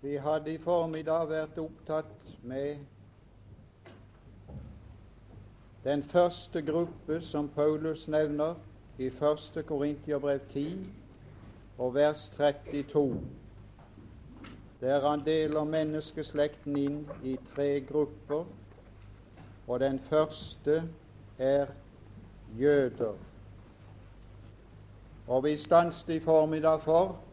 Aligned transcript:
Vi 0.00 0.16
hadde 0.16 0.52
i 0.52 0.58
formiddag 0.60 1.28
vært 1.30 1.56
opptatt 1.58 2.26
med 2.44 2.82
den 5.84 6.02
første 6.12 6.60
gruppe 6.62 7.20
som 7.24 7.48
Paulus 7.54 8.04
nevner 8.12 8.58
i 8.98 9.08
1. 9.08 9.64
Korintiabrev 9.64 10.44
10 10.52 10.92
og 11.78 11.94
vers 11.94 12.28
32, 12.36 13.22
der 14.80 15.08
han 15.08 15.24
deler 15.24 15.64
menneskeslekten 15.64 16.76
inn 16.76 17.02
i 17.24 17.38
tre 17.54 17.80
grupper, 17.88 18.44
og 19.66 19.80
den 19.80 20.00
første 20.10 20.82
er 21.38 21.72
jøder. 22.60 23.16
Og 25.26 25.44
vi 25.44 25.56
stanset 25.56 26.18
i 26.18 26.20
formiddag 26.20 26.84
for 26.84 27.25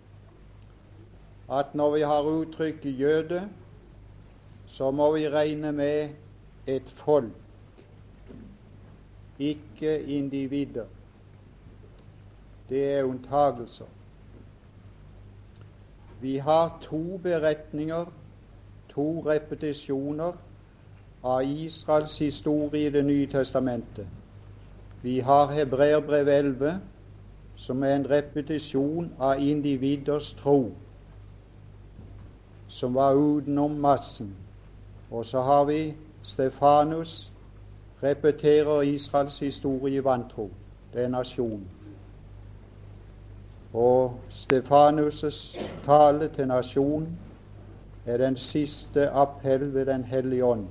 at 1.51 1.75
når 1.75 1.91
vi 1.91 2.01
har 2.01 2.21
uttrykket 2.21 2.99
jøde, 2.99 3.49
så 4.65 4.91
må 4.91 5.11
vi 5.11 5.29
regne 5.29 5.71
med 5.71 6.09
et 6.67 6.93
folk, 6.95 7.31
ikke 9.39 10.03
individer. 10.03 10.85
Det 12.69 12.93
er 12.93 13.03
unntagelser. 13.03 13.85
Vi 16.21 16.37
har 16.37 16.77
to 16.81 17.17
beretninger, 17.17 18.05
to 18.89 19.23
repetisjoner 19.25 20.31
av 21.23 21.43
Israels 21.43 22.17
historie 22.17 22.87
i 22.87 22.89
Det 22.89 23.05
nye 23.05 23.27
testamentet. 23.27 24.07
Vi 25.01 25.19
har 25.19 25.51
Hebreerbrev 25.51 26.27
11, 26.27 26.81
som 27.55 27.83
er 27.83 27.95
en 27.95 28.09
repetisjon 28.09 29.11
av 29.19 29.39
individers 29.39 30.33
tro 30.33 30.71
som 32.73 32.95
var 32.95 33.13
utenom 33.13 33.71
massen. 33.71 34.35
Og 35.11 35.25
så 35.25 35.41
har 35.41 35.65
vi 35.65 35.93
Stefanus, 36.23 37.31
repeterer 38.03 38.81
Israels 38.81 39.39
historie 39.39 39.95
i 39.95 40.03
vantro. 40.03 40.49
Det 40.93 41.03
er 41.03 41.07
nasjonen. 41.07 41.67
Og 43.73 44.19
Stefanus' 44.29 45.59
tale 45.85 46.27
til 46.27 46.47
nasjonen 46.47 47.19
er 48.05 48.17
den 48.17 48.37
siste 48.37 49.09
appell 49.09 49.73
ved 49.73 49.85
Den 49.85 50.03
hellige 50.03 50.45
ånd 50.45 50.67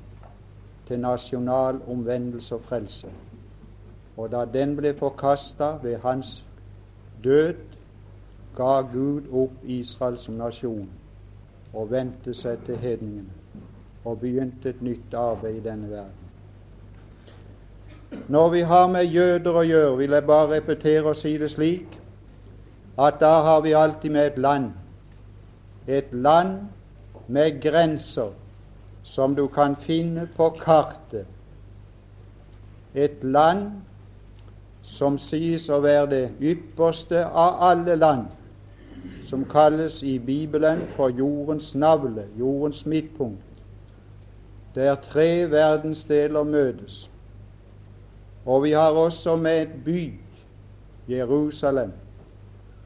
til 0.86 1.00
nasjonal 1.00 1.80
omvendelse 1.88 2.54
og 2.54 2.60
frelse. 2.60 3.08
Og 4.16 4.32
da 4.32 4.44
den 4.44 4.76
ble 4.76 4.94
forkasta 4.98 5.78
ved 5.82 5.98
hans 5.98 6.44
død, 7.24 7.54
ga 8.56 8.80
Gud 8.80 9.22
opp 9.32 9.52
Israel 9.62 10.18
som 10.18 10.34
nasjon 10.34 10.90
og 11.72 11.90
vendte 11.90 12.34
seg 12.34 12.60
til 12.66 12.76
hedningene 12.76 13.40
og 14.04 14.18
begynte 14.20 14.72
et 14.72 14.82
nytt 14.82 15.14
arbeid 15.14 15.56
i 15.60 15.64
denne 15.64 15.90
verden. 15.90 16.22
Når 18.28 18.48
vi 18.50 18.60
har 18.60 18.88
med 18.92 19.04
jøder 19.04 19.56
å 19.56 19.64
gjøre, 19.64 19.96
vil 19.96 20.16
jeg 20.16 20.26
bare 20.26 20.50
repetere 20.56 21.04
og 21.08 21.16
si 21.16 21.36
det 21.38 21.50
slik 21.54 21.98
at 23.00 23.20
da 23.22 23.38
har 23.46 23.62
vi 23.64 23.72
alltid 23.72 24.10
med 24.12 24.26
et 24.26 24.38
land. 24.38 24.72
Et 25.86 26.12
land 26.12 26.58
med 27.26 27.60
grenser 27.62 28.34
som 29.02 29.34
du 29.34 29.46
kan 29.48 29.76
finne 29.76 30.26
på 30.36 30.50
kartet. 30.60 31.26
Et 32.94 33.24
land 33.24 33.70
som 34.82 35.16
sies 35.18 35.70
å 35.70 35.80
være 35.80 36.06
det 36.10 36.24
ypperste 36.52 37.24
av 37.24 37.62
alle 37.70 37.96
land 37.96 38.28
som 39.24 39.44
kalles 39.44 40.02
i 40.02 40.18
Bibelen 40.18 40.82
for 40.96 41.08
jordens 41.08 41.74
navle, 41.74 42.26
jordens 42.38 42.86
midtpunkt, 42.86 43.42
der 44.74 44.94
tre 44.94 45.50
verdensdeler 45.50 46.42
møtes. 46.42 47.10
Og 48.46 48.62
vi 48.62 48.70
har 48.70 48.90
også 48.90 49.36
med 49.36 49.62
et 49.62 49.84
by, 49.84 50.12
Jerusalem. 51.08 51.92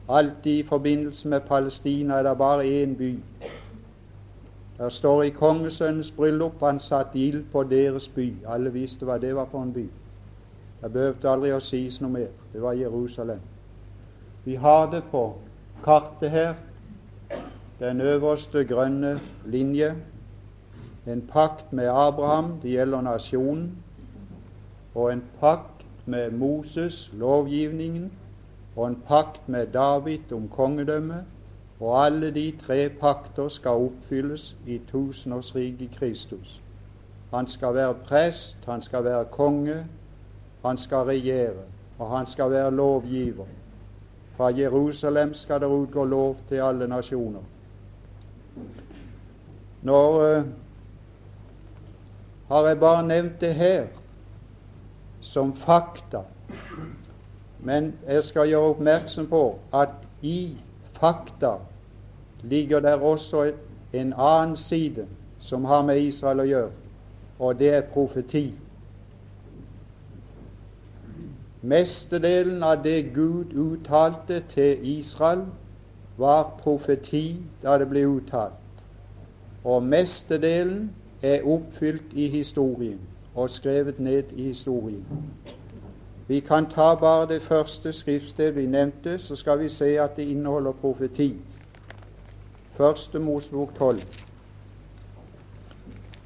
Alltid 0.09 0.51
i 0.51 0.63
forbindelse 0.63 1.27
med 1.27 1.41
Palestina 1.41 2.13
er 2.13 2.23
det 2.23 2.37
bare 2.37 2.83
én 2.83 2.95
by. 2.97 3.19
Der 4.77 4.89
står 4.89 5.23
i 5.23 5.29
kongesønnens 5.29 6.11
bryllup 6.11 6.59
han 6.59 6.79
satte 6.79 7.19
ild 7.19 7.43
på 7.51 7.63
deres 7.63 8.09
by. 8.09 8.33
Alle 8.47 8.73
visste 8.73 9.05
hva 9.05 9.17
det 9.17 9.35
var 9.35 9.45
for 9.51 9.63
en 9.63 9.73
by. 9.73 9.87
Det 10.81 10.91
behøvde 10.93 11.29
aldri 11.29 11.51
å 11.51 11.59
sies 11.59 11.97
noe 12.01 12.11
mer. 12.13 12.29
Det 12.53 12.61
var 12.61 12.77
Jerusalem. 12.77 13.39
Vi 14.45 14.55
har 14.55 14.91
det 14.91 15.03
på 15.11 15.23
kartet 15.83 16.29
her, 16.31 16.53
den 17.79 18.01
øverste 18.01 18.65
grønne 18.65 19.19
linje, 19.45 19.95
en 21.07 21.21
pakt 21.33 21.73
med 21.73 21.87
Abraham, 21.87 22.59
det 22.61 22.71
gjelder 22.71 23.01
nasjonen, 23.01 23.77
og 24.95 25.13
en 25.13 25.23
pakt 25.39 25.85
med 26.05 26.31
Moses, 26.31 27.11
lovgivningen, 27.13 28.11
og 28.75 28.87
en 28.87 29.03
pakt 29.07 29.49
med 29.49 29.67
David 29.67 30.31
om 30.31 30.49
kongedømme, 30.49 31.25
og 31.79 32.05
alle 32.05 32.31
de 32.31 32.53
tre 32.67 32.89
pakter 32.89 33.47
skal 33.47 33.71
oppfylles 33.71 34.55
i 34.67 34.81
tusenårsriket 34.91 35.91
Kristus. 35.99 36.61
Han 37.33 37.47
skal 37.47 37.73
være 37.73 37.93
prest, 37.93 38.57
han 38.65 38.81
skal 38.81 39.03
være 39.03 39.25
konge, 39.25 39.85
han 40.65 40.77
skal 40.77 40.97
regjere, 40.97 41.63
og 41.99 42.17
han 42.17 42.25
skal 42.25 42.51
være 42.51 42.71
lovgiver. 42.71 43.45
Fra 44.37 44.51
Jerusalem 44.53 45.33
skal 45.33 45.61
det 45.61 45.67
utgå 45.67 46.03
lov 46.05 46.35
til 46.49 46.61
alle 46.61 46.87
nasjoner. 46.87 47.41
Nå 49.81 50.01
uh, 50.21 50.43
har 52.47 52.67
jeg 52.67 52.79
bare 52.79 53.07
nevnt 53.07 53.41
det 53.41 53.53
her 53.53 53.87
som 55.21 55.53
fakta, 55.55 56.21
men 57.59 57.93
jeg 58.07 58.23
skal 58.23 58.47
gjøre 58.49 58.75
oppmerksom 58.75 59.27
på 59.27 59.41
at 59.73 60.05
i 60.21 60.57
fakta 60.99 61.57
ligger 62.43 62.79
der 62.79 63.01
også 63.01 63.51
en 63.93 64.13
annen 64.13 64.55
side 64.55 65.07
som 65.39 65.65
har 65.65 65.81
med 65.81 65.99
Israel 66.01 66.39
å 66.39 66.47
gjøre, 66.47 66.71
og 67.39 67.59
det 67.59 67.73
er 67.73 67.89
profeti. 67.93 68.51
Mestedelen 71.61 72.63
av 72.63 72.83
det 72.83 73.13
Gud 73.13 73.53
uttalte 73.53 74.43
til 74.49 74.77
Israel, 74.99 75.45
var 76.17 76.57
profeti 76.59 77.37
da 77.63 77.77
det 77.77 77.89
ble 77.89 78.07
uttalt. 78.09 78.53
Og 79.63 79.83
mestedelen 79.83 80.91
er 81.21 81.45
oppfylt 81.45 82.13
i 82.13 82.27
historien 82.27 82.99
og 83.35 83.49
skrevet 83.49 83.99
ned 83.99 84.23
i 84.35 84.43
historien. 84.43 85.05
Vi 86.27 86.39
kan 86.39 86.65
ta 86.65 86.95
bare 86.95 87.27
det 87.33 87.41
første 87.41 87.91
skriftsted 87.91 88.51
vi 88.51 88.65
nevnte, 88.65 89.17
så 89.17 89.35
skal 89.35 89.59
vi 89.59 89.69
se 89.69 89.99
at 89.99 90.15
det 90.17 90.27
inneholder 90.27 90.71
profeti. 90.71 91.35
Første 92.73 93.19
Mosebok 93.19 93.75
12. 93.77 94.01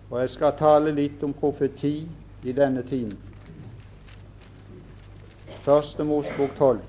Og 0.09 0.19
jeg 0.19 0.29
skal 0.29 0.53
tale 0.57 0.91
litt 0.91 1.23
om 1.23 1.33
profeti 1.33 2.07
i 2.43 2.51
denne 2.51 2.83
timen. 2.83 3.30
Første 5.61 6.03
Mosbok 6.03 6.49
12. 6.57 6.79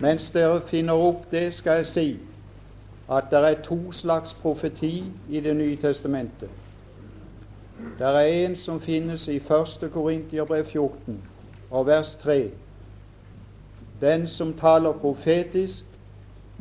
Mens 0.00 0.30
dere 0.30 0.60
finner 0.64 0.96
opp 0.96 1.26
det, 1.30 1.50
skal 1.54 1.82
jeg 1.82 1.86
si 1.86 2.06
at 3.12 3.28
det 3.30 3.40
er 3.44 3.58
to 3.62 3.92
slags 3.92 4.34
profeti 4.34 5.04
i 5.28 5.40
Det 5.40 5.56
nye 5.56 5.76
testamentet. 5.76 6.48
Det 7.98 8.06
er 8.06 8.46
en 8.46 8.56
som 8.56 8.80
finnes 8.80 9.28
i 9.28 9.36
1. 9.36 9.90
Korintiabrev 9.92 10.64
14 10.64 11.22
og 11.70 11.86
vers 11.86 12.16
3. 12.16 12.50
Den 14.00 14.26
som 14.26 14.54
taler 14.54 14.92
profetisk, 14.92 15.84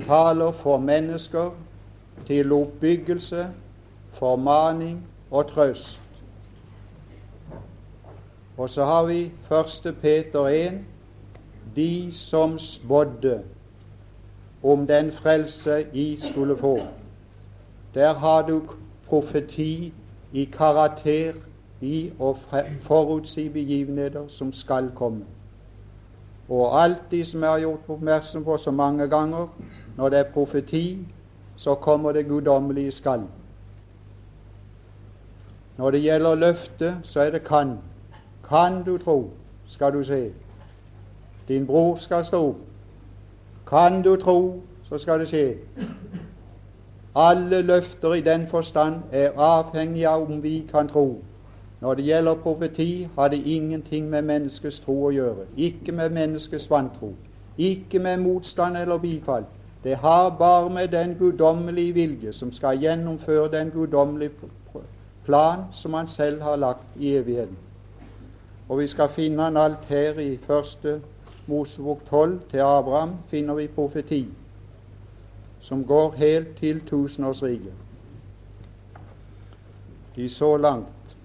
taler 0.07 0.51
for 0.51 0.77
mennesker 0.77 1.51
til 2.27 2.51
oppbyggelse, 2.51 3.47
formaning 4.13 5.07
og 5.31 5.47
trøst. 5.47 6.04
Og 8.57 8.69
så 8.69 8.85
har 8.85 9.05
vi 9.05 9.31
1. 9.85 9.95
Peter 10.01 10.47
1, 10.47 10.73
de 11.75 12.13
som 12.13 12.59
spådde 12.59 13.41
om 14.63 14.87
den 14.87 15.11
frelse 15.11 15.85
I 15.93 16.17
skulle 16.17 16.57
få. 16.57 16.79
Der 17.93 18.13
har 18.13 18.41
du 18.41 18.61
profeti 19.07 19.93
i 20.33 20.45
karakter 20.45 21.33
i 21.81 22.11
å 22.19 22.33
forutsi 22.81 23.49
begivenheter 23.49 24.27
som 24.27 24.53
skal 24.53 24.89
komme. 24.95 25.25
Og 26.49 26.83
alt 26.83 27.11
de 27.11 27.23
som 27.25 27.43
jeg 27.43 27.49
har 27.49 27.59
gjort 27.59 27.89
oppmerksom 27.89 28.43
på 28.43 28.57
så 28.57 28.71
mange 28.71 29.07
ganger, 29.09 29.47
når 29.97 30.09
det 30.09 30.19
er 30.19 30.31
profeti, 30.33 30.99
så 31.57 31.75
kommer 31.75 32.11
det 32.11 32.27
guddommelige 32.27 32.91
skal. 32.91 33.23
Når 35.77 35.91
det 35.91 36.01
gjelder 36.01 36.35
løfte, 36.35 36.95
så 37.03 37.21
er 37.21 37.31
det 37.31 37.43
kan. 37.43 37.77
Kan 38.49 38.83
du 38.83 38.97
tro, 38.97 39.29
skal 39.67 39.93
du 39.93 40.03
se. 40.03 40.31
Din 41.47 41.67
bror 41.67 41.95
skal 41.95 42.25
stå. 42.25 42.55
Kan 43.69 44.01
du 44.01 44.15
tro, 44.15 44.61
så 44.89 44.97
skal 44.97 45.19
det 45.19 45.27
skje. 45.27 45.55
Alle 47.15 47.61
løfter 47.61 48.13
i 48.13 48.21
den 48.21 48.47
forstand 48.47 48.95
er 49.11 49.31
avhengige 49.37 50.09
av 50.09 50.31
om 50.31 50.43
vi 50.43 50.67
kan 50.71 50.87
tro. 50.87 51.23
Når 51.81 51.93
det 51.93 52.05
gjelder 52.05 52.35
profeti, 52.35 53.07
har 53.15 53.27
det 53.27 53.41
ingenting 53.45 54.09
med 54.09 54.21
menneskets 54.21 54.79
tro 54.79 55.05
å 55.05 55.11
gjøre. 55.11 55.45
Ikke 55.57 55.91
med 55.91 56.09
menneskets 56.09 56.69
vantro. 56.69 57.13
Ikke 57.57 57.99
med 57.99 58.17
motstand 58.17 58.77
eller 58.77 58.97
bifall. 58.97 59.45
Det 59.83 59.95
har 59.95 60.29
bare 60.39 60.69
med 60.69 60.87
den 60.87 61.15
guddommelige 61.19 61.93
vilje 61.93 62.33
som 62.33 62.51
skal 62.51 62.81
gjennomføre 62.81 63.51
den 63.51 63.69
guddommelige 63.71 64.31
plan 65.25 65.59
som 65.71 65.93
han 65.93 66.07
selv 66.07 66.41
har 66.41 66.55
lagt 66.55 66.97
i 66.99 67.15
evigheten. 67.15 67.57
Og 68.69 68.79
vi 68.79 68.87
skal 68.87 69.09
finne 69.09 69.43
han 69.43 69.57
alt 69.57 69.85
her 69.85 70.19
i 70.19 70.37
første 70.37 71.01
Mosebok 71.47 72.01
12 72.09 72.41
til 72.49 72.57
Abraham 72.57 73.13
finner 73.29 73.53
vi 73.53 73.67
profeti 73.67 74.25
som 75.65 75.85
går 75.85 76.11
helt 76.11 76.57
til 76.57 76.81
tusenårsriket. 76.85 77.73
De 80.15 80.29
så 80.29 80.57
langt. 80.57 81.17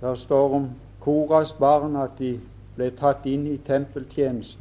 Der 0.00 0.14
står 0.14 0.54
om 0.54 0.70
Koras 1.00 1.52
barn 1.52 1.96
at 1.96 2.10
de 2.18 2.40
ble 2.76 2.90
tatt 2.90 3.24
inn 3.26 3.46
i 3.48 3.56
tempeltjenesten. 3.56 4.60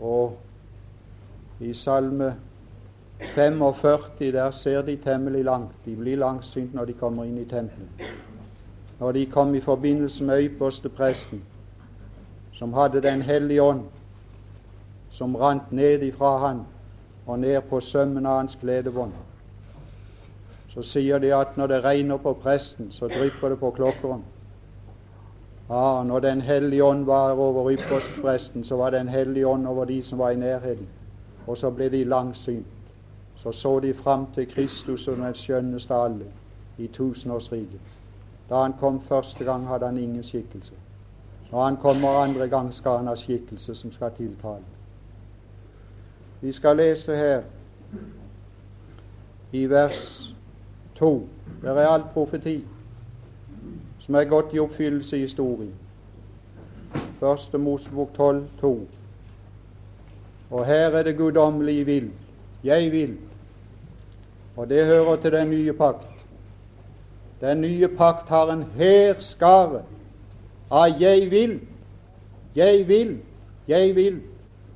Og 0.00 0.36
i 1.60 1.72
Salme 1.74 2.34
45 3.34 4.32
der 4.32 4.50
ser 4.50 4.82
de 4.82 4.96
temmelig 4.96 5.44
langt. 5.44 5.72
De 5.84 5.96
blir 5.96 6.16
langsynt 6.16 6.74
når 6.74 6.84
de 6.84 6.92
kommer 6.92 7.24
inn 7.24 7.38
i 7.38 7.44
tempelet. 7.44 8.12
Når 9.00 9.12
de 9.12 9.26
kom 9.26 9.54
i 9.54 9.60
forbindelse 9.60 10.24
med 10.24 10.42
øypostepresten, 10.42 11.42
som 12.52 12.72
hadde 12.72 13.02
Den 13.02 13.22
hellige 13.22 13.62
ånd, 13.62 13.84
som 15.10 15.36
rant 15.36 15.72
ned 15.72 16.02
ifra 16.02 16.38
han 16.38 16.60
og 17.26 17.38
ned 17.38 17.60
på 17.60 17.80
sømmen 17.80 18.26
av 18.26 18.36
hans 18.36 18.58
gledebånd, 18.60 19.12
så 20.68 20.82
sier 20.82 21.18
de 21.18 21.34
at 21.34 21.56
når 21.56 21.66
det 21.66 21.84
regner 21.84 22.16
på 22.16 22.32
presten, 22.32 22.92
så 22.92 23.08
drypper 23.08 23.48
det 23.48 23.58
på 23.58 23.70
klokkeren. 23.70 24.24
Ja, 25.70 26.02
når 26.02 26.20
Den 26.20 26.40
hellige 26.40 26.84
ånd 26.84 27.04
var 27.04 27.32
over 27.32 27.70
ypperstepresten, 27.70 28.64
så 28.64 28.76
var 28.76 28.90
Den 28.90 29.08
hellige 29.08 29.46
ånd 29.46 29.66
over 29.66 29.84
de 29.84 30.02
som 30.02 30.18
var 30.18 30.30
i 30.30 30.36
nærheten. 30.36 30.88
Og 31.46 31.56
så 31.56 31.70
ble 31.70 31.88
de 31.88 32.04
langsynt. 32.04 32.79
Så 33.42 33.52
så 33.52 33.80
de 33.80 33.94
fram 33.94 34.26
til 34.34 34.46
Kristus 34.46 35.04
som 35.04 35.20
den 35.20 35.34
skjønneste 35.34 35.94
av 35.94 36.04
alle 36.04 36.26
i 36.78 36.86
tusenårsriket. 36.86 37.80
Da 38.50 38.62
han 38.62 38.74
kom 38.80 39.00
første 39.00 39.44
gang, 39.44 39.66
hadde 39.66 39.86
han 39.86 39.98
ingen 39.98 40.24
skikkelse. 40.24 40.74
Når 41.52 41.64
han 41.64 41.76
kommer 41.76 42.08
andre 42.08 42.48
gang, 42.48 42.74
skal 42.74 42.96
han 42.96 43.06
ha 43.06 43.14
skikkelse 43.14 43.74
som 43.74 43.92
skal 43.92 44.12
tiltale. 44.16 44.64
Vi 46.40 46.52
skal 46.52 46.76
lese 46.76 47.16
her 47.16 47.42
i 49.52 49.66
vers 49.70 50.34
2. 50.94 51.28
Det 51.62 51.68
er 51.68 51.88
alt 51.88 52.12
profeti 52.12 52.64
som 54.00 54.14
er 54.14 54.24
gått 54.24 54.54
i 54.54 54.58
oppfyllelse 54.58 55.16
i 55.16 55.20
historien. 55.20 55.74
Første 57.20 57.58
Mosebok 57.58 58.14
12, 58.16 58.44
2. 58.60 58.88
Og 60.50 60.66
her 60.66 60.90
er 60.90 61.02
det 61.02 61.16
guddommelige 61.16 61.84
vil. 61.84 62.10
Jeg 62.64 62.92
vil. 62.92 63.18
Og 64.60 64.68
det 64.68 64.86
hører 64.86 65.16
til 65.16 65.32
den 65.32 65.50
nye 65.50 65.72
pakt. 65.72 66.06
Den 67.40 67.60
nye 67.60 67.88
pakt 67.88 68.28
har 68.28 68.50
en 68.52 68.64
hærskare 68.76 69.82
av 70.70 70.88
'jeg 71.00 71.30
vil', 71.30 71.60
'jeg 72.56 72.88
vil', 72.88 73.18
'jeg 73.68 73.96
vil', 73.96 74.20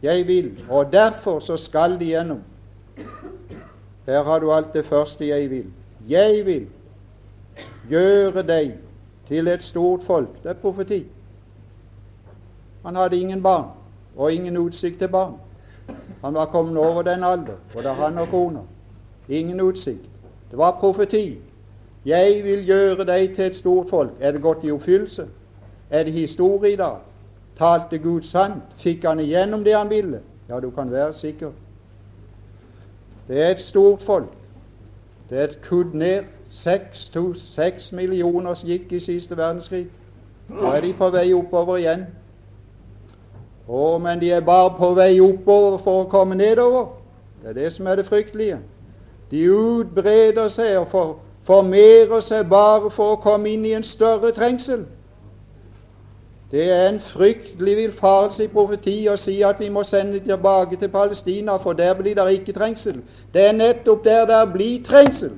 'jeg 0.02 0.26
vil'. 0.26 0.70
Og 0.70 0.92
derfor 0.92 1.38
så 1.38 1.56
skal 1.56 2.00
de 2.00 2.04
gjennom. 2.04 2.40
Her 4.06 4.22
har 4.22 4.38
du 4.38 4.52
alt 4.52 4.72
det 4.72 4.86
første 4.86 5.24
'jeg 5.24 5.50
vil'. 5.50 5.70
Jeg 6.08 6.46
vil 6.46 6.66
gjøre 7.90 8.42
deg 8.42 8.74
til 9.28 9.48
et 9.48 9.62
stort 9.62 10.02
folk. 10.02 10.42
Det 10.42 10.50
er 10.50 10.54
profeti. 10.54 11.06
Han 12.84 12.96
hadde 12.96 13.20
ingen 13.20 13.42
barn 13.42 13.68
og 14.16 14.32
ingen 14.32 14.56
utsikt 14.56 14.98
til 14.98 15.08
barn. 15.08 15.34
Han 16.24 16.34
var 16.34 16.46
kommet 16.46 16.76
over 16.76 17.02
den 17.02 17.24
alder, 17.24 17.56
både 17.74 17.88
han 17.88 18.18
og 18.18 18.28
kona. 18.28 18.60
Ingen 19.28 19.60
utsikt. 19.60 20.08
Det 20.50 20.58
var 20.58 20.76
profeti. 20.80 21.38
Jeg 22.06 22.44
vil 22.44 22.66
gjøre 22.66 23.04
deg 23.04 23.34
til 23.34 23.44
et 23.44 23.56
stort 23.56 23.90
folk. 23.90 24.10
Er 24.20 24.32
det 24.32 24.42
gått 24.42 24.64
i 24.64 24.70
oppfyllelse? 24.70 25.26
Er 25.90 26.04
det 26.04 26.12
historie 26.12 26.72
i 26.72 26.76
dag? 26.76 26.96
Talte 27.58 27.98
Gud 27.98 28.22
sant? 28.22 28.62
Fikk 28.78 29.04
han 29.04 29.20
igjennom 29.20 29.64
det 29.64 29.76
han 29.76 29.90
ville? 29.90 30.20
Ja, 30.48 30.60
du 30.60 30.70
kan 30.70 30.90
være 30.92 31.14
sikker. 31.14 31.50
Det 33.28 33.42
er 33.42 33.50
et 33.50 33.60
stort 33.60 34.02
folk. 34.02 34.32
Det 35.30 35.38
er 35.38 35.44
et 35.44 35.60
kudd 35.62 35.94
ned. 35.94 36.24
Seks, 36.50 37.92
millioner 37.92 38.54
gikk 38.64 38.92
i 38.92 39.00
siste 39.00 39.36
verdenskrig. 39.36 39.86
Nå 40.48 40.68
er 40.70 40.80
de 40.80 40.92
på 40.92 41.08
vei 41.10 41.32
oppover 41.34 41.80
igjen. 41.80 42.04
Å, 43.68 43.98
men 43.98 44.20
de 44.20 44.30
er 44.30 44.44
bare 44.44 44.74
på 44.76 44.92
vei 44.94 45.16
oppover 45.24 45.78
for 45.82 46.04
å 46.04 46.10
komme 46.12 46.36
nedover. 46.36 46.92
Det 47.42 47.48
er 47.50 47.58
det 47.58 47.72
som 47.72 47.86
er 47.86 47.96
det 47.96 48.06
fryktelige. 48.06 48.58
De 49.30 49.52
utbreder 49.52 50.48
seg 50.48 50.78
og 50.78 50.88
for, 50.90 51.16
formerer 51.44 52.20
seg 52.20 52.48
bare 52.48 52.90
for 52.90 53.14
å 53.14 53.22
komme 53.22 53.52
inn 53.52 53.64
i 53.64 53.74
en 53.76 53.86
større 53.86 54.32
trengsel. 54.32 54.84
Det 56.50 56.70
er 56.70 56.88
en 56.88 57.00
fryktelig 57.00 57.76
villfarelse 57.76 58.44
i 58.44 58.48
profeti 58.52 58.98
å 59.10 59.16
si 59.18 59.40
at 59.42 59.58
vi 59.58 59.68
må 59.74 59.82
sende 59.82 60.20
tilbake 60.22 60.76
til 60.78 60.88
Palestina, 60.88 61.56
for 61.58 61.72
der 61.72 61.94
blir 61.98 62.14
det 62.14 62.26
ikke 62.32 62.52
trengsel. 62.54 63.00
Det 63.34 63.48
er 63.48 63.56
nettopp 63.56 64.04
der 64.04 64.26
det 64.30 64.42
blir 64.52 64.84
trengsel. 64.84 65.32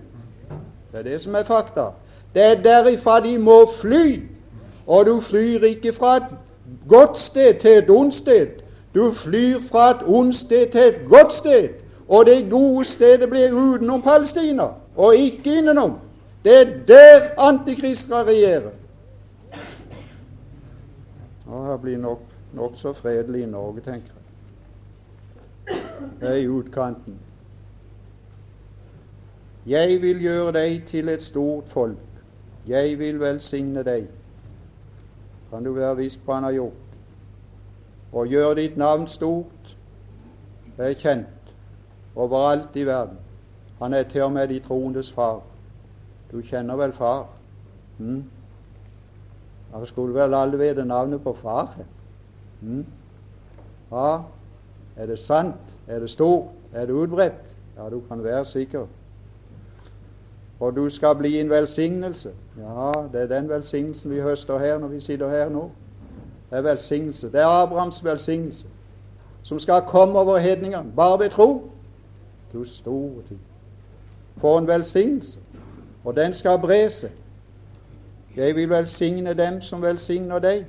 Det 0.92 0.98
er 0.98 1.02
det 1.02 1.22
som 1.22 1.34
er 1.34 1.44
fakta. 1.44 1.86
Det 2.34 2.42
er 2.42 2.60
derifra 2.62 3.20
de 3.20 3.38
må 3.38 3.62
fly. 3.78 4.20
Og 4.86 5.06
du 5.06 5.20
flyr 5.20 5.64
ikke 5.64 5.92
fra 5.92 6.16
et 6.16 6.28
godt 6.88 7.18
sted 7.18 7.54
til 7.60 7.70
et 7.70 7.90
ondt 7.90 8.14
sted. 8.14 8.60
Du 8.94 9.12
flyr 9.12 9.64
fra 9.70 9.90
et 9.90 10.04
ondt 10.06 10.36
sted 10.36 10.68
til 10.72 10.80
et 10.80 11.00
godt 11.08 11.32
sted. 11.32 11.68
Og 12.08 12.26
det 12.26 12.50
gode 12.50 12.84
stedet 12.84 13.30
blir 13.30 13.52
utenom 13.52 14.02
Palestina, 14.02 14.62
og 14.96 15.16
ikke 15.16 15.58
innenom. 15.58 15.98
Det 16.44 16.60
er 16.60 16.86
der 16.88 17.30
antikristere 17.38 18.24
regjerer. 18.24 18.60
regjere. 18.60 18.70
Og 21.46 21.66
her 21.66 21.76
blir 21.76 21.98
nok 21.98 22.20
nokså 22.52 22.92
fredelig 22.92 23.42
i 23.42 23.46
Norge, 23.46 23.80
tenker 23.80 24.10
jeg. 25.66 25.80
Det 26.20 26.28
er 26.28 26.34
i 26.34 26.48
utkanten. 26.48 27.18
Jeg 29.66 30.02
vil 30.02 30.22
gjøre 30.22 30.52
deg 30.52 30.82
til 30.86 31.08
et 31.08 31.22
stort 31.22 31.68
folk. 31.68 31.98
Jeg 32.66 32.98
vil 32.98 33.20
velsigne 33.20 33.82
deg. 33.82 34.06
Kan 35.50 35.64
du 35.64 35.72
være 35.72 35.96
viss 35.96 36.16
på 36.16 36.34
han 36.34 36.42
har 36.42 36.52
gjort. 36.52 36.72
Og 38.12 38.26
gjør 38.26 38.54
ditt 38.54 38.76
navn 38.76 39.08
stort. 39.08 39.76
Det 40.76 40.86
er 40.86 40.94
kjent 40.94 41.35
overalt 42.16 42.76
i 42.76 42.86
verden. 42.86 43.18
Han 43.78 43.94
er 43.94 44.02
til 44.02 44.22
og 44.22 44.32
med 44.32 44.48
de 44.48 44.58
troendes 44.60 45.12
far. 45.12 45.40
Du 46.32 46.40
kjenner 46.42 46.76
vel 46.76 46.92
far? 46.92 47.26
Mm? 47.98 48.24
Da 49.72 49.84
skulle 49.84 50.14
vel 50.14 50.34
alle 50.34 50.58
vite 50.58 50.84
navnet 50.84 51.22
på 51.22 51.36
far. 51.42 51.76
Mm? 52.60 52.86
Ja, 53.92 54.18
er 54.96 55.06
det 55.06 55.18
sant? 55.18 55.54
Er 55.86 55.98
det 55.98 56.10
stort? 56.10 56.44
Er 56.72 56.86
det 56.86 56.92
utbredt? 56.92 57.56
Ja, 57.76 57.90
du 57.90 58.00
kan 58.08 58.24
være 58.24 58.44
sikker. 58.44 58.86
Og 60.60 60.76
du 60.76 60.90
skal 60.90 61.16
bli 61.16 61.40
en 61.40 61.50
velsignelse. 61.50 62.30
Ja, 62.58 62.92
det 63.12 63.22
er 63.22 63.26
den 63.26 63.48
velsignelsen 63.48 64.10
vi 64.10 64.20
høster 64.20 64.58
her 64.58 64.78
når 64.78 64.88
vi 64.88 65.00
sitter 65.00 65.28
her 65.30 65.48
nå. 65.48 65.70
Det 66.50 66.58
er 66.58 66.62
velsignelse. 66.62 67.32
Det 67.32 67.40
er 67.40 67.46
Abrahams 67.46 68.04
velsignelse 68.04 68.66
som 69.42 69.58
skal 69.58 69.82
komme 69.86 70.18
over 70.18 70.38
hedningene 70.38 70.92
bare 70.96 71.18
ved 71.18 71.30
tro. 71.30 71.70
Du 72.56 72.64
store 72.64 73.22
tid. 73.28 73.38
For 74.36 74.58
en 74.58 74.66
velsignelse. 74.66 75.38
Og 76.04 76.16
den 76.16 76.34
skal 76.34 76.58
bre 76.58 76.90
seg. 76.90 77.10
Jeg 78.36 78.56
vil 78.56 78.70
velsigne 78.70 79.34
dem 79.34 79.60
som 79.60 79.82
velsigner 79.82 80.38
deg. 80.38 80.64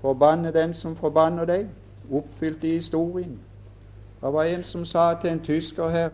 Forbanne 0.00 0.52
den 0.52 0.74
som 0.74 0.96
forbanner 0.96 1.44
deg. 1.44 1.66
Oppfylt 2.12 2.64
i 2.64 2.74
historien. 2.74 3.38
Det 4.22 4.32
var 4.32 4.44
en 4.44 4.64
som 4.64 4.84
sa 4.84 5.14
til 5.20 5.30
en 5.30 5.40
tysker 5.40 5.88
her 5.88 6.10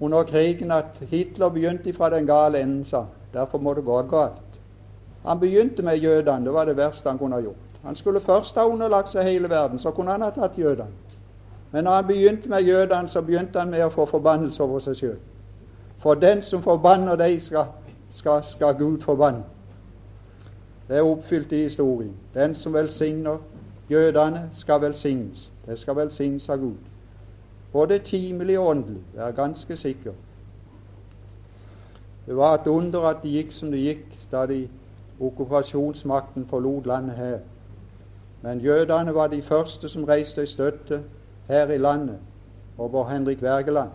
under 0.00 0.22
krigen 0.22 0.70
at 0.70 1.00
Hitler 1.00 1.48
begynte 1.48 1.92
fra 1.92 2.10
den 2.10 2.26
gale 2.26 2.60
enden, 2.60 2.84
sa 2.84 3.04
Derfor 3.32 3.58
må 3.58 3.74
det 3.74 3.84
gå 3.84 4.02
galt. 4.02 4.60
Han 5.26 5.40
begynte 5.40 5.82
med 5.82 5.96
jødene. 5.96 6.44
Det 6.44 6.52
var 6.52 6.64
det 6.64 6.76
verste 6.76 7.08
han 7.08 7.18
kunne 7.18 7.34
ha 7.34 7.42
gjort. 7.42 7.56
Han 7.84 7.96
skulle 7.96 8.20
først 8.20 8.54
ha 8.54 8.66
underlagt 8.66 9.10
seg 9.10 9.22
hele 9.24 9.50
verden, 9.50 9.78
så 9.78 9.90
kunne 9.90 10.10
han 10.10 10.22
ha 10.22 10.30
tatt 10.30 10.58
jødene. 10.58 11.07
Men 11.72 11.84
når 11.84 11.90
han 11.90 12.06
begynte 12.06 12.48
med 12.48 12.62
jødene, 12.62 13.08
så 13.08 13.22
begynte 13.22 13.58
han 13.58 13.70
med 13.70 13.84
å 13.84 13.92
få 13.92 14.06
forbannelse 14.06 14.62
over 14.62 14.80
seg 14.80 14.96
sjøl. 14.96 15.18
For 15.98 16.14
den 16.14 16.42
som 16.42 16.62
forbanner 16.62 17.16
deg, 17.16 17.42
skal, 17.42 17.66
skal, 18.10 18.44
skal 18.44 18.76
Gud 18.78 19.00
forbanne. 19.04 19.44
Det 20.88 20.96
er 20.96 21.02
oppfylt 21.02 21.52
i 21.52 21.62
historien. 21.62 22.14
Den 22.34 22.54
som 22.54 22.72
velsigner 22.74 23.38
jødene, 23.90 24.48
skal 24.52 24.80
velsignes. 24.80 25.50
Det 25.66 25.78
skal 25.78 25.96
velsignes 25.96 26.48
av 26.48 26.58
Gud. 26.58 26.76
både 27.72 27.98
timelig 27.98 28.58
og 28.58 28.66
åndelig. 28.66 29.02
Det 29.14 29.22
er 29.22 29.32
ganske 29.32 29.76
sikker. 29.76 30.12
Det 32.26 32.36
var 32.36 32.54
et 32.54 32.66
under 32.66 33.00
at 33.00 33.16
det 33.22 33.30
gikk 33.30 33.52
som 33.52 33.70
det 33.70 33.80
gikk 33.80 34.16
da 34.32 34.46
de 34.46 34.68
okkupasjonsmakten 35.20 36.46
forlot 36.46 36.86
landet 36.86 37.16
her. 37.16 37.38
Men 38.42 38.60
jødene 38.60 39.14
var 39.14 39.26
de 39.26 39.42
første 39.42 39.88
som 39.88 40.04
reiste 40.04 40.42
i 40.42 40.46
støtte 40.46 41.02
her 41.48 41.70
i 41.70 41.78
landet 41.78 42.18
over 42.78 43.08
Henrik 43.08 43.42
Wergeland. 43.42 43.90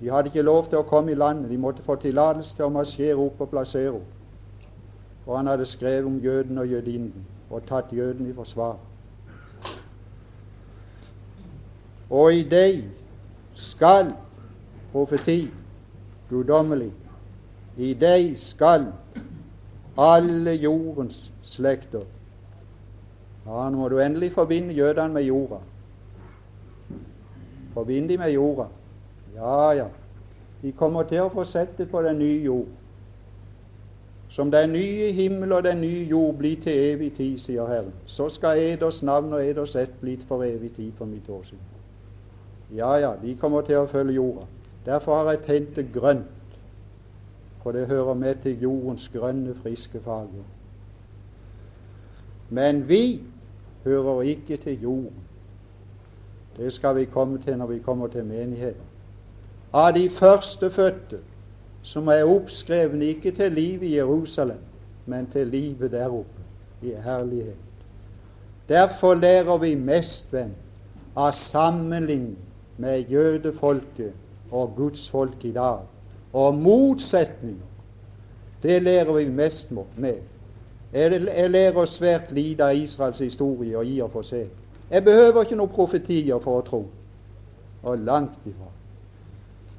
De 0.00 0.10
hadde 0.10 0.28
ikke 0.28 0.42
lov 0.42 0.68
til 0.68 0.78
å 0.78 0.86
komme 0.86 1.12
i 1.12 1.18
landet, 1.18 1.50
de 1.50 1.58
måtte 1.58 1.82
få 1.82 1.96
tillatelse 1.98 2.56
til 2.56 2.68
å 2.68 2.74
marsjere 2.74 3.18
opp 3.18 3.40
og 3.40 3.50
plassere 3.50 3.94
opp. 3.96 4.14
Og 5.26 5.36
han 5.36 5.50
hadde 5.50 5.66
skrevet 5.66 6.06
om 6.06 6.20
jøden 6.22 6.58
og 6.58 6.66
jødinden 6.66 7.26
og 7.50 7.64
tatt 7.66 7.92
jøden 7.92 8.28
i 8.30 8.34
forsvar. 8.34 8.76
Og 12.10 12.32
i 12.32 12.44
deg 12.48 12.84
skal 13.54 14.12
profeti 14.92 15.50
guddommelig, 16.30 16.92
i 17.76 17.92
deg 17.94 18.32
skal 18.40 18.88
alle 19.98 20.54
jordens 20.54 21.28
slekter 21.42 22.06
Ja, 23.48 23.68
nå 23.70 23.78
må 23.80 23.88
du 23.88 23.96
endelig 24.02 24.34
forbinde 24.34 24.74
jødene 24.76 25.14
med 25.14 25.24
jorda. 25.24 25.62
Forbind 27.78 28.08
de 28.08 28.16
med 28.16 28.32
jorda. 28.32 28.64
Ja, 29.34 29.70
ja. 29.70 29.84
De 30.62 30.72
kommer 30.72 31.02
til 31.06 31.22
å 31.22 31.30
få 31.30 31.44
sett 31.46 31.76
det 31.78 31.84
på 31.92 32.00
den 32.02 32.18
nye 32.18 32.40
jord. 32.42 32.72
Som 34.28 34.50
den 34.50 34.72
nye 34.74 35.12
himmel 35.14 35.52
og 35.54 35.62
den 35.62 35.78
nye 35.80 36.00
jord 36.10 36.34
blir 36.40 36.58
til 36.62 36.74
evig 36.74 37.12
tid, 37.14 37.36
sier 37.38 37.70
Herren. 37.70 37.92
Så 38.06 38.26
skal 38.34 38.58
eders 38.58 38.98
navn 39.02 39.30
og 39.32 39.44
eders 39.46 39.76
ett 39.78 39.94
bli 40.00 40.16
for 40.26 40.42
evig 40.42 40.72
tid 40.74 40.90
for 40.98 41.06
mitt 41.06 41.30
åsyn. 41.30 41.62
Ja, 42.74 42.90
ja, 42.98 43.12
de 43.22 43.36
kommer 43.38 43.62
til 43.62 43.78
å 43.78 43.86
følge 43.86 44.18
jorda. 44.18 44.48
Derfor 44.84 45.22
har 45.22 45.30
jeg 45.36 45.44
tegnet 45.46 45.78
det 45.78 45.86
grønt, 45.94 46.58
for 47.62 47.78
det 47.78 47.86
hører 47.86 48.18
med 48.18 48.42
til 48.42 48.58
jordens 48.58 49.06
grønne, 49.08 49.54
friske 49.62 50.02
farger. 50.02 50.50
Men 52.50 52.88
vi 52.88 53.20
hører 53.84 54.22
ikke 54.34 54.56
til 54.66 54.82
jorden. 54.82 55.27
Det 56.58 56.72
skal 56.72 56.96
vi 56.96 57.04
komme 57.04 57.38
til 57.42 57.58
når 57.58 57.66
vi 57.66 57.78
kommer 57.78 58.06
til 58.06 58.24
menigheten. 58.24 58.86
Av 59.72 59.92
de 59.94 60.10
førstefødte 60.10 61.18
som 61.82 62.08
er 62.08 62.24
oppskrevne 62.24 63.04
ikke 63.04 63.30
til 63.30 63.52
livet 63.52 63.86
i 63.86 63.96
Jerusalem, 63.96 64.60
men 65.06 65.26
til 65.26 65.46
livet 65.46 65.90
der 65.92 66.06
oppe, 66.06 66.42
i 66.82 66.92
herlighet. 67.04 67.56
Derfor 68.68 69.14
lærer 69.14 69.58
vi 69.58 69.74
mest, 69.74 70.32
venn, 70.32 70.54
av 71.16 71.32
sammenligning 71.32 72.38
med 72.76 73.08
jødefolket 73.10 74.12
og 74.50 74.74
Guds 74.76 75.10
folk 75.10 75.44
i 75.44 75.52
dag. 75.52 75.78
Og 76.32 76.54
motsetninger, 76.54 77.66
det 78.62 78.82
lærer 78.82 79.12
vi 79.12 79.28
mest 79.28 79.70
med. 79.96 80.14
Jeg 80.92 81.50
lærer 81.50 81.84
svært 81.84 82.32
lite 82.32 82.64
av 82.64 82.76
Israels 82.76 83.18
historie 83.18 83.78
og 83.78 83.86
i 83.86 84.00
og 84.00 84.10
for 84.10 84.22
seg. 84.22 84.48
Jeg 84.90 85.04
behøver 85.04 85.42
ikke 85.42 85.56
noen 85.56 85.72
profetier 85.72 86.40
for 86.40 86.60
å 86.60 86.64
tro. 86.66 86.80
Og 87.82 87.98
langt 87.98 88.46
ifra. 88.48 88.70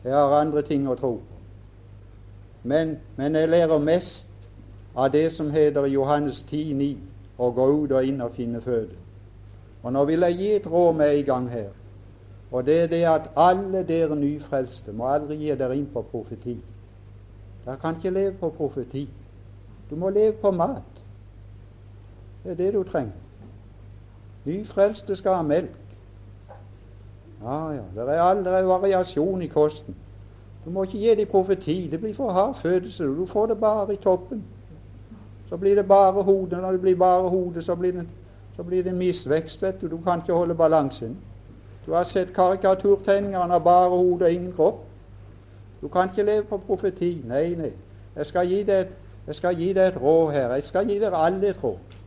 Jeg 0.04 0.16
har 0.16 0.36
andre 0.40 0.62
ting 0.62 0.88
å 0.88 0.96
tro 0.96 1.16
på. 1.18 1.40
Men, 2.64 2.98
men 3.18 3.36
jeg 3.36 3.50
lærer 3.50 3.80
mest 3.80 4.50
av 4.96 5.12
det 5.12 5.30
som 5.34 5.52
heter 5.52 5.88
Johannes 5.88 6.44
10,9 6.52 6.96
å 7.40 7.52
gå 7.56 7.68
ut 7.84 7.92
og 7.96 8.06
inn 8.06 8.22
og 8.22 8.36
finne 8.36 8.62
føde. 8.62 8.96
Og 9.84 9.94
nå 9.96 10.04
vil 10.10 10.26
jeg 10.28 10.38
gi 10.40 10.50
et 10.58 10.68
råd 10.68 10.98
med 11.00 11.18
i 11.18 11.24
gang 11.28 11.48
her. 11.50 11.70
Og 12.52 12.66
det 12.66 12.80
er 12.84 12.92
det 12.92 13.04
at 13.08 13.30
alle 13.38 13.84
dere 13.88 14.18
nyfrelste 14.18 14.92
må 14.92 15.08
aldri 15.08 15.38
gi 15.40 15.56
dere 15.56 15.78
inn 15.78 15.88
på 15.94 16.04
profeti. 16.12 16.58
Dere 17.66 17.78
kan 17.80 17.96
ikke 17.96 18.14
leve 18.14 18.36
på 18.42 18.50
profeti. 18.58 19.06
Du 19.90 19.96
må 19.96 20.10
leve 20.10 20.36
på 20.42 20.52
mat. 20.52 21.04
Det 22.44 22.52
er 22.52 22.56
det 22.56 22.74
du 22.74 22.84
trenger. 22.84 23.29
Nyfrelste 24.50 25.16
skal 25.16 25.36
ha 25.36 25.42
melk. 25.42 25.76
Ja, 27.44 27.72
ja, 27.72 27.82
det 27.96 28.06
er 28.10 28.22
aldri 28.22 28.62
variasjon 28.68 29.42
i 29.42 29.48
kosten. 29.48 29.96
Du 30.66 30.72
må 30.72 30.84
ikke 30.84 30.98
gi 31.00 31.16
dem 31.16 31.28
profeti. 31.28 31.88
Det 31.92 32.00
blir 32.00 32.14
for 32.14 32.32
hard 32.36 32.56
fødsel. 32.62 33.18
Du 33.18 33.26
får 33.26 33.46
det 33.46 33.60
bare 33.60 33.94
i 33.94 33.96
toppen. 33.96 34.44
Så 35.50 35.58
blir 35.58 35.76
det 35.76 35.88
bare 35.88 36.24
hodet. 36.24 36.62
Når 36.62 36.72
det 36.72 36.82
blir 36.82 36.96
bare 36.96 37.30
hodet, 37.30 37.64
så 37.64 37.76
blir 37.76 37.92
det, 37.92 38.08
så 38.56 38.64
blir 38.64 38.84
det 38.84 38.96
misvekst. 38.96 39.62
vet 39.62 39.82
Du 39.82 39.88
Du 39.88 39.98
kan 39.98 40.20
ikke 40.20 40.34
holde 40.34 40.56
balansen. 40.56 41.18
Du 41.86 41.94
har 41.94 42.04
sett 42.04 42.34
karikaturtegninger 42.34 43.40
av 43.40 43.64
bare 43.64 43.90
hode 43.90 44.26
og 44.26 44.32
ingen 44.32 44.54
kropp. 44.54 44.86
Du 45.82 45.88
kan 45.88 46.10
ikke 46.10 46.24
leve 46.24 46.44
på 46.44 46.58
profeti. 46.58 47.22
Nei, 47.26 47.56
nei. 47.56 47.72
Jeg 48.16 48.26
skal 48.26 48.48
gi 48.48 48.64
deg 48.64 48.88
jeg 49.30 49.36
skal 49.36 49.56
gi 49.56 49.74
deg 49.74 49.88
et 49.88 49.98
råd 50.02 50.32
her. 50.34 50.54
Jeg 50.58 50.64
skal 50.64 50.88
gi 50.90 50.96
dere 51.00 51.18
alle 51.18 51.50
et 51.50 51.64
råd. 51.64 51.99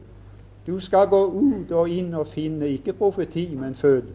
Du 0.67 0.81
skal 0.81 1.07
gå 1.07 1.25
ut 1.27 1.73
og 1.73 1.89
inn 1.91 2.15
og 2.15 2.27
finne 2.27 2.69
ikke 2.69 2.93
profeti, 2.93 3.55
men 3.59 3.75
føde. 3.75 4.13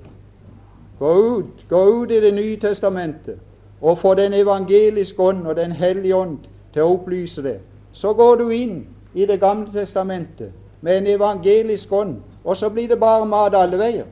Gå 1.00 1.13
ut, 1.13 1.66
gå 1.70 1.84
ut 1.86 2.12
i 2.12 2.22
Det 2.22 2.34
nye 2.34 2.60
testamentet 2.60 3.39
og 3.82 3.98
få 3.98 4.13
Den 4.13 4.34
evangeliske 4.34 5.20
ånd 5.24 5.48
og 5.48 5.56
Den 5.56 5.72
hellige 5.72 6.16
ånd 6.16 6.38
til 6.74 6.82
å 6.82 6.94
opplyse 6.94 7.44
det. 7.44 7.60
Så 7.92 8.13
går 8.13 8.36
du 8.36 8.50
inn 8.50 8.88
i 9.13 9.25
Det 9.25 9.39
gamle 9.39 9.74
testamentet 9.74 10.51
med 10.82 10.98
en 10.98 11.08
evangelisk 11.08 11.92
ånd, 11.92 12.18
og 12.44 12.58
så 12.58 12.70
blir 12.70 12.88
det 12.88 13.00
bare 13.00 13.25
mat 13.25 13.56
alle 13.56 13.77
veier. 13.77 14.06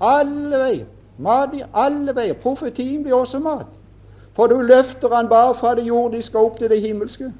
Alle 0.00 0.58
veier. 0.58 0.86
Mat 1.18 1.54
i 1.54 1.62
alle 1.74 2.14
veier. 2.16 2.34
Profetien 2.34 3.02
blir 3.02 3.14
også 3.14 3.38
mat. 3.38 3.66
For 4.34 4.46
du 4.46 4.60
løfter 4.60 5.14
han 5.14 5.28
bare 5.28 5.54
fra 5.54 5.74
det 5.74 5.84
jordiske 5.86 6.38
opp 6.38 6.58
til 6.58 6.70
det 6.70 6.80
himmelske. 6.80 7.32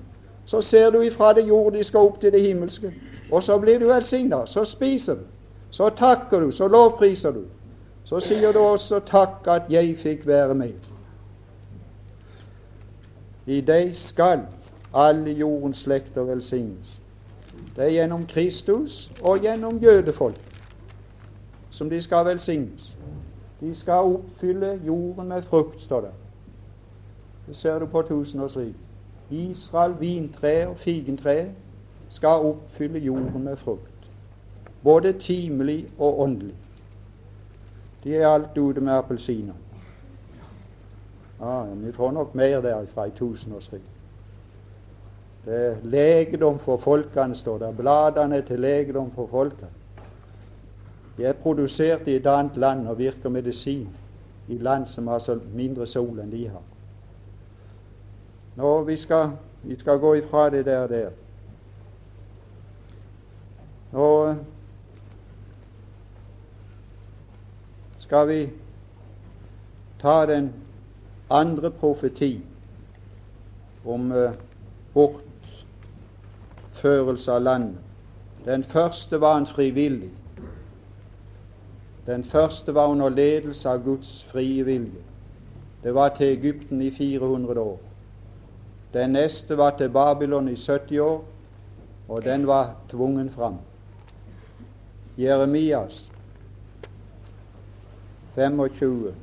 Så 0.46 0.60
ser 0.60 0.90
du 0.90 1.00
ifra 1.00 1.32
det 1.32 1.48
jordiske 1.48 1.98
opp 1.98 2.20
til 2.20 2.32
det 2.32 2.42
himmelske. 2.42 2.92
Og 3.32 3.42
så 3.42 3.58
blir 3.58 3.78
du 3.78 3.86
velsigna. 3.86 4.46
Så 4.46 4.64
spiser 4.64 5.14
du. 5.14 5.20
Så 5.70 5.88
takker 5.88 6.40
du. 6.40 6.50
Så 6.50 6.68
lovpriser 6.68 7.30
du. 7.30 7.44
Så 8.04 8.20
sier 8.20 8.52
du 8.52 8.58
også 8.58 9.00
'takk 9.00 9.46
at 9.46 9.62
jeg 9.70 9.96
fikk 9.98 10.26
være 10.26 10.54
med'. 10.54 10.90
I 13.46 13.60
deg 13.60 13.96
skal 13.96 14.40
alle 14.94 15.30
jordens 15.30 15.78
slekter 15.78 16.22
velsignes. 16.22 17.00
Det 17.76 17.84
er 17.84 17.90
gjennom 17.90 18.26
Kristus 18.26 19.12
og 19.22 19.38
gjennom 19.38 19.78
jødefolk 19.78 20.40
som 21.74 21.90
de 21.90 22.02
skal 22.02 22.26
velsignes. 22.26 22.96
De 23.60 23.74
skal 23.74 23.92
oppfylle 23.92 24.80
jorden 24.86 25.28
med 25.28 25.42
frukt, 25.42 25.82
står 25.82 26.00
det. 26.00 26.10
Det 27.46 27.56
ser 27.56 27.78
du 27.78 27.86
på 27.86 28.02
tusenårsriket. 28.02 28.74
Israel, 29.30 29.94
vintre 30.00 30.68
og 30.68 30.78
figentre, 30.78 31.46
skal 32.14 32.46
oppfylle 32.46 32.98
jorden 32.98 33.42
med 33.44 33.56
frukt. 33.56 34.08
Både 34.82 35.12
timelig 35.12 35.88
og 35.98 36.20
åndelig. 36.20 36.54
De 38.04 38.16
er 38.16 38.28
alt 38.28 38.58
ute 38.58 38.80
med 38.80 38.92
appelsiner. 38.92 39.54
Ah, 41.40 41.66
vi 41.74 41.92
får 41.92 42.12
nok 42.12 42.34
mer 42.34 42.60
derfra 42.60 43.06
i 43.06 43.10
tusenårsriket. 43.10 43.90
Det 45.44 45.54
er 45.54 45.74
legedom 45.82 46.58
for 46.58 46.76
folkene, 46.76 47.34
står 47.34 47.58
det. 47.58 47.76
Bladene 47.76 48.42
til 48.42 48.60
legedom 48.60 49.10
for 49.10 49.26
folkene. 49.26 49.68
De 51.16 51.24
er 51.24 51.32
produsert 51.32 52.08
i 52.08 52.16
et 52.16 52.26
annet 52.26 52.56
land 52.56 52.88
og 52.88 52.98
virker 52.98 53.28
medisin 53.28 53.88
i 54.48 54.58
land 54.58 54.86
som 54.86 55.06
har 55.06 55.18
så 55.18 55.38
mindre 55.54 55.86
sol 55.86 56.18
enn 56.20 56.32
de 56.32 56.46
har. 56.48 56.62
Nå, 58.56 58.82
vi 58.82 58.96
skal, 58.96 59.30
vi 59.62 59.76
skal 59.78 59.98
gå 59.98 60.14
ifra 60.14 60.50
det 60.50 60.64
der 60.66 60.86
der. 60.86 61.10
Nå 63.94 64.34
skal 67.98 68.28
vi 68.28 68.50
ta 70.00 70.26
den 70.26 70.52
andre 71.30 71.70
profeti 71.70 72.40
om 73.84 74.12
uh, 74.12 74.30
bortførelse 74.94 77.32
av 77.32 77.42
landet. 77.42 77.78
Den 78.44 78.64
første 78.64 79.20
var 79.20 79.36
en 79.38 79.46
frivillig. 79.46 80.10
Den 82.06 82.24
første 82.24 82.74
var 82.74 82.86
under 82.90 83.08
ledelse 83.08 83.70
av 83.70 83.84
Guds 83.84 84.26
frie 84.32 84.64
vilje. 84.66 85.02
Det 85.84 85.94
var 85.94 86.08
til 86.16 86.26
Egypten 86.34 86.82
i 86.82 86.90
400 86.90 87.60
år. 87.60 87.78
Den 88.94 89.10
neste 89.10 89.56
var 89.56 89.76
til 89.78 89.88
Babylon 89.88 90.48
i 90.48 90.56
70 90.56 90.98
år, 90.98 91.24
og 92.08 92.24
den 92.24 92.46
var 92.46 92.74
tvungen 92.90 93.30
fram. 93.30 93.58
Jeremias 95.18 96.10
25, 98.34 99.14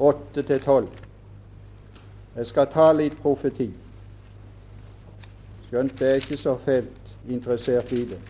8-12. 0.00 0.86
Jeg 2.36 2.46
skal 2.46 2.66
ta 2.72 2.86
litt 2.96 3.18
profeti, 3.20 3.68
skjønt 5.68 6.00
jeg 6.00 6.10
er 6.10 6.22
ikke 6.22 6.38
så 6.40 6.56
fælt 6.64 7.16
interessert 7.28 7.92
i 7.92 8.04
det. 8.14 8.20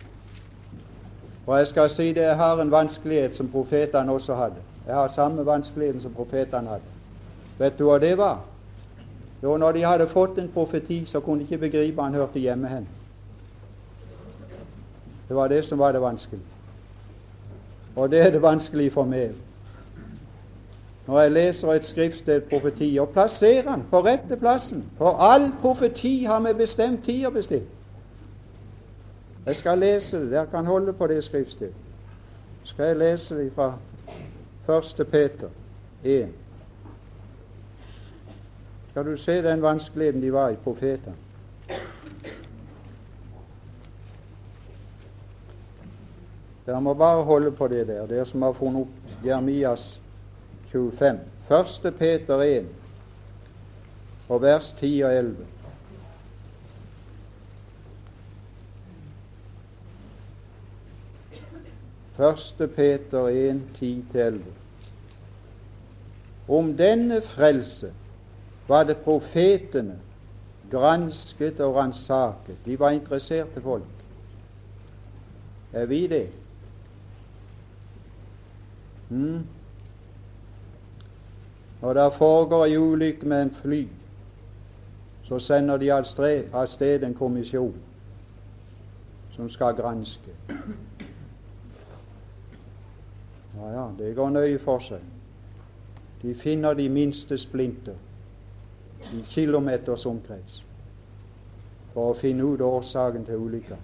Og 1.47 1.57
jeg 1.57 1.67
skal 1.67 1.89
si 1.89 2.09
det, 2.13 2.27
jeg 2.27 2.35
har 2.35 2.61
en 2.61 2.71
vanskelighet 2.71 3.35
som 3.35 3.47
profetene 3.49 4.11
også 4.11 4.35
hadde. 4.35 4.59
Jeg 4.87 4.95
har 4.95 5.07
samme 5.07 5.45
vanskeligheten 5.45 6.01
som 6.01 6.13
profetene 6.13 6.69
hadde. 6.69 6.97
Vet 7.59 7.79
du 7.79 7.85
hva 7.87 7.99
det 8.01 8.17
var? 8.17 8.41
Jo, 9.43 9.57
når 9.57 9.71
de 9.71 9.85
hadde 9.85 10.07
fått 10.07 10.37
en 10.37 10.51
profeti, 10.53 11.05
så 11.05 11.19
kunne 11.19 11.39
de 11.39 11.47
ikke 11.49 11.69
begripe 11.69 12.01
han 12.01 12.13
hørte 12.13 12.39
hjemme 12.39 12.67
hen. 12.67 12.87
Det 15.31 15.35
var 15.35 15.47
det 15.47 15.65
som 15.65 15.79
var 15.79 15.91
det 15.91 16.01
vanskelige. 16.01 16.43
Og 17.95 18.11
det 18.11 18.19
er 18.19 18.31
det 18.31 18.41
vanskelige 18.41 18.91
for 18.91 19.03
meg. 19.03 19.29
Når 21.07 21.19
jeg 21.19 21.31
leser 21.31 21.71
et 21.71 21.85
skriftsted 21.85 22.41
profeti, 22.41 22.97
og 22.99 23.09
plasserer 23.09 23.75
den 23.75 23.85
på 23.91 24.01
rette 24.03 24.35
plassen 24.35 24.83
For 24.97 25.11
all 25.11 25.51
profeti 25.61 26.23
har 26.23 26.39
vi 26.39 26.53
bestemt 26.53 27.05
tid 27.05 27.25
å 27.25 27.31
bestille. 27.31 27.65
Jeg 29.45 29.55
skal 29.55 29.79
lese 29.79 30.19
det. 30.19 30.31
Dere 30.31 30.51
kan 30.51 30.65
holde 30.65 30.93
på 30.93 31.07
det 31.07 31.23
skriftstedet. 31.23 31.73
Skal 32.63 32.85
jeg 32.85 32.97
lese 32.97 33.35
det 33.35 33.51
fra 33.55 33.71
1. 34.67 35.07
Peter 35.07 35.47
1. 36.03 36.27
Skal 38.89 39.05
du 39.05 39.17
se 39.17 39.43
den 39.43 39.61
vanskeligheten 39.61 40.21
de 40.21 40.33
var 40.33 40.49
i, 40.49 40.55
profetene. 40.55 41.15
Dere 46.71 46.81
må 46.81 46.93
bare 46.93 47.23
holde 47.27 47.51
på 47.51 47.67
det 47.67 47.87
der, 47.87 48.05
dere 48.07 48.23
som 48.23 48.45
har 48.45 48.53
funnet 48.55 48.85
opp 48.85 49.25
Jeremias 49.25 49.99
25. 50.71 51.17
1. 51.51 51.89
Peter 51.99 52.43
1 52.45 52.69
og 54.31 54.39
vers 54.41 54.69
10 54.79 54.91
og 55.03 55.15
11. 55.17 55.35
Første 62.15 62.67
Peter 62.79 63.27
1, 63.27 63.61
10-11. 63.75 64.39
Om 66.47 66.71
denne 66.79 67.19
frelse 67.35 67.91
var 68.71 68.87
det 68.87 69.01
profetene 69.03 69.99
gransket 70.71 71.59
og 71.59 71.75
ransaket. 71.75 72.63
De 72.65 72.79
var 72.79 72.95
interesserte 72.95 73.61
folk. 73.61 74.05
Er 75.73 75.85
vi 75.85 76.07
det? 76.07 76.29
Hmm. 79.11 79.43
Når 81.81 81.93
det 81.93 82.13
foregår 82.13 82.65
ei 82.65 82.77
ulykke 82.77 83.27
med 83.27 83.41
en 83.41 83.55
fly, 83.61 83.87
så 85.23 85.39
sender 85.39 85.77
de 85.77 85.91
av 85.91 86.65
sted 86.65 87.03
en 87.03 87.13
kommisjon 87.13 87.73
som 89.31 89.49
skal 89.49 89.75
granske. 89.75 90.31
Ja, 93.57 93.71
ja, 93.71 93.89
det 93.97 94.15
går 94.15 94.29
nøye 94.29 94.59
for 94.59 94.79
seg. 94.79 95.03
De 96.21 96.35
finner 96.35 96.73
de 96.73 96.87
minste 96.89 97.37
splinter 97.37 97.95
i 99.11 99.23
kilometers 99.27 100.05
omkrets 100.05 100.61
for 101.91 102.13
å 102.13 102.15
finne 102.15 102.47
ut 102.47 102.63
årsaken 102.63 103.25
til 103.27 103.43
ulykka. 103.43 103.75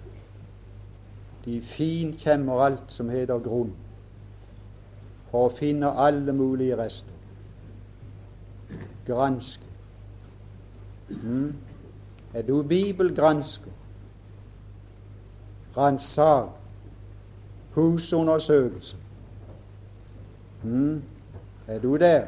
De 1.44 1.60
finkjemmer 1.60 2.64
alt 2.64 2.92
som 2.92 3.10
heter 3.12 3.44
grunn, 3.44 3.74
for 5.30 5.48
å 5.48 5.54
finne 5.54 5.90
alle 5.92 6.32
mulige 6.32 6.76
rester. 6.76 7.14
Granske. 9.06 9.64
Mm. 11.08 11.54
Er 12.34 12.42
du 12.42 12.62
bibelgransker? 12.62 13.72
Ransak. 15.76 16.48
Husundersøkelse. 17.74 18.96
Mm. 20.62 21.02
Er 21.68 21.78
du 21.78 21.96
der? 21.96 22.26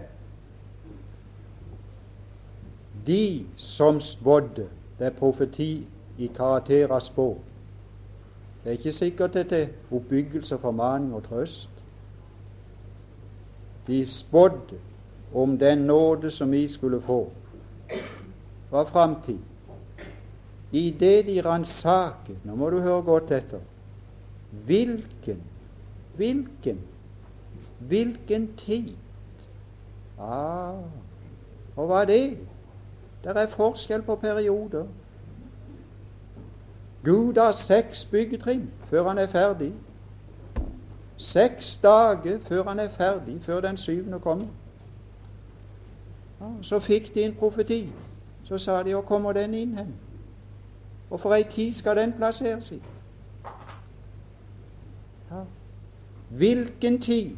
De 3.06 3.46
som 3.56 4.00
spådde 4.00 4.68
Det 4.98 5.06
er 5.06 5.10
profeti 5.10 5.86
i 6.18 6.26
karakter 6.26 6.92
av 6.92 7.00
spå. 7.00 7.38
Det 8.64 8.68
er 8.68 8.76
ikke 8.76 8.92
sikkert 8.92 9.34
det 9.34 9.52
er 9.52 9.68
oppbyggelse, 9.90 10.58
formaning 10.58 11.14
og 11.14 11.22
trøst. 11.24 11.79
De 13.90 14.06
spådde 14.06 14.78
om 15.34 15.58
den 15.58 15.78
nåde 15.78 16.30
som 16.30 16.50
vi 16.50 16.68
skulle 16.68 17.00
få, 17.00 17.30
var 18.70 18.84
framtid. 18.84 19.38
I 20.72 20.90
det 21.00 21.26
de 21.26 21.40
ransaket 21.40 22.36
Nå 22.44 22.54
må 22.54 22.70
du 22.70 22.78
høre 22.80 23.02
godt 23.02 23.30
etter. 23.34 23.58
Hvilken, 24.50 25.42
hvilken, 26.16 26.78
hvilken 27.78 28.46
tid? 28.56 28.94
Ah, 30.18 30.78
og 31.76 31.86
hva 31.86 32.04
er 32.04 32.10
det? 32.10 32.24
Det 33.24 33.34
er 33.36 33.50
forskjell 33.50 34.02
på 34.06 34.14
perioder. 34.14 34.86
Gud 37.04 37.38
har 37.38 37.52
seks 37.52 38.04
byggetrinn 38.04 38.68
før 38.90 39.08
han 39.08 39.18
er 39.18 39.26
ferdig. 39.32 39.72
Seks 41.20 41.76
dager 41.76 42.38
før 42.48 42.64
han 42.64 42.78
er 42.78 42.88
ferdig, 42.88 43.40
før 43.42 43.60
den 43.60 43.76
syvende 43.76 44.20
kommer. 44.20 44.46
Så 46.62 46.78
fikk 46.80 47.14
de 47.14 47.24
en 47.24 47.34
profeti. 47.34 47.92
Så 48.44 48.58
sa 48.58 48.82
de 48.82 48.90
'Hvor 48.90 49.02
kommer 49.02 49.32
den 49.32 49.54
inn 49.54 49.74
hen?' 49.78 49.94
Og 51.10 51.20
for 51.20 51.34
ei 51.34 51.42
tid 51.42 51.72
skal 51.72 51.96
den 51.96 52.12
plasseres 52.12 52.70
i. 52.72 52.82
Ja. 55.30 55.42
Hvilken 56.28 57.00
tid, 57.00 57.30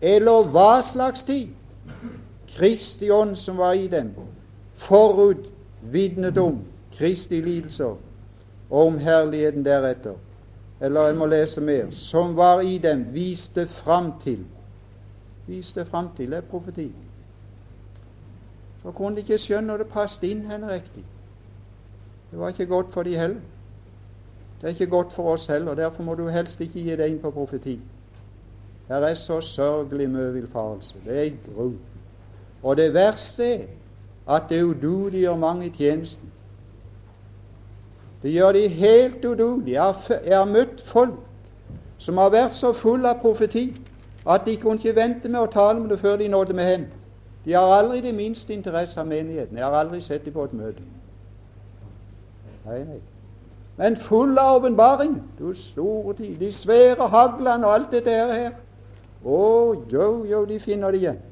eller 0.00 0.42
hva 0.42 0.82
slags 0.82 1.22
tid, 1.22 1.48
Kristi 2.48 3.10
ånd 3.10 3.36
som 3.36 3.58
var 3.58 3.72
i 3.72 3.88
dem, 3.88 4.14
forut 4.74 5.50
vitnet 5.82 6.38
om 6.38 6.64
Kristi 6.92 7.40
lidelser 7.40 7.96
og 8.70 8.86
om 8.86 8.98
herligheten 8.98 9.64
deretter. 9.64 10.14
Eller 10.80 11.06
jeg 11.06 11.16
må 11.16 11.26
lese 11.26 11.60
mer. 11.60 11.90
Som 11.90 12.36
var 12.36 12.60
i 12.60 12.78
dem, 12.78 13.06
viste 13.14 13.68
fram 13.68 14.12
til 14.24 14.46
Viste 15.50 15.84
fram 15.84 16.08
til 16.16 16.32
er 16.32 16.40
profeti. 16.40 16.92
Så 18.82 18.90
kunne 18.90 19.16
de 19.16 19.20
ikke 19.20 19.38
skjønne 19.38 19.66
når 19.66 19.82
det 19.82 19.86
passet 19.90 20.28
inn 20.28 20.44
henne 20.46 20.68
riktig. 20.70 21.02
Det 22.30 22.38
var 22.38 22.48
ikke 22.48 22.66
godt 22.66 22.92
for 22.92 23.02
de 23.02 23.16
heller. 23.18 23.40
Det 24.60 24.68
er 24.68 24.76
ikke 24.76 24.86
godt 24.86 25.12
for 25.12 25.32
oss 25.32 25.46
heller. 25.46 25.74
Derfor 25.74 26.02
må 26.02 26.14
du 26.14 26.28
helst 26.28 26.60
ikke 26.60 26.84
gi 26.84 26.96
deg 26.96 27.10
inn 27.10 27.18
på 27.18 27.32
profeti. 27.34 27.80
Her 28.88 29.08
er 29.08 29.14
så 29.14 29.40
sørgelig 29.40 30.06
mye 30.10 30.32
villfarelse. 30.32 31.02
Det 31.04 31.18
er 31.26 31.30
gru. 31.48 31.72
Og 32.62 32.76
det 32.76 32.94
verste 32.94 33.54
er 33.54 33.66
at 34.28 34.42
det 34.48 34.58
er 34.58 34.64
ududige 34.64 35.30
og 35.30 35.38
mange 35.38 35.66
i 35.66 35.70
tjenesten. 35.70 36.30
Det 38.22 38.32
gjør 38.32 38.52
de 38.52 38.68
helt 38.68 39.24
udugelige. 39.24 39.82
Jeg 40.26 40.38
har 40.38 40.44
møtt 40.44 40.80
folk 40.84 41.14
som 41.98 42.18
har 42.18 42.30
vært 42.30 42.54
så 42.56 42.72
fulle 42.72 43.08
av 43.08 43.20
profeti 43.20 43.70
at 44.28 44.44
de 44.46 44.56
kunne 44.56 44.76
ikke 44.80 44.96
vente 44.96 45.28
med 45.28 45.40
å 45.40 45.52
tale 45.52 45.80
om 45.80 45.88
det 45.88 46.00
før 46.00 46.16
de 46.16 46.28
nådde 46.28 46.56
med 46.56 46.64
hen. 46.64 46.86
De 47.44 47.52
har 47.52 47.72
aldri 47.78 48.00
det 48.00 48.14
minste 48.14 48.52
interesse 48.52 49.00
av 49.00 49.06
menigheten. 49.06 49.56
Jeg 49.56 49.64
har 49.64 49.72
aldri 49.72 50.00
sett 50.00 50.24
dem 50.24 50.32
på 50.32 50.44
et 50.44 50.52
møte. 50.52 50.82
Nei, 52.66 52.78
nei. 52.84 53.00
Men 53.76 53.96
full 53.96 54.38
av 54.38 54.56
åpenbaring. 54.56 55.22
Du 55.38 55.54
store 55.54 56.14
tid. 56.14 56.36
De 56.40 56.52
svære 56.52 57.08
haglene 57.08 57.66
og 57.66 57.74
alt 57.74 57.92
dette 57.92 58.10
her. 58.10 58.50
Å, 59.24 59.38
jo, 59.92 60.08
jo, 60.28 60.44
de 60.44 60.60
finner 60.60 60.92
det 60.92 61.00
igjen. 61.00 61.22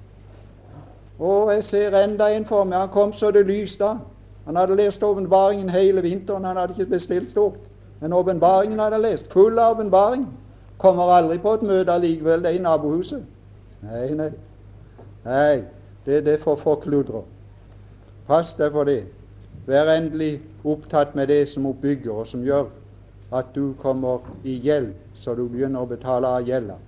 Å, 1.21 1.51
jeg 1.53 1.65
ser 1.65 1.97
enda 2.01 2.31
en 2.33 2.47
for 2.49 2.65
meg. 2.65 2.79
Han 2.79 2.93
kom 2.95 3.13
så 3.13 3.31
det 3.31 3.45
lyste 3.47 3.85
av. 3.85 4.01
Han 4.49 4.57
hadde 4.57 4.77
lest 4.77 5.03
åpenbaringen 5.03 5.69
hele 5.69 6.01
vinteren. 6.03 6.45
Han 6.45 6.57
hadde 6.57 6.73
ikke 6.79 6.91
bestilt 6.91 7.31
stort. 7.31 7.59
Men 8.01 8.13
åpenbaringen 8.13 8.79
hadde 8.79 8.97
han 8.97 9.03
lest. 9.03 9.29
Full 9.33 9.59
av 9.59 9.75
åpenbaring. 9.77 10.27
Kommer 10.79 11.13
aldri 11.13 11.37
på 11.39 11.53
et 11.59 11.67
møte 11.69 11.93
allikevel. 11.93 12.41
Det 12.43 12.55
er 12.55 12.57
i 12.57 12.63
nabohuset. 12.65 13.27
Nei, 13.83 14.09
nei. 14.17 14.31
Nei, 15.25 15.63
det 16.07 16.17
er 16.17 16.25
det 16.25 16.41
for 16.41 16.57
forkludrer. 16.57 17.27
Pass 18.27 18.55
deg 18.57 18.73
for 18.73 18.89
det. 18.89 19.03
Vær 19.69 19.93
endelig 19.93 20.39
opptatt 20.65 21.13
med 21.15 21.29
det 21.29 21.43
som 21.53 21.67
oppbygger, 21.69 22.23
og 22.23 22.27
som 22.27 22.41
gjør 22.45 22.71
at 23.37 23.53
du 23.55 23.75
kommer 23.83 24.25
i 24.45 24.57
gjeld, 24.65 24.95
så 25.15 25.35
du 25.37 25.45
begynner 25.45 25.85
å 25.85 25.91
betale 25.91 26.29
av 26.39 26.49
gjelda. 26.49 26.79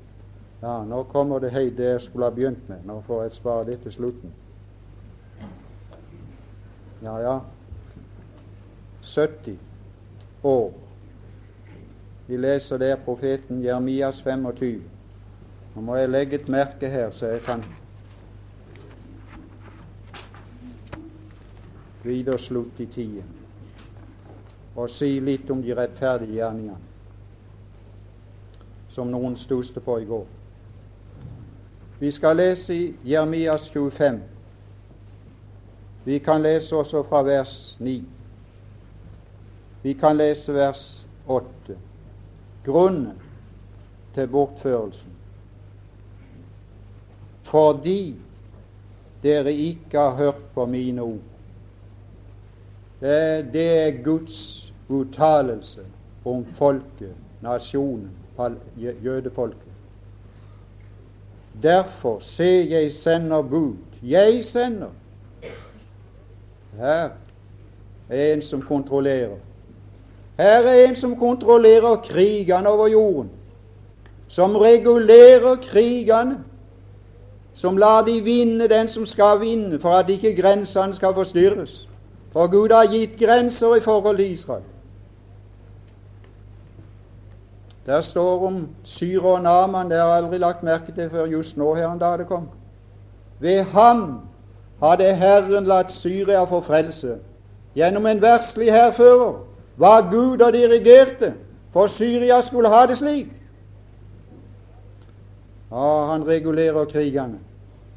Ja, 0.63 0.79
nå 0.85 1.03
kommer 1.13 1.45
det 1.45 1.53
hei 1.53 1.69
det 1.77 1.93
jeg 1.93 2.07
skulle 2.07 2.31
ha 2.31 2.33
begynt 2.33 2.69
med. 2.69 2.87
Nå 2.89 3.03
får 3.07 3.23
jeg 3.23 3.37
spare 3.37 3.67
det 3.69 3.83
til 3.83 3.93
slutten. 3.93 4.33
Ja, 7.03 7.19
ja 7.21 7.41
70 9.03 9.59
år. 10.43 10.73
Vi 12.27 12.37
leser 12.37 12.79
der 12.79 12.97
profeten 12.97 13.63
Jeremias 13.65 14.23
25. 14.23 14.83
Nå 15.75 15.81
må 15.81 15.97
jeg 15.97 16.11
legge 16.11 16.37
et 16.37 16.49
merke 16.49 16.89
her, 16.89 17.11
så 17.11 17.27
jeg 17.27 17.41
kan 17.41 17.65
videreslutte 22.05 22.83
i 22.83 22.87
tiden 22.87 23.37
og 24.77 24.91
si 24.91 25.19
litt 25.21 25.51
om 25.51 25.63
de 25.63 25.75
rettferdige 25.77 26.39
gjerningene. 26.39 26.79
som 28.91 29.07
noen 29.07 29.37
stuste 29.37 29.81
på 29.81 29.99
i 30.03 30.05
går. 30.05 30.25
Vi 32.01 32.11
skal 32.11 32.37
lese 32.37 32.75
i 32.75 32.95
Jeremias 33.07 33.69
25. 33.71 34.19
Vi 36.11 36.19
kan 36.19 36.43
lese 36.43 36.77
også 36.77 37.03
fra 37.07 37.23
vers 37.23 37.77
9. 37.79 38.03
Vi 39.83 39.93
kan 39.93 40.17
lese 40.17 40.53
vers 40.53 41.07
8. 41.27 41.77
Grunnen 42.65 43.13
til 44.15 44.27
bortførelsen. 44.27 45.13
Fordi 47.43 48.17
dere 49.23 49.53
ikke 49.55 49.99
har 49.99 50.17
hørt 50.17 50.43
på 50.55 50.67
mine 50.67 51.03
ord. 51.03 51.29
Det, 53.01 53.87
er 53.87 54.03
Guds 54.05 54.73
uttalelse 54.89 55.85
om 56.25 56.45
folket, 56.45 57.15
nasjonen, 57.41 58.11
jødefolket. 58.77 59.73
Derfor, 61.63 62.19
se, 62.19 62.67
jeg 62.71 62.93
sender 62.93 63.43
bud. 63.43 63.77
Jeg 64.03 64.45
sender. 64.45 64.91
Her 66.79 67.09
er 68.09 68.33
en 68.33 68.43
som 68.43 68.63
kontrollerer. 68.63 69.37
Her 70.39 70.63
er 70.63 70.85
en 70.89 70.97
som 70.97 71.17
kontrollerer 71.17 71.97
krigene 71.97 72.69
over 72.69 72.89
jorden. 72.89 73.31
Som 74.29 74.57
regulerer 74.57 75.57
krigene. 75.57 76.39
Som 77.55 77.77
lar 77.77 78.05
de 78.05 78.21
vinne 78.21 78.69
den 78.69 78.89
som 78.89 79.07
skal 79.07 79.41
vinne, 79.41 79.81
for 79.81 79.91
at 79.91 80.11
ikke 80.11 80.37
grensene 80.43 80.95
skal 80.95 81.15
forstyrres. 81.15 81.89
For 82.33 82.47
Gud 82.47 82.71
har 82.73 82.87
gitt 82.87 83.19
grenser 83.19 83.75
i 83.75 83.81
forhold 83.81 84.17
til 84.17 84.33
Israel. 84.33 84.63
Der 87.87 88.01
står 88.01 88.47
om 88.47 88.69
Syre 88.85 89.29
og 89.29 89.43
Naman, 89.43 89.91
det 89.91 89.99
har 89.99 90.07
jeg 90.07 90.17
aldri 90.17 90.39
lagt 90.39 90.63
merke 90.63 90.93
til 90.93 91.11
før 91.11 91.27
just 91.27 91.57
nå 91.57 91.75
her 91.75 91.93
en 91.93 91.99
dag 91.99 92.19
det 92.19 92.27
kom. 92.29 92.49
Ved 93.39 93.63
ham 93.63 94.21
hadde 94.83 95.15
Herren 95.15 95.65
latt 95.65 95.93
Syria 95.93 96.45
få 96.45 96.61
frelse. 96.61 97.19
Gjennom 97.75 98.07
en 98.07 98.23
verslig 98.23 98.73
hærfører 98.73 99.35
var 99.77 100.11
Gud 100.11 100.41
og 100.41 100.53
dirigerte, 100.53 101.35
for 101.73 101.87
Syria 101.87 102.41
skulle 102.41 102.69
ha 102.69 102.87
det 102.87 102.99
slik. 102.99 103.29
Ja, 105.71 106.07
han 106.13 106.27
regulerer 106.27 106.85
krigene. 106.85 107.39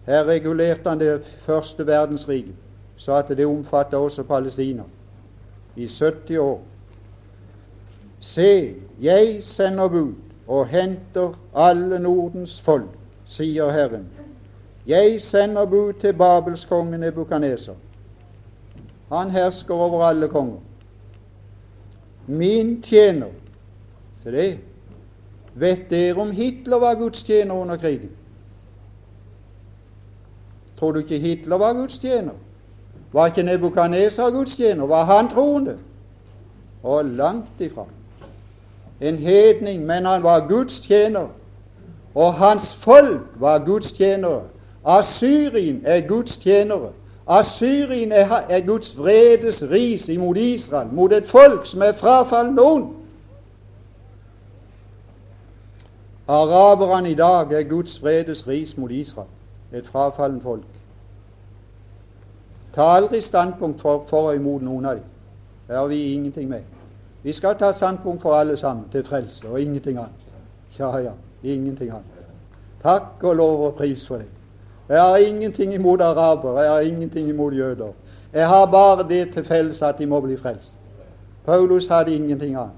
Her 0.05 0.25
regulerte 0.25 0.89
han 0.89 0.99
det 0.99 1.21
første 1.45 1.87
verdensriket, 1.87 2.53
så 2.97 3.13
at 3.13 3.27
det 3.27 3.45
omfattet 3.45 3.99
også 3.99 4.23
Palestina 4.23 4.83
i 5.75 5.87
70 5.87 6.37
år. 6.37 6.61
Se, 8.19 8.75
jeg 9.01 9.39
sender 9.43 9.87
bud 9.87 10.13
og 10.47 10.67
henter 10.67 11.33
alle 11.55 11.99
Nordens 11.99 12.61
folk, 12.61 12.91
sier 13.25 13.71
Herren. 13.71 14.07
Jeg 14.87 15.21
sender 15.21 15.65
bud 15.65 15.93
til 15.93 16.13
Babelskongen 16.13 16.99
Nebukaneser. 16.99 17.73
Han 19.11 19.29
hersker 19.29 19.73
over 19.73 20.03
alle 20.03 20.27
konger. 20.27 20.59
Min 22.27 22.81
tjener 22.81 23.27
Se 24.23 24.31
det. 24.31 24.59
Vet 25.55 25.89
dere 25.89 26.21
om 26.21 26.31
Hitler 26.31 26.79
var 26.79 26.95
Guds 26.95 27.23
tjener 27.23 27.55
under 27.55 27.77
krigen? 27.77 28.09
Tror 30.79 30.91
du 30.91 30.99
ikke 30.99 31.19
Hitler 31.19 31.57
var 31.57 31.73
Guds 31.73 31.99
tjener? 31.99 32.31
Var 33.11 33.25
ikke 33.25 33.43
Nebukaneser 33.43 34.29
Guds 34.29 34.55
tjener? 34.55 34.85
Var 34.85 35.03
han 35.03 35.29
troende? 35.29 35.77
Og 36.83 37.05
langt 37.05 37.61
ifra 37.61 37.85
en 39.03 39.17
hedning, 39.17 39.85
men 39.85 40.05
han 40.05 40.23
var 40.23 40.47
Guds 40.47 40.79
tjener. 40.79 41.27
Og 42.15 42.33
hans 42.33 42.75
folk 42.75 43.21
var 43.35 43.65
Guds 43.65 43.91
tjenere. 43.91 44.41
Assyrien 44.85 45.81
er 45.85 46.07
Guds 46.07 46.37
tjenere. 46.37 46.91
Assyrien 47.27 48.11
er, 48.11 48.27
er 48.49 48.65
Guds 48.65 48.97
vredes 48.97 49.63
ris 49.71 50.09
imot 50.09 50.37
Israel, 50.37 50.87
mot 50.91 51.13
et 51.13 51.25
folk 51.25 51.65
som 51.65 51.81
er 51.81 51.93
frafallen 51.93 52.55
noen. 52.55 52.89
Araberne 56.27 57.11
i 57.11 57.15
dag 57.15 57.51
er 57.51 57.63
Guds 57.63 58.01
vredes 58.03 58.47
ris 58.47 58.77
mot 58.77 58.91
Israel, 58.91 59.27
et 59.71 59.87
frafallen 59.87 60.41
folk. 60.41 60.67
Ta 62.75 62.81
aldri 62.81 63.21
standpunkt 63.21 63.81
for, 63.81 64.05
for 64.09 64.29
og 64.29 64.35
imot 64.35 64.61
noen 64.61 64.85
av 64.85 64.95
dem. 64.95 65.09
Det 65.67 65.75
har 65.77 65.87
vi 65.87 66.13
ingenting 66.13 66.49
med. 66.49 66.63
Vi 67.23 67.33
skal 67.33 67.55
ta 67.55 67.71
standpunkt 67.71 68.21
for 68.21 68.35
alle 68.35 68.57
sammen 68.57 68.89
til 68.91 69.03
frelse 69.03 69.47
og 69.47 69.61
ingenting 69.61 69.97
annet. 69.97 70.27
Ja, 70.79 70.97
ja, 70.97 71.11
ingenting 71.43 71.91
annet. 71.91 72.25
Takk 72.83 73.23
og 73.23 73.35
lov 73.35 73.65
og 73.65 73.75
pris 73.75 74.07
for 74.07 74.17
det. 74.17 74.27
Jeg 74.89 75.01
har 75.01 75.17
ingenting 75.17 75.73
imot 75.73 76.01
araber, 76.01 76.61
jeg 76.61 76.71
har 76.71 76.79
ingenting 76.79 77.29
imot 77.29 77.53
jøder. 77.53 77.91
Jeg 78.33 78.47
har 78.47 78.65
bare 78.65 79.09
det 79.09 79.33
til 79.33 79.45
felles 79.45 79.81
at 79.81 79.97
de 79.97 80.05
må 80.05 80.19
bli 80.19 80.37
frelst. 80.37 80.71
Paulus 81.45 81.87
hadde 81.87 82.15
ingenting 82.15 82.55
annet. 82.55 82.71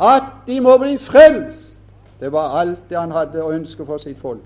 At 0.00 0.22
de 0.46 0.60
må 0.60 0.76
bli 0.76 0.98
frelst! 0.98 1.78
Det 2.20 2.32
var 2.32 2.60
alt 2.60 2.78
det 2.90 2.98
han 2.98 3.10
hadde 3.10 3.42
å 3.42 3.50
ønske 3.54 3.86
for 3.86 3.98
sitt 3.98 4.18
folk. 4.18 4.42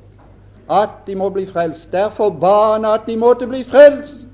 At 0.71 1.03
de 1.07 1.17
må 1.17 1.29
bli 1.29 1.47
frelst. 1.47 1.93
Derfor 1.93 2.31
ba 2.31 2.73
han 2.73 2.85
at 2.85 3.07
de 3.07 3.17
måtte 3.17 3.47
bli 3.47 3.65
frelst. 3.65 4.27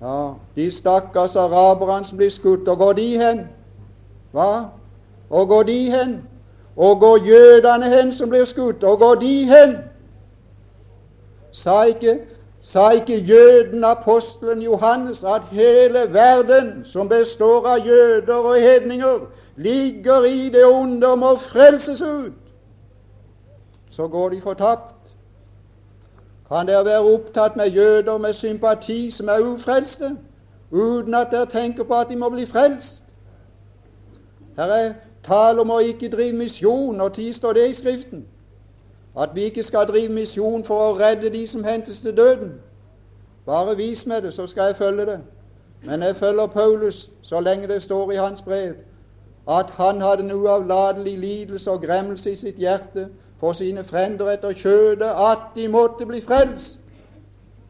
Ja, 0.00 0.32
De 0.56 0.70
stakkars 0.70 1.36
araberne 1.36 2.04
som 2.04 2.18
blir 2.18 2.30
skutt, 2.30 2.68
og 2.68 2.78
går 2.78 2.92
de 2.92 3.18
hen? 3.18 3.40
Hva? 4.32 4.68
Og 5.30 5.48
går 5.48 5.62
de 5.62 5.90
hen? 5.90 6.22
Og 6.76 7.00
går 7.00 7.18
jødene 7.26 7.88
hen 7.96 8.12
som 8.12 8.28
blir 8.28 8.44
skutt, 8.44 8.84
og 8.84 8.98
går 8.98 9.14
de 9.14 9.34
hen? 9.44 9.76
Sa 11.58 11.82
ikke, 11.82 12.20
sa 12.62 12.90
ikke 12.90 13.18
jøden, 13.18 13.84
apostelen 13.84 14.62
Johannes, 14.62 15.24
at 15.24 15.42
hele 15.50 16.12
verden, 16.12 16.84
som 16.84 17.08
består 17.08 17.66
av 17.66 17.86
jøder 17.86 18.34
og 18.34 18.60
hedninger, 18.60 19.26
ligger 19.56 20.24
i 20.24 20.48
det 20.48 20.66
onde 20.66 21.10
og 21.10 21.18
må 21.18 21.36
frelses 21.36 22.02
ut? 22.02 22.32
Så 23.90 24.08
går 24.08 24.28
de 24.28 24.40
fortapt. 24.40 24.94
Kan 26.48 26.66
dere 26.66 26.84
være 26.84 27.00
opptatt 27.00 27.56
med 27.56 27.70
jøder 27.70 28.18
med 28.18 28.32
sympati 28.32 29.10
som 29.10 29.28
er 29.28 29.40
ufrelste, 29.40 30.16
uten 30.70 31.14
at 31.14 31.28
dere 31.30 31.46
tenker 31.46 31.84
på 31.84 31.94
at 31.94 32.06
de 32.10 32.16
må 32.16 32.28
bli 32.28 32.46
frelst? 32.46 33.02
Her 34.56 34.64
er 34.64 34.92
tale 35.26 35.60
om 35.60 35.70
å 35.70 35.82
ikke 35.82 36.08
drive 36.08 36.36
misjon. 36.36 36.96
Når 36.96 37.08
tid 37.08 37.32
står 37.32 37.52
det 37.52 37.70
i 37.70 37.74
Skriften? 37.74 38.26
At 39.18 39.34
vi 39.34 39.42
ikke 39.42 39.62
skal 39.62 39.86
drive 39.86 40.12
misjon 40.12 40.64
for 40.64 40.90
å 40.90 40.98
redde 40.98 41.30
de 41.30 41.46
som 41.46 41.64
hentes 41.64 42.00
til 42.00 42.16
døden. 42.16 42.52
Bare 43.46 43.76
vis 43.76 44.06
meg 44.06 44.22
det, 44.22 44.34
så 44.34 44.46
skal 44.46 44.62
jeg 44.62 44.76
følge 44.76 45.06
det. 45.06 45.20
Men 45.82 46.02
jeg 46.02 46.16
følger 46.16 46.46
Paulus 46.46 47.10
så 47.22 47.40
lenge 47.40 47.68
det 47.68 47.82
står 47.82 48.12
i 48.12 48.16
hans 48.16 48.42
brev 48.42 48.74
at 49.48 49.70
han 49.70 50.00
hadde 50.00 50.26
noe 50.28 50.44
uavlatelig 50.44 51.18
lidelse 51.18 51.70
og 51.70 51.82
gremmelse 51.82 52.32
i 52.32 52.36
sitt 52.36 52.58
hjerte 52.60 53.08
for 53.40 53.52
sine 53.56 53.84
frender 53.84 54.28
etter 54.28 54.52
kjødet, 54.52 55.08
at 55.08 55.54
de 55.54 55.68
måtte 55.68 56.06
bli 56.06 56.20
frelst. 56.20 56.80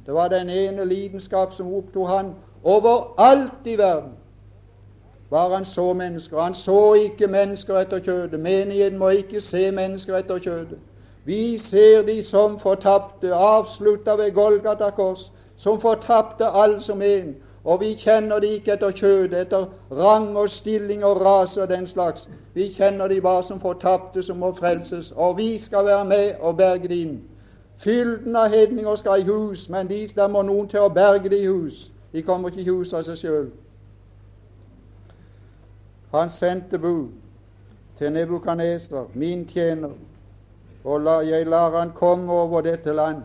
Det 0.06 0.14
var 0.14 0.28
den 0.28 0.50
ene 0.50 0.84
lidenskap 0.84 1.54
som 1.54 1.74
opptok 1.74 2.08
han 2.08 2.32
overalt 2.64 3.66
i 3.66 3.76
verden. 3.78 4.16
Bare 5.30 5.54
han 5.54 5.64
så 5.64 5.92
mennesker. 5.92 6.40
Han 6.40 6.54
så 6.54 6.94
ikke 6.94 7.26
mennesker 7.26 7.76
etter 7.76 8.00
kjødet. 8.00 8.40
Menigheten 8.40 8.98
må 8.98 9.08
ikke 9.08 9.40
se 9.40 9.70
mennesker 9.70 10.16
etter 10.16 10.38
kjødet. 10.38 10.78
Vi 11.28 11.58
ser 11.58 12.02
de 12.02 12.22
som 12.24 12.58
fortapte, 12.58 13.34
avslutta 13.34 14.14
ved 14.16 14.32
Golgata 14.32 14.90
kors, 14.90 15.32
som 15.56 15.80
fortapte 15.80 16.46
alle 16.46 16.80
som 16.80 17.02
en. 17.02 17.36
Og 17.64 17.80
vi 17.80 17.90
kjenner 17.94 18.40
de 18.40 18.54
ikke 18.56 18.72
etter 18.72 18.94
kjødet, 18.96 19.34
etter 19.40 19.66
rang 19.92 20.30
og 20.36 20.48
stilling 20.48 21.04
og 21.04 21.20
rase 21.20 21.62
og 21.62 21.68
den 21.68 21.86
slags. 21.86 22.28
Vi 22.54 22.70
kjenner 22.72 23.08
de 23.08 23.20
bare 23.20 23.42
som 23.42 23.60
fortapte, 23.60 24.22
som 24.22 24.40
må 24.40 24.54
frelses. 24.56 25.12
Og 25.16 25.36
vi 25.36 25.58
skal 25.58 25.84
være 25.84 26.04
med 26.04 26.32
og 26.40 26.56
berge 26.56 26.88
de 26.88 27.02
inn. 27.02 27.20
Fylden 27.76 28.36
av 28.36 28.48
hedninger 28.48 28.96
skal 28.96 29.20
i 29.20 29.28
hus, 29.28 29.68
men 29.68 29.88
de 29.88 30.06
der 30.16 30.32
må 30.32 30.42
noen 30.42 30.68
til 30.68 30.80
å 30.80 30.88
berge 30.88 31.28
de 31.28 31.44
i 31.44 31.46
hus. 31.46 31.90
De 32.12 32.22
kommer 32.22 32.48
ikke 32.48 32.64
i 32.64 32.70
hus 32.72 32.96
av 32.96 33.04
seg 33.04 33.20
sjøl. 33.20 33.50
Han 36.14 36.32
sendte 36.32 36.78
bud 36.78 37.12
til 37.98 38.16
Nebukaneser, 38.16 39.12
min 39.14 39.44
tjener, 39.44 39.92
og 40.88 41.00
la, 41.00 41.18
jeg 41.20 41.46
lar 41.46 41.74
han 41.76 41.90
komme 41.92 42.32
over 42.32 42.60
dette 42.64 42.92
land. 42.92 43.22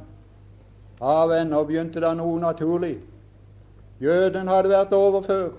Ja, 1.00 1.26
venner, 1.28 1.64
begynte 1.64 2.02
det 2.04 2.12
noe 2.20 2.40
naturlig. 2.40 2.98
Jøden 4.04 4.48
hadde 4.52 4.70
vært 4.70 4.92
over 4.94 5.22
før. 5.22 5.50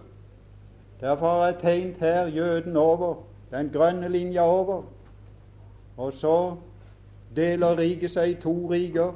Derfor 1.00 1.26
har 1.26 1.46
jeg 1.46 1.56
tegnet 1.62 1.96
her 2.04 2.26
jøden 2.26 2.76
over, 2.76 3.14
den 3.50 3.70
grønne 3.72 4.08
linja 4.08 4.44
over. 4.44 4.82
Og 5.96 6.12
så 6.12 6.36
deler 7.36 7.78
riket 7.78 8.10
seg 8.10 8.34
i 8.34 8.38
to 8.42 8.54
riker. 8.70 9.12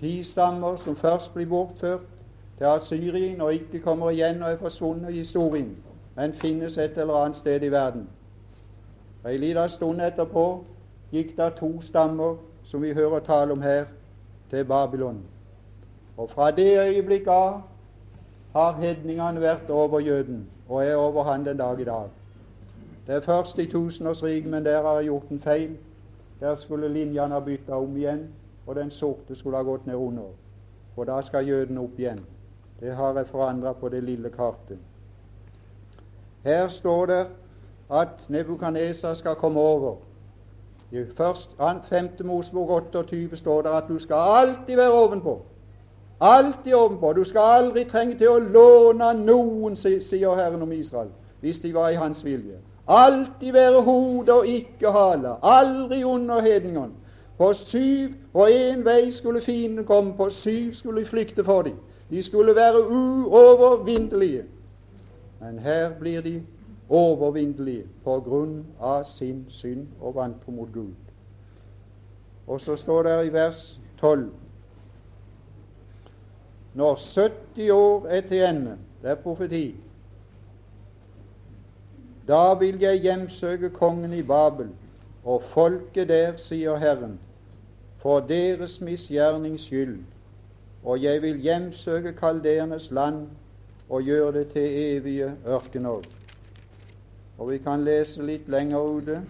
Ti 0.00 0.22
stammer 0.22 0.76
som 0.84 0.96
først 0.96 1.34
blir 1.34 1.48
bortført 1.48 2.04
til 2.58 2.64
Assyrien 2.64 3.40
og 3.40 3.54
ikke 3.54 3.80
kommer 3.80 4.10
igjen 4.10 4.42
og 4.42 4.52
er 4.52 4.60
forsvunnet 4.60 5.14
i 5.14 5.24
historien, 5.24 5.76
men 6.16 6.34
finnes 6.34 6.78
et 6.78 6.98
eller 6.98 7.24
annet 7.24 7.36
sted 7.36 7.62
i 7.62 7.70
verden. 7.70 8.08
Ei 9.24 9.36
lita 9.36 9.68
stund 9.68 10.00
etterpå 10.00 10.64
gikk 11.12 11.36
det 11.36 11.52
to 11.56 11.80
stammer, 11.80 12.36
som 12.64 12.82
vi 12.82 12.92
hører 12.92 13.20
tale 13.20 13.52
om 13.52 13.62
her, 13.62 13.84
til 14.50 14.64
Babylon. 14.64 15.22
Og 16.16 16.30
fra 16.30 16.50
det 16.50 16.78
øyeblikk 16.78 17.26
av 17.26 17.60
har 18.52 18.72
hedningene 18.72 19.40
vært 19.40 19.70
over 19.70 20.00
jøden, 20.00 20.46
og 20.68 20.84
er 20.84 20.96
over 20.96 21.22
han 21.22 21.44
den 21.44 21.56
dag 21.56 21.80
i 21.80 21.84
dag. 21.84 22.08
Det 23.06 23.14
er 23.14 23.20
først 23.20 23.58
i 23.58 23.66
tusenårsriket, 23.66 24.50
men 24.50 24.64
der 24.64 24.82
har 24.82 24.94
jeg 24.94 25.04
gjort 25.04 25.28
en 25.30 25.40
feil. 25.40 25.76
Der 26.40 26.56
skulle 26.56 26.88
linjene 26.88 27.34
ha 27.34 27.40
bytta 27.40 27.72
om 27.72 27.96
igjen, 27.96 28.28
og 28.66 28.76
den 28.76 28.90
sorte 28.90 29.36
skulle 29.36 29.56
ha 29.56 29.62
gått 29.62 29.86
ned 29.86 29.94
under. 29.94 30.28
Og 30.96 31.06
da 31.06 31.22
skal 31.22 31.48
jøden 31.48 31.78
opp 31.78 31.98
igjen. 31.98 32.20
Det 32.80 32.94
har 32.94 33.16
jeg 33.16 33.26
forandra 33.26 33.72
på 33.72 33.88
det 33.88 34.04
lille 34.04 34.30
kartet. 34.30 34.78
Her 36.44 36.68
står 36.68 37.06
det 37.06 37.26
at 37.90 38.28
Nebukadnesa 38.28 39.14
skal 39.14 39.34
komme 39.34 39.60
over. 39.60 39.96
I 40.92 41.04
først, 41.16 41.50
5. 41.88 42.08
Mosebok 42.24 42.70
28 42.70 43.36
står 43.36 43.62
det 43.62 43.68
at 43.68 43.84
du 43.88 43.98
skal 43.98 44.16
alltid 44.16 44.76
være 44.76 44.92
ovenpå. 44.92 45.42
Alltid 46.20 46.74
ovenpå. 46.74 47.12
Du 47.12 47.24
skal 47.24 47.40
aldri 47.40 47.84
trenge 47.84 48.18
til 48.18 48.28
å 48.28 48.38
låne 48.38 49.12
noen, 49.14 49.76
sier 49.76 50.34
Herren 50.34 50.62
om 50.62 50.72
Israel, 50.72 51.10
hvis 51.40 51.60
de 51.60 51.74
var 51.74 51.92
i 51.92 52.00
hans 52.00 52.24
vilje. 52.24 52.56
Alltid 52.88 53.52
være 53.52 53.82
hode 53.82 54.32
og 54.32 54.46
ikke 54.46 54.90
hale. 54.90 55.36
Aldri 55.42 56.04
under 56.04 56.40
hedningene. 56.40 56.96
På 57.38 57.52
syv 57.52 58.14
og 58.34 58.50
én 58.50 58.80
vei 58.84 59.12
skulle 59.12 59.40
fienden 59.40 59.84
komme, 59.84 60.16
på 60.16 60.30
syv 60.30 60.74
skulle 60.74 61.00
de 61.00 61.06
flykte 61.06 61.44
for 61.44 61.62
dem. 61.62 61.76
De 62.10 62.22
skulle 62.22 62.54
være 62.54 62.88
uovervinnelige. 62.90 64.42
Men 65.40 65.58
her 65.58 65.90
blir 66.00 66.20
de 66.20 66.42
overvinnelige 66.88 67.84
på 68.04 68.20
grunn 68.20 68.62
av 68.80 69.04
sin 69.04 69.44
synd 69.48 69.86
og 70.00 70.14
vantro 70.14 70.52
mot 70.52 70.72
Gud. 70.72 70.94
Og 72.46 72.60
så 72.60 72.76
står 72.76 73.02
det 73.02 73.26
i 73.26 73.32
vers 73.32 73.78
12 74.00 74.30
Når 76.74 76.94
70 76.96 77.70
år 77.70 78.06
er 78.06 78.20
til 78.20 78.42
ende, 78.44 78.76
det 79.02 79.10
er 79.10 79.14
profeti, 79.14 79.74
da 82.28 82.54
vil 82.54 82.80
jeg 82.80 83.00
hjemsøke 83.00 83.70
kongen 83.70 84.12
i 84.12 84.22
Babel 84.22 84.68
og 85.24 85.42
folket 85.48 86.08
der, 86.08 86.36
sier 86.36 86.76
Herren, 86.76 87.18
for 87.98 88.20
deres 88.20 88.80
misgjernings 88.80 89.64
skyld, 89.64 89.98
og 90.84 91.02
jeg 91.02 91.22
vil 91.22 91.40
hjemsøke 91.40 92.12
kaldernes 92.12 92.90
land 92.90 93.26
og 93.88 94.02
gjøre 94.02 94.32
det 94.32 94.48
til 94.52 94.62
evige 94.62 95.32
ørkener. 95.46 96.04
Og 97.38 97.50
vi 97.50 97.58
kan 97.58 97.84
lese 97.84 98.22
litt 98.22 98.48
lenger 98.50 98.78
ute. 98.78 99.20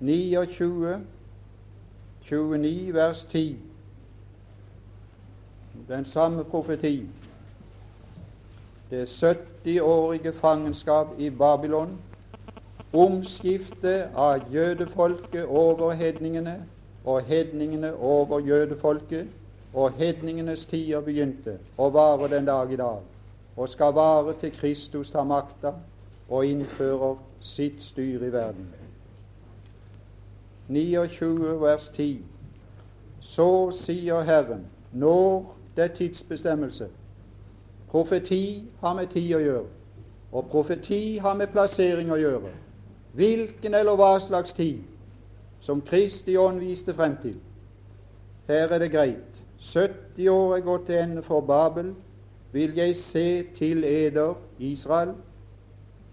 29, 0.00 1.00
29 2.22 2.94
vers 2.94 3.24
10. 3.24 3.56
Den 5.88 6.04
samme 6.04 6.44
profeti. 6.44 7.08
Det 8.90 9.04
70-årige 9.06 10.32
fangenskap 10.32 11.06
i 11.18 11.30
Babylon, 11.30 11.98
Omskiftet 12.92 14.10
av 14.18 14.48
jødefolket 14.50 15.44
over 15.46 15.92
hedningene 15.94 16.56
og 17.04 17.22
hedningene 17.22 17.92
over 17.94 18.40
jødefolket, 18.40 19.28
og 19.74 19.92
hedningenes 19.92 20.66
tider 20.66 21.00
begynte 21.00 21.58
og 21.78 21.92
varer 21.94 22.26
den 22.26 22.46
dag 22.46 22.72
i 22.72 22.76
dag 22.76 23.09
og 23.56 23.68
skal 23.68 23.94
vare 23.94 24.34
til 24.40 24.52
Kristus 24.52 25.10
tar 25.10 25.24
makta 25.24 25.72
og 26.28 26.46
innfører 26.46 27.16
sitt 27.40 27.82
styre 27.82 28.26
i 28.26 28.32
verden. 28.32 28.68
29 30.68 31.60
vers 31.60 31.88
10. 31.88 32.22
Så 33.20 33.70
sier 33.70 34.22
Herren, 34.22 34.66
når 34.92 35.56
det 35.76 35.84
er 35.84 35.94
tidsbestemmelse. 35.94 36.88
Profeti 37.88 38.70
har 38.80 38.94
med 38.94 39.06
tid 39.06 39.34
å 39.34 39.42
gjøre, 39.42 39.66
og 40.32 40.46
profeti 40.50 41.18
har 41.18 41.34
med 41.34 41.50
plassering 41.50 42.12
å 42.12 42.18
gjøre. 42.20 42.52
Hvilken 43.18 43.74
eller 43.74 43.98
hva 43.98 44.12
slags 44.22 44.54
tid 44.54 44.84
som 45.60 45.82
Kristi 45.82 46.36
ånd 46.38 46.60
viste 46.62 46.94
frem 46.94 47.16
til. 47.22 47.34
Her 48.48 48.70
er 48.70 48.78
det 48.78 48.92
greit. 48.92 49.42
70 49.60 50.28
år 50.28 50.54
er 50.56 50.64
gått 50.64 50.86
til 50.86 51.02
ende 51.02 51.22
for 51.22 51.40
Babel, 51.40 51.92
vil 52.52 52.74
jeg 52.76 52.96
se 52.96 53.42
til 53.54 53.84
eder, 53.84 54.34
Israel, 54.58 55.14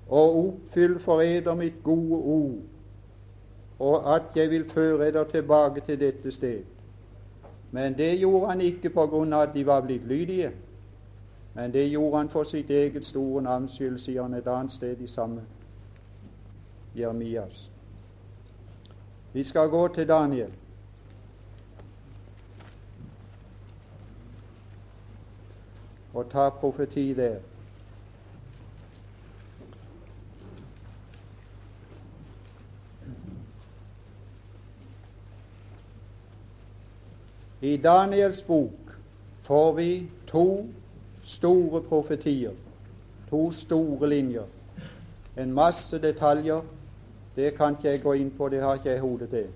og 0.07 0.47
oppfyll 0.47 0.99
for 0.99 1.21
eder 1.21 1.55
mitt 1.55 1.83
gode 1.83 2.21
ord, 2.23 2.57
og 3.79 4.15
at 4.15 4.21
jeg 4.35 4.49
vil 4.49 4.69
føre 4.69 5.07
eder 5.07 5.23
tilbake 5.23 5.81
til 5.81 5.99
dette 5.99 6.31
sted. 6.31 6.63
Men 7.71 7.97
det 7.97 8.19
gjorde 8.19 8.49
han 8.49 8.61
ikke 8.61 8.89
på 8.89 9.05
grunn 9.07 9.33
av 9.33 9.41
at 9.49 9.53
de 9.53 9.65
var 9.65 9.81
blitt 9.81 10.07
lydige, 10.07 10.51
men 11.53 11.73
det 11.73 11.89
gjorde 11.89 12.17
han 12.17 12.29
for 12.29 12.43
sitt 12.43 12.69
eget 12.69 13.05
store 13.05 13.41
navns 13.41 13.73
skyld, 13.75 13.97
sier 13.99 14.21
han 14.21 14.33
et 14.33 14.47
annet 14.47 14.73
sted 14.73 15.01
i 15.01 15.07
samme 15.07 15.41
Jeremias. 16.95 17.71
Vi 19.33 19.43
skal 19.43 19.69
gå 19.69 19.87
til 19.87 20.07
Daniel. 20.07 20.51
Og 26.17 26.29
ta 26.29 26.49
profeti 26.49 27.13
der. 27.13 27.35
I 37.61 37.77
Daniels 37.77 38.41
bok 38.41 38.97
får 39.41 39.73
vi 39.73 40.09
to 40.27 40.65
store 41.23 41.81
profetier, 41.81 42.51
to 43.29 43.51
store 43.51 44.09
linjer. 44.09 44.43
En 45.37 45.53
masse 45.53 46.01
detaljer. 46.01 46.61
Det 47.35 47.53
kan 47.55 47.77
ikke 47.77 47.89
jeg 47.89 48.01
gå 48.01 48.13
inn 48.13 48.31
på, 48.37 48.49
det 48.49 48.61
har 48.61 48.73
ikke 48.75 48.89
jeg 48.89 48.99
hodet 48.99 49.29
til. 49.29 49.47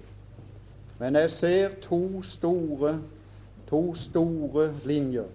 Men 0.99 1.15
jeg 1.15 1.31
ser 1.31 1.69
to 1.81 2.21
store, 2.21 2.99
to 3.69 3.95
store 3.95 4.73
linjer 4.85 5.25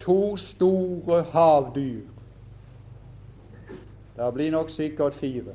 to 0.00 0.36
store 0.36 1.22
havdyr. 1.22 2.00
Det 4.16 4.34
blir 4.34 4.50
nok 4.50 4.70
sikkert 4.70 5.14
fire. 5.14 5.54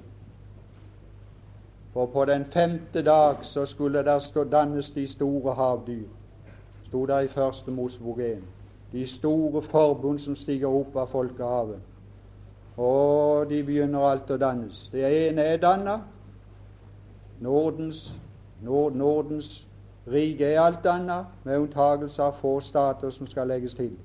For 1.93 2.05
på 2.05 2.25
den 2.25 2.45
femte 2.45 3.01
dag 3.01 3.35
så 3.41 3.65
skulle 3.65 4.03
der 4.03 4.19
stå 4.19 4.43
dannes 4.43 4.91
de 4.91 5.07
store 5.07 5.53
havdyr. 5.53 6.07
Sto 6.85 7.05
der 7.05 7.19
i 7.19 7.27
første 7.27 7.71
Mosebok 7.71 8.19
1. 8.19 8.43
De 8.91 9.07
store 9.07 9.61
forbund 9.61 10.19
som 10.19 10.35
stiger 10.35 10.67
opp 10.67 10.95
av 10.95 11.07
folkehavet. 11.07 11.79
Og 12.77 13.49
de 13.49 13.63
begynner 13.63 13.99
alt 13.99 14.31
å 14.31 14.37
dannes. 14.37 14.89
Det 14.91 15.27
ene 15.27 15.41
er 15.41 15.57
danna. 15.57 15.99
Nordens, 17.39 18.15
Nord, 18.61 18.95
Nordens 18.95 19.67
rike 20.07 20.45
er 20.45 20.61
alt 20.61 20.83
danna, 20.83 21.25
med 21.43 21.59
unntagelse 21.59 22.23
av 22.23 22.35
få 22.41 22.59
stater 22.59 23.09
som 23.09 23.27
skal 23.27 23.47
legges 23.47 23.73
til. 23.73 23.95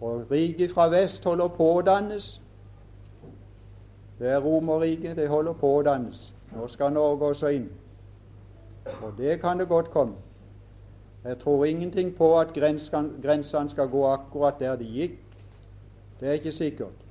Og 0.00 0.30
riket 0.30 0.72
fra 0.72 0.88
vest 0.92 1.24
holder 1.24 1.48
på 1.48 1.70
å 1.78 1.82
dannes. 1.82 2.40
Det 4.18 4.28
er 4.28 4.40
Romerriket, 4.40 5.16
det 5.16 5.28
holder 5.28 5.52
på 5.52 5.70
å 5.78 5.82
dannes. 5.82 6.34
Nå 6.56 6.68
skal 6.68 6.92
Norge 6.92 7.32
også 7.32 7.52
inn. 7.56 7.68
Og 9.02 9.12
det 9.18 9.40
kan 9.40 9.58
det 9.58 9.68
godt 9.68 9.90
komme. 9.90 10.14
Jeg 11.24 11.38
tror 11.38 11.64
ingenting 11.64 12.16
på 12.16 12.38
at 12.38 12.52
grensene 12.54 13.68
skal 13.68 13.88
gå 13.88 14.04
akkurat 14.06 14.60
der 14.60 14.76
de 14.76 14.84
gikk. 14.84 15.18
Det 16.20 16.28
er 16.28 16.32
ikke 16.32 16.52
sikkert. 16.52 17.02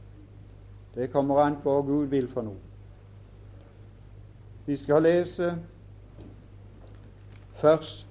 Det 0.96 1.12
kommer 1.12 1.42
an 1.44 1.58
på 1.64 1.74
hva 1.74 1.84
Gud 1.84 2.08
vil 2.08 2.30
for 2.32 2.48
noe. 2.48 2.62
Vi 4.66 4.78
skal 4.78 5.04
lese 5.04 5.52
først 7.60 8.08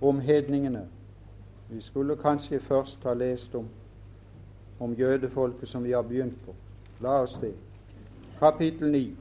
om 0.00 0.20
hedningene. 0.20 0.86
Vi 1.68 1.80
skulle 1.80 2.16
kanskje 2.16 2.60
først 2.60 3.04
ha 3.04 3.14
lest 3.14 3.54
om, 3.54 3.68
om 4.80 4.94
jødefolket 4.94 5.68
som 5.68 5.84
vi 5.84 5.92
har 5.92 6.02
begynt 6.02 6.36
på. 6.44 6.54
La 7.00 7.22
oss 7.22 7.38
det. 7.40 7.54
Kapittel 8.38 8.90
9. 8.90 9.16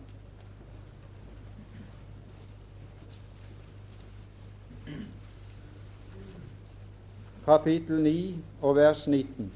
Kapittel 7.46 8.04
9 8.04 8.44
og 8.62 8.76
vers 8.76 9.08
19. 9.08 9.52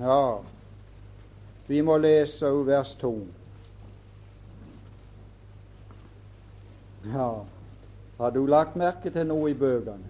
Ja, 0.00 0.36
vi 1.66 1.80
må 1.80 1.96
lese 1.96 2.46
vers 2.66 2.94
2. 2.94 3.10
Ja, 7.04 7.28
har 8.18 8.30
du 8.30 8.46
lagt 8.46 8.76
merke 8.76 9.10
til 9.10 9.26
noe 9.26 9.50
i 9.50 9.58
bøkene? 9.58 10.09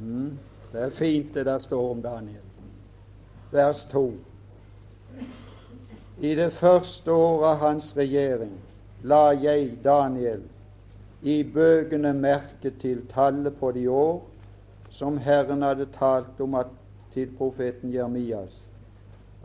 Mm. 0.00 0.38
Det 0.72 0.82
er 0.82 0.90
fint 0.90 1.34
det 1.34 1.46
der 1.46 1.58
står 1.58 1.90
om 1.90 2.02
Daniel. 2.02 2.42
Vers 3.52 3.84
2. 3.84 4.12
I 6.18 6.34
det 6.34 6.52
første 6.52 7.12
året 7.12 7.48
av 7.48 7.56
hans 7.60 7.96
regjering 7.96 8.52
la 9.02 9.30
jeg, 9.36 9.78
Daniel, 9.84 10.42
i 11.22 11.42
bøkene 11.44 12.12
merke 12.16 12.70
til 12.80 13.04
tallet 13.10 13.56
på 13.60 13.70
de 13.72 13.86
år 13.90 14.22
som 14.90 15.18
Herren 15.18 15.62
hadde 15.62 15.88
talt 15.96 16.40
om 16.40 16.54
at, 16.54 16.70
til 17.12 17.32
profeten 17.38 17.92
Jeremias, 17.92 18.56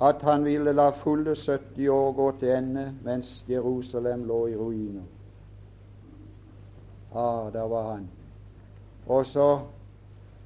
at 0.01 0.21
han 0.27 0.45
ville 0.45 0.73
la 0.73 0.89
fulle 0.91 1.35
70 1.35 1.87
år 1.89 2.11
gå 2.17 2.31
til 2.39 2.55
ende 2.55 2.85
mens 3.03 3.43
Jerusalem 3.49 4.23
lå 4.27 4.45
i 4.47 4.55
ruiner. 4.55 5.07
Ah, 7.15 7.53
der 7.53 7.67
var 7.67 7.91
han. 7.91 8.07
Og 9.07 9.25
så, 9.25 9.59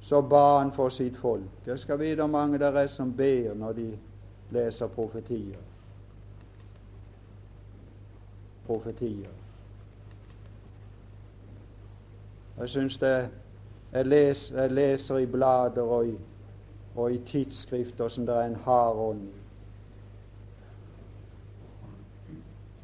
så 0.06 0.20
ba 0.22 0.58
han 0.58 0.72
for 0.72 0.88
sitt 0.88 1.16
folk. 1.16 1.66
Jeg 1.66 1.78
skal 1.78 1.98
vite 1.98 2.14
hvor 2.14 2.26
mange 2.26 2.58
det 2.58 2.66
er 2.66 2.86
som 2.86 3.16
ber 3.16 3.54
når 3.54 3.72
de 3.72 3.86
leser 4.50 4.86
profetier. 4.86 5.58
Profetier. 8.66 9.30
Jeg 12.58 12.68
syns 12.68 12.98
det 12.98 13.28
jeg 13.92 14.06
leser, 14.06 14.62
jeg 14.62 14.70
leser, 14.70 15.16
i 15.16 15.26
blader 15.26 15.82
og 15.82 16.06
i, 16.06 16.14
og 16.96 17.12
i 17.12 17.18
tidsskrifter 17.18 18.08
som 18.08 18.26
det 18.26 18.34
er 18.34 18.46
en 18.46 18.56
hard 18.62 18.96
ånd. 18.96 19.26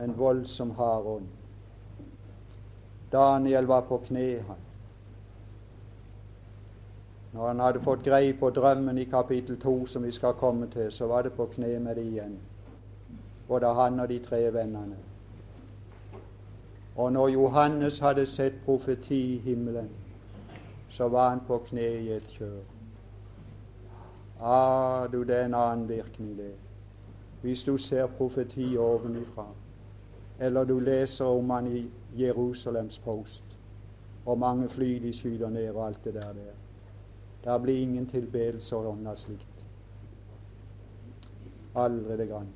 En 0.00 0.18
voldsom 0.18 0.70
hard 0.70 1.06
ånd. 1.06 1.30
Daniel 3.12 3.66
var 3.66 3.80
på 3.80 4.02
kne, 4.08 4.42
han. 4.48 4.71
Når 7.32 7.46
han 7.46 7.60
hadde 7.60 7.80
fått 7.80 8.04
greie 8.04 8.34
på 8.36 8.50
drømmen 8.50 8.98
i 8.98 9.04
kapittel 9.04 9.56
2, 9.60 9.86
som 9.86 10.02
vi 10.04 10.10
skal 10.12 10.34
komme 10.34 10.66
til, 10.70 10.92
så 10.92 11.06
var 11.06 11.22
det 11.22 11.32
på 11.32 11.46
kne 11.54 11.78
med 11.80 11.96
det 11.96 12.04
igjen. 12.04 12.36
Både 13.48 13.66
han 13.74 14.00
og 14.00 14.08
de 14.08 14.18
tre 14.18 14.42
vennene. 14.52 14.96
Og 16.96 17.12
når 17.12 17.28
Johannes 17.28 17.98
hadde 17.98 18.26
sett 18.26 18.60
profeti 18.64 19.20
i 19.34 19.38
himmelen, 19.38 19.88
så 20.88 21.08
var 21.08 21.28
han 21.28 21.40
på 21.46 21.58
kne 21.70 21.88
i 22.02 22.12
et 22.12 22.28
kjør. 22.36 22.60
Ah, 24.40 25.12
du, 25.12 25.22
det 25.22 25.36
er 25.36 25.44
en 25.44 25.54
annen 25.54 25.88
virkning, 25.88 26.36
det. 26.36 26.52
Hvis 27.42 27.62
du 27.64 27.78
ser 27.78 28.06
profeti 28.06 28.76
ovenifra, 28.76 29.46
eller 30.40 30.64
du 30.64 30.78
leser 30.78 31.24
om 31.24 31.50
han 31.50 31.66
i 31.66 31.86
Jerusalems 32.18 32.98
post, 32.98 33.44
og 34.26 34.38
mange 34.38 34.68
fly 34.68 34.98
de 35.02 35.12
skyter 35.12 35.50
ned 35.50 35.70
og 35.70 35.86
alt 35.86 36.04
det 36.04 36.14
der. 36.14 36.32
der. 36.32 36.61
Der 37.44 37.58
blir 37.58 37.82
ingen 37.82 38.06
tilbedelse 38.06 38.76
og 38.76 38.92
ånda 38.92 39.14
slikt. 39.14 39.46
Aldri 41.74 42.16
det 42.16 42.28
grann. 42.28 42.48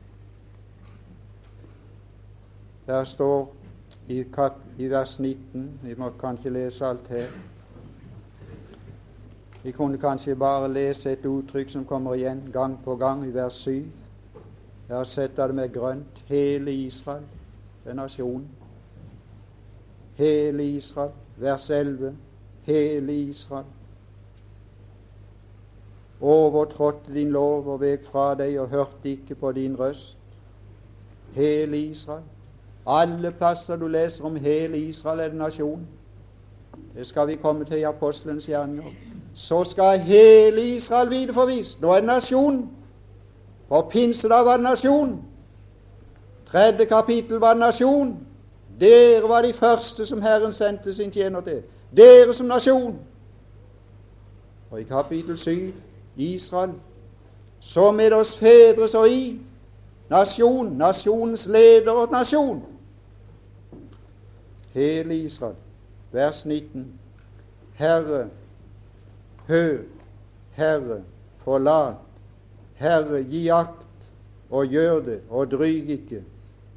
Der 2.87 3.05
står 3.05 3.55
i, 4.09 4.22
kap, 4.22 4.53
i 4.79 4.88
vers 4.88 5.18
19 5.18 5.81
Vi 5.83 5.94
må, 5.94 6.11
kan 6.11 6.37
ikke 6.37 6.51
lese 6.51 6.87
alt 6.87 7.09
her. 7.09 7.27
Vi 9.62 9.72
kunne 9.72 9.99
kanskje 9.99 10.37
bare 10.37 10.72
lese 10.72 11.12
et 11.12 11.27
uttrykk 11.27 11.70
som 11.70 11.85
kommer 11.85 12.14
igjen 12.14 12.44
gang 12.53 12.79
på 12.85 12.96
gang 12.96 13.27
i 13.27 13.35
vers 13.35 13.55
7. 13.55 13.87
Jeg 14.88 14.96
har 14.96 15.05
sett 15.05 15.37
det 15.37 15.55
med 15.55 15.72
grønt. 15.72 16.25
Hele 16.27 16.72
Israel, 16.72 17.25
det 17.85 17.90
er 17.90 17.94
nasjonen. 17.94 18.49
Hele 20.14 20.64
Israel. 20.64 21.11
Vers 21.37 21.70
11. 21.70 22.16
Hele 22.62 23.12
Israel 23.12 23.76
overtrådte 26.21 27.15
din 27.15 27.31
lov 27.31 27.69
og 27.69 27.81
vek 27.81 28.07
fra 28.11 28.35
deg 28.35 28.61
og 28.61 28.69
hørte 28.69 29.11
ikke 29.11 29.35
på 29.35 29.53
din 29.53 29.79
røst. 29.79 30.17
Hele 31.33 31.79
Israel. 31.79 32.23
Alle 32.87 33.31
plasser 33.33 33.77
du 33.77 33.87
leser 33.87 34.25
om 34.25 34.37
hele 34.37 34.79
Israel, 34.79 35.21
er 35.21 35.29
det 35.29 35.37
nasjon. 35.37 35.87
Det 36.95 37.07
skal 37.07 37.29
vi 37.29 37.35
komme 37.35 37.65
til 37.65 37.79
i 37.79 37.83
apostelens 37.83 38.47
gjerninger. 38.47 38.85
Så 39.35 39.65
skal 39.65 39.99
hele 39.99 40.61
Israel 40.77 41.11
vite 41.11 41.35
forvist. 41.35 41.81
Nå 41.81 41.91
er 41.91 41.97
det 41.97 42.07
nasjon. 42.07 42.71
På 43.69 43.89
pinsedag 43.91 44.45
var 44.45 44.57
det 44.57 44.63
nasjon. 44.63 45.25
Tredje 46.47 46.85
kapittel 46.85 47.37
var 47.37 47.51
det 47.51 47.61
nasjon. 47.61 48.19
Dere 48.81 49.29
var 49.29 49.43
de 49.43 49.53
første 49.53 50.07
som 50.07 50.23
Herren 50.23 50.53
sendte 50.53 50.95
sin 50.95 51.11
tjener 51.11 51.41
til. 51.41 51.63
Dere 51.97 52.35
som 52.35 52.47
nasjon. 52.47 52.99
Og 54.71 54.81
i 54.81 54.85
kapittel 54.85 55.39
syv 55.39 55.73
Israel, 56.17 56.71
så 57.61 57.93
med 57.93 58.13
oss 58.13 58.39
fedre 58.39 58.89
så 58.89 59.05
i 59.05 59.41
nasjon, 60.11 60.73
nasjonens 60.79 61.47
leder 61.47 61.91
og 61.91 62.13
nasjon. 62.13 62.63
Hele 64.73 65.17
Israel. 65.17 65.57
Vers 66.13 66.47
19. 66.47 66.87
Herre, 67.75 68.29
hør, 69.49 69.79
Herre, 70.53 71.03
forlat, 71.45 71.95
Herre, 72.75 73.25
gi 73.25 73.49
akt, 73.49 73.83
og 74.51 74.67
gjør 74.67 75.01
det, 75.01 75.21
og 75.31 75.51
dryg 75.51 75.91
ikke, 75.91 76.23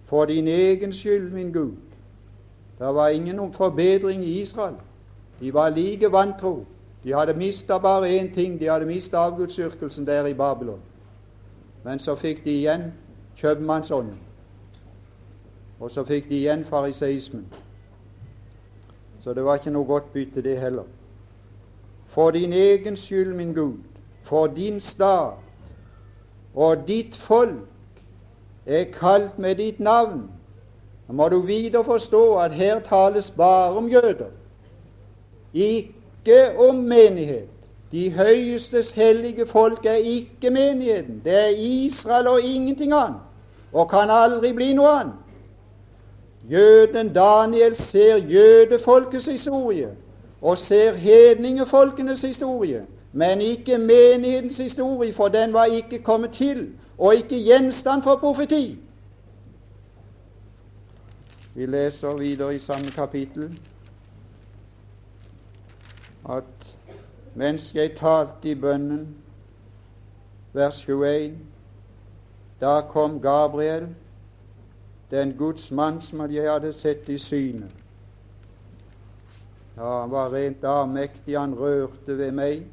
for 0.06 0.26
din 0.26 0.48
egen 0.48 0.94
skyld, 0.94 1.30
min 1.32 1.52
Gud. 1.54 1.76
Det 2.80 2.96
var 2.96 3.08
ingen 3.08 3.54
forbedring 3.54 4.26
i 4.26 4.42
Israel. 4.42 4.76
De 5.40 5.54
var 5.54 5.70
like 5.70 6.12
vantro. 6.12 6.66
De 7.04 7.14
hadde 7.14 7.34
mista 7.34 7.78
bare 7.78 8.10
én 8.20 8.34
ting. 8.34 8.60
De 8.60 8.70
hadde 8.70 8.86
mista 8.86 9.18
avgudsdyrkelsen 9.18 10.08
der 10.08 10.26
i 10.26 10.34
Babylon. 10.34 10.80
Men 11.84 12.00
så 12.00 12.16
fikk 12.16 12.44
de 12.46 12.52
igjen 12.52 12.94
kjøpmannsånden. 13.36 14.18
Og 15.80 15.92
så 15.92 16.04
fikk 16.04 16.30
de 16.30 16.36
igjen 16.36 16.66
fariseismen. 16.66 17.46
Så 19.22 19.34
det 19.34 19.44
var 19.46 19.56
ikke 19.56 19.72
noe 19.72 19.86
godt 19.86 20.14
bytte, 20.14 20.42
det 20.42 20.60
heller. 20.60 20.84
For 22.08 22.32
din 22.32 22.54
egen 22.54 22.98
skyld, 22.98 23.34
min 23.34 23.54
Gud, 23.54 23.78
for 24.24 24.48
din 24.48 24.82
stat 24.82 25.34
og 26.56 26.88
ditt 26.88 27.16
folk 27.16 27.70
er 28.66 28.84
kalt 28.94 29.40
med 29.40 29.56
ditt 29.56 29.80
navn. 29.80 30.26
Nå 31.08 31.14
må 31.14 31.30
du 31.30 31.40
videre 31.42 31.84
forstå 31.84 32.36
at 32.38 32.52
her 32.52 32.80
tales 32.80 33.32
bare 33.32 33.78
om 33.78 33.88
jøder. 33.90 34.32
Ikke 35.54 35.99
ikke 36.26 36.60
om 36.60 36.76
menighet. 36.76 37.48
De 37.92 38.12
høyestes 38.12 38.92
hellige 38.92 39.46
folk 39.48 39.86
er 39.86 39.94
ikke 39.94 40.50
menigheten. 40.50 41.22
Det 41.26 41.34
er 41.34 41.48
Israel 41.58 42.28
og 42.28 42.42
ingenting 42.42 42.94
annet, 42.94 43.20
og 43.74 43.90
kan 43.90 44.10
aldri 44.10 44.54
bli 44.54 44.74
noe 44.74 44.90
annet. 44.90 45.14
Jøden 46.52 47.14
Daniel 47.14 47.76
ser 47.76 48.18
jødefolkets 48.18 49.26
historie 49.26 49.90
og 50.42 50.58
ser 50.58 50.94
hedningefolkenes 50.94 52.22
historie, 52.22 52.86
men 53.14 53.42
ikke 53.42 53.78
menighetens 53.78 54.58
historie, 54.58 55.14
for 55.14 55.28
den 55.28 55.54
var 55.54 55.66
ikke 55.66 56.00
kommet 56.00 56.32
til, 56.32 56.70
og 56.98 57.16
ikke 57.16 57.44
gjenstand 57.44 58.04
for 58.04 58.16
profeti. 58.16 58.78
Vi 61.56 61.66
leser 61.66 62.18
videre 62.18 62.56
i 62.56 62.60
samme 62.60 62.92
kapittel 62.92 63.60
at 66.26 66.76
mens 67.36 67.72
jeg 67.76 67.96
talte 67.98 68.52
i 68.52 68.56
bønnen, 68.56 69.08
vers 70.54 70.82
21, 70.82 71.38
da 72.62 72.82
kom 72.82 73.22
Gabriel, 73.22 73.88
den 75.12 75.38
Guds 75.38 75.72
mann 75.72 76.02
som 76.02 76.26
jeg 76.32 76.52
hadde 76.52 76.74
sett 76.74 77.10
i 77.10 77.18
synet. 77.18 77.72
Ja, 79.78 80.02
han 80.02 80.12
var 80.12 80.34
rent 80.34 80.64
avmektig, 80.64 81.38
han 81.40 81.56
rørte 81.56 82.18
ved 82.18 82.32
meg. 82.36 82.66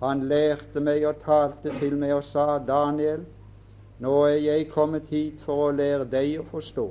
Han 0.00 0.26
lærte 0.28 0.80
meg 0.80 1.06
og 1.08 1.22
talte 1.24 1.72
til 1.80 1.96
meg 1.96 2.12
og 2.18 2.24
sa, 2.24 2.58
Daniel, 2.58 3.24
nå 4.00 4.12
er 4.28 4.36
jeg 4.40 4.68
kommet 4.72 5.08
hit 5.12 5.40
for 5.44 5.68
å 5.68 5.72
lære 5.76 6.04
deg 6.08 6.38
å 6.40 6.44
forstå. 6.52 6.86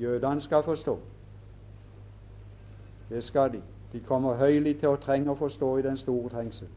Jødene 0.00 0.44
skal 0.44 0.64
forstå. 0.66 0.98
Det 3.08 3.24
skal 3.24 3.52
de. 3.52 3.62
De 3.92 4.00
kommer 4.00 4.34
høylig 4.34 4.78
til 4.80 4.88
å 4.88 5.00
trenge 5.00 5.30
å 5.30 5.38
forstå 5.38 5.76
i 5.78 5.82
den 5.82 5.96
store 5.96 6.30
trengsel. 6.32 6.68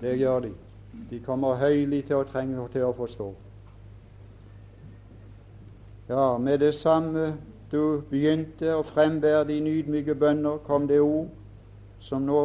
Det 0.00 0.18
gjør 0.18 0.40
de. 0.40 0.52
De 1.10 1.20
kommer 1.20 1.54
høylig 1.54 2.04
til 2.06 2.20
å 2.20 2.26
trenge 2.28 2.68
til 2.72 2.84
å 2.86 2.92
forstå. 2.96 3.28
Ja, 6.08 6.38
med 6.38 6.58
det 6.60 6.74
samme 6.74 7.32
du 7.72 8.02
begynte 8.10 8.74
å 8.76 8.82
frembære 8.84 9.46
dine 9.48 9.70
ydmyke 9.70 10.14
bønner, 10.14 10.58
kom 10.66 10.86
det 10.88 11.00
ord 11.00 11.30
som 12.02 12.26
nå 12.26 12.42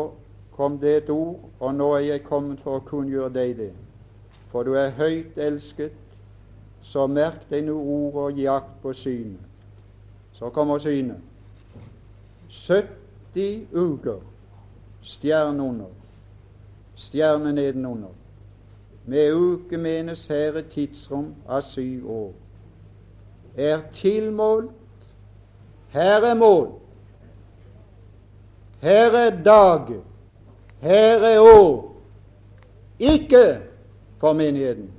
kom 0.57 0.80
det 0.82 0.95
et 0.97 1.09
ord, 1.09 1.38
og 1.59 1.76
nå 1.76 1.91
er 1.93 1.99
jeg 1.99 2.24
kommet 2.26 2.61
for 2.65 2.80
å 2.80 2.86
kunngjøre 2.86 3.30
deg 3.34 3.51
det. 3.57 3.72
For 4.49 4.65
du 4.65 4.74
er 4.74 4.95
høyt 4.97 5.38
elsket, 5.38 5.93
så 6.82 7.05
merk 7.07 7.43
deg 7.51 7.68
nå 7.68 7.76
ordet 7.78 8.24
og 8.24 8.39
gi 8.39 8.47
akt 8.49 8.80
på 8.82 8.93
synet. 8.97 9.43
Så 10.34 10.49
kommer 10.53 10.82
synet. 10.82 11.22
70 12.49 13.67
uker 13.73 14.21
stjerne 15.01 15.63
under, 15.63 15.85
stjerne 16.95 17.53
nedenunder. 17.53 18.09
med 19.07 19.33
uke 19.33 19.77
menes 19.77 20.27
her 20.27 20.57
et 20.59 20.67
tidsrom 20.67 21.29
av 21.47 21.61
syv 21.63 22.09
år, 22.11 22.33
er 23.55 23.79
tilmålt. 23.95 24.71
Her 25.95 26.25
er 26.27 26.35
mål. 26.35 26.67
Her 28.81 29.15
er 29.15 29.43
dag. 29.43 29.93
Her 30.81 31.23
er 31.23 31.39
år. 31.39 31.95
Ikke 32.99 33.59
for 34.19 34.33
menigheten. 34.33 34.91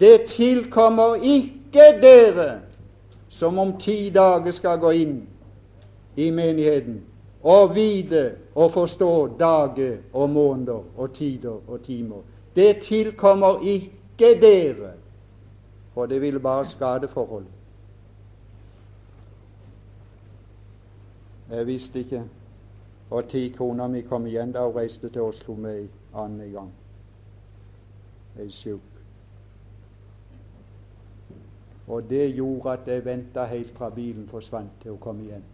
Det 0.00 0.24
tilkommer 0.32 1.20
ikke 1.20 1.92
dere 2.02 2.60
som 3.28 3.58
om 3.58 3.76
ti 3.78 4.10
dager 4.10 4.50
skal 4.52 4.80
gå 4.80 4.90
inn 4.96 5.27
i 6.18 6.30
menigheten 6.34 6.98
å 7.46 7.58
vite 7.70 8.24
og 8.58 8.72
forstå 8.74 9.12
dager 9.38 10.00
og 10.12 10.30
måneder 10.34 10.82
og 10.96 11.12
tider 11.14 11.60
og 11.70 11.84
timer. 11.86 12.24
Det 12.56 12.80
tilkommer 12.82 13.62
ikke 13.62 14.32
dere, 14.42 14.96
for 15.94 16.10
det 16.10 16.18
vil 16.20 16.40
bare 16.42 16.66
skade 16.66 17.08
forholdet. 17.08 17.54
Jeg 21.48 21.66
visste 21.66 22.02
ikke 22.02 22.24
og 23.10 23.28
ti 23.28 23.48
kona 23.56 23.86
mi 23.88 24.02
kom 24.02 24.26
igjen 24.26 24.52
da 24.52 24.66
hun 24.66 24.76
reiste 24.76 25.08
til 25.08 25.22
Oslo 25.22 25.54
med 25.54 25.88
annen 26.14 26.52
gang. 26.52 26.72
Ei 28.38 28.50
sjuk. 28.52 28.80
Og 31.88 32.04
det 32.10 32.34
gjorde 32.36 32.72
at 32.72 32.88
jeg 32.88 33.04
venta 33.04 33.46
helt 33.48 33.70
fra 33.78 33.88
bilen 33.90 34.28
forsvant 34.28 34.76
til 34.82 34.90
hun 34.90 35.00
kom 35.00 35.22
igjen. 35.24 35.44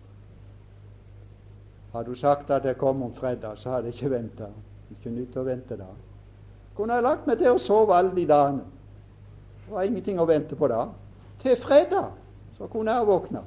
Hadde 1.95 2.11
hun 2.11 2.16
sagt 2.16 2.51
at 2.51 2.64
jeg 2.64 2.76
kom 2.76 3.03
om 3.03 3.14
fredag, 3.14 3.59
så 3.59 3.70
hadde 3.70 3.86
jeg 3.86 3.95
ikke 3.95 4.11
venta. 4.11 4.49
Ikke 4.90 5.11
nytt 5.14 5.36
å 5.38 5.45
vente 5.47 5.76
da. 5.78 5.86
Kunne 6.74 6.97
jeg 6.99 7.07
lagt 7.07 7.28
meg 7.30 7.38
til 7.38 7.55
å 7.55 7.61
sove 7.62 7.95
alle 7.95 8.11
de 8.16 8.24
dagene. 8.26 8.64
Det 9.64 9.72
var 9.72 9.86
ingenting 9.86 10.18
å 10.18 10.26
vente 10.26 10.59
på 10.59 10.68
da. 10.68 10.88
Til 11.42 11.57
fredag 11.62 12.11
så 12.59 12.66
kunne 12.72 12.97
jeg 12.99 13.07
våkne. 13.07 13.45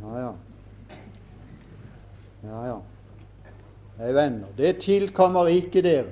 Ja, 0.00 0.16
ja. 0.24 0.32
Ja, 2.48 2.64
ja. 2.70 2.78
Nei, 3.98 4.12
venner, 4.16 4.48
det 4.56 4.78
tilkommer 4.80 5.52
ikke 5.52 5.82
dere. 5.84 6.08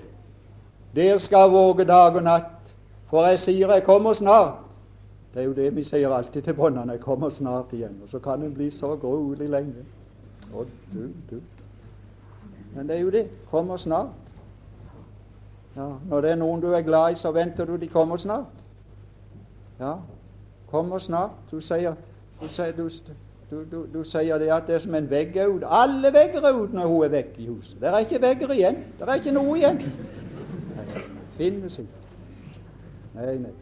Dere 0.92 1.18
skal 1.20 1.48
våge 1.50 1.86
dag 1.88 2.16
og 2.16 2.26
natt, 2.26 2.72
for 3.08 3.24
jeg 3.24 3.40
sier 3.40 3.72
jeg 3.72 3.86
kommer 3.86 4.12
snart. 4.12 4.66
Det 5.32 5.40
er 5.40 5.46
jo 5.48 5.56
det 5.56 5.70
vi 5.76 5.84
sier 5.84 6.12
alltid 6.12 6.44
til 6.44 6.56
båndene. 6.56 6.96
Jeg 6.96 7.00
kommer 7.00 7.30
snart 7.30 7.72
igjen. 7.72 7.96
Og 8.02 8.08
så 8.08 8.20
kan 8.20 8.42
en 8.42 8.52
bli 8.54 8.70
så 8.70 8.96
gruelig 9.00 9.48
lenge. 9.48 9.84
Å, 10.54 10.64
du, 10.92 11.02
du. 11.30 11.40
Men 12.74 12.88
det 12.88 12.96
er 12.96 13.00
jo 13.00 13.10
det. 13.10 13.26
Kommer 13.50 13.76
snart. 13.76 14.28
Ja, 15.76 15.88
når 16.10 16.20
det 16.20 16.30
er 16.30 16.38
noen 16.40 16.62
du 16.62 16.72
er 16.74 16.82
glad 16.82 17.12
i, 17.12 17.18
så 17.18 17.30
venter 17.32 17.66
du 17.66 17.76
de 17.76 17.88
kommer 17.88 18.16
snart. 18.16 18.64
Ja, 19.78 19.94
kommer 20.70 20.98
snart. 20.98 21.36
Du 21.50 21.60
sier, 21.60 21.94
du, 22.40 22.48
sier 22.48 22.72
du, 22.76 22.88
du, 23.50 23.86
du, 23.92 24.02
sier 24.04 24.38
det 24.38 24.50
at 24.52 24.66
det 24.66 24.74
er 24.74 24.82
som 24.82 24.94
en 24.98 25.10
vegg 25.10 25.36
er 25.36 25.52
ute. 25.52 25.66
Alle 25.66 26.12
vegger 26.12 26.42
er 26.42 26.58
ute 26.58 26.76
når 26.76 26.90
hun 26.90 27.04
er 27.04 27.12
vekk 27.14 27.38
i 27.38 27.46
huset. 27.46 27.78
Det 27.80 27.88
er 27.88 27.98
ikke 28.04 28.22
vegger 28.22 28.52
igjen. 28.56 28.82
Det 28.98 29.08
er 29.08 29.22
ikke 29.22 29.36
noe 29.36 29.56
igjen. 29.56 29.80
Nei, 30.74 31.04
finnes 31.38 31.78
ikke. 31.78 32.04
Nei, 33.14 33.38
nei. 33.44 33.54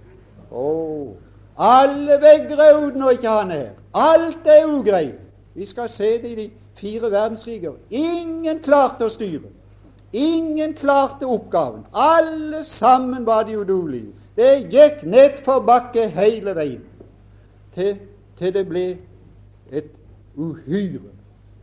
Oh. 0.50 1.14
Alle 1.56 2.16
vegger 2.22 2.60
er 2.64 2.80
ute 2.80 2.98
når 2.98 3.18
ikke 3.18 3.28
han 3.38 3.50
er 3.50 3.62
her. 3.62 3.74
Alt 3.94 4.48
er 4.56 4.66
ugreit. 4.68 5.20
Vi 5.54 5.66
skal 5.66 5.88
se 5.88 6.16
det 6.22 6.32
i 6.32 6.34
de 6.40 6.50
fire 6.76 7.10
verdenskriger. 7.10 7.76
Ingen 7.90 8.60
klarte 8.64 9.08
å 9.08 9.12
styre. 9.12 9.50
Ingen 10.12 10.74
klarte 10.78 11.26
oppgaven. 11.26 11.84
Alle 11.92 12.64
sammen 12.64 13.26
var 13.26 13.44
de 13.48 13.58
udugelige. 13.58 14.12
Det 14.36 14.68
gikk 14.72 15.02
nedfor 15.08 15.64
bakke 15.64 16.08
hele 16.12 16.52
veien 16.56 16.84
til, 17.74 17.96
til 18.36 18.52
det 18.52 18.66
ble 18.68 18.88
et 19.72 19.88
uhyre 20.36 21.16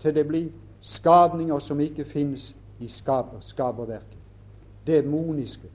til 0.03 0.15
det 0.15 0.25
ble 0.27 0.41
skapninger 0.81 1.59
som 1.63 1.79
ikke 1.79 2.05
finnes 2.05 2.49
i 2.83 2.89
skaper, 2.91 3.39
skaperverket. 3.39 4.19
Demoniske 4.87 5.69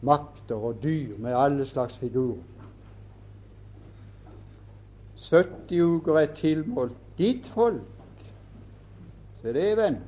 makter 0.00 0.54
og 0.54 0.78
dyr 0.82 1.18
med 1.18 1.36
alle 1.36 1.66
slags 1.66 1.98
figurer. 2.00 2.40
70 5.18 5.82
uker 5.82 6.18
er 6.22 6.34
tilmålt 6.34 6.96
ditt 7.18 7.46
folk. 7.52 7.84
Se 9.42 9.52
det, 9.52 9.76
venn. 9.76 9.98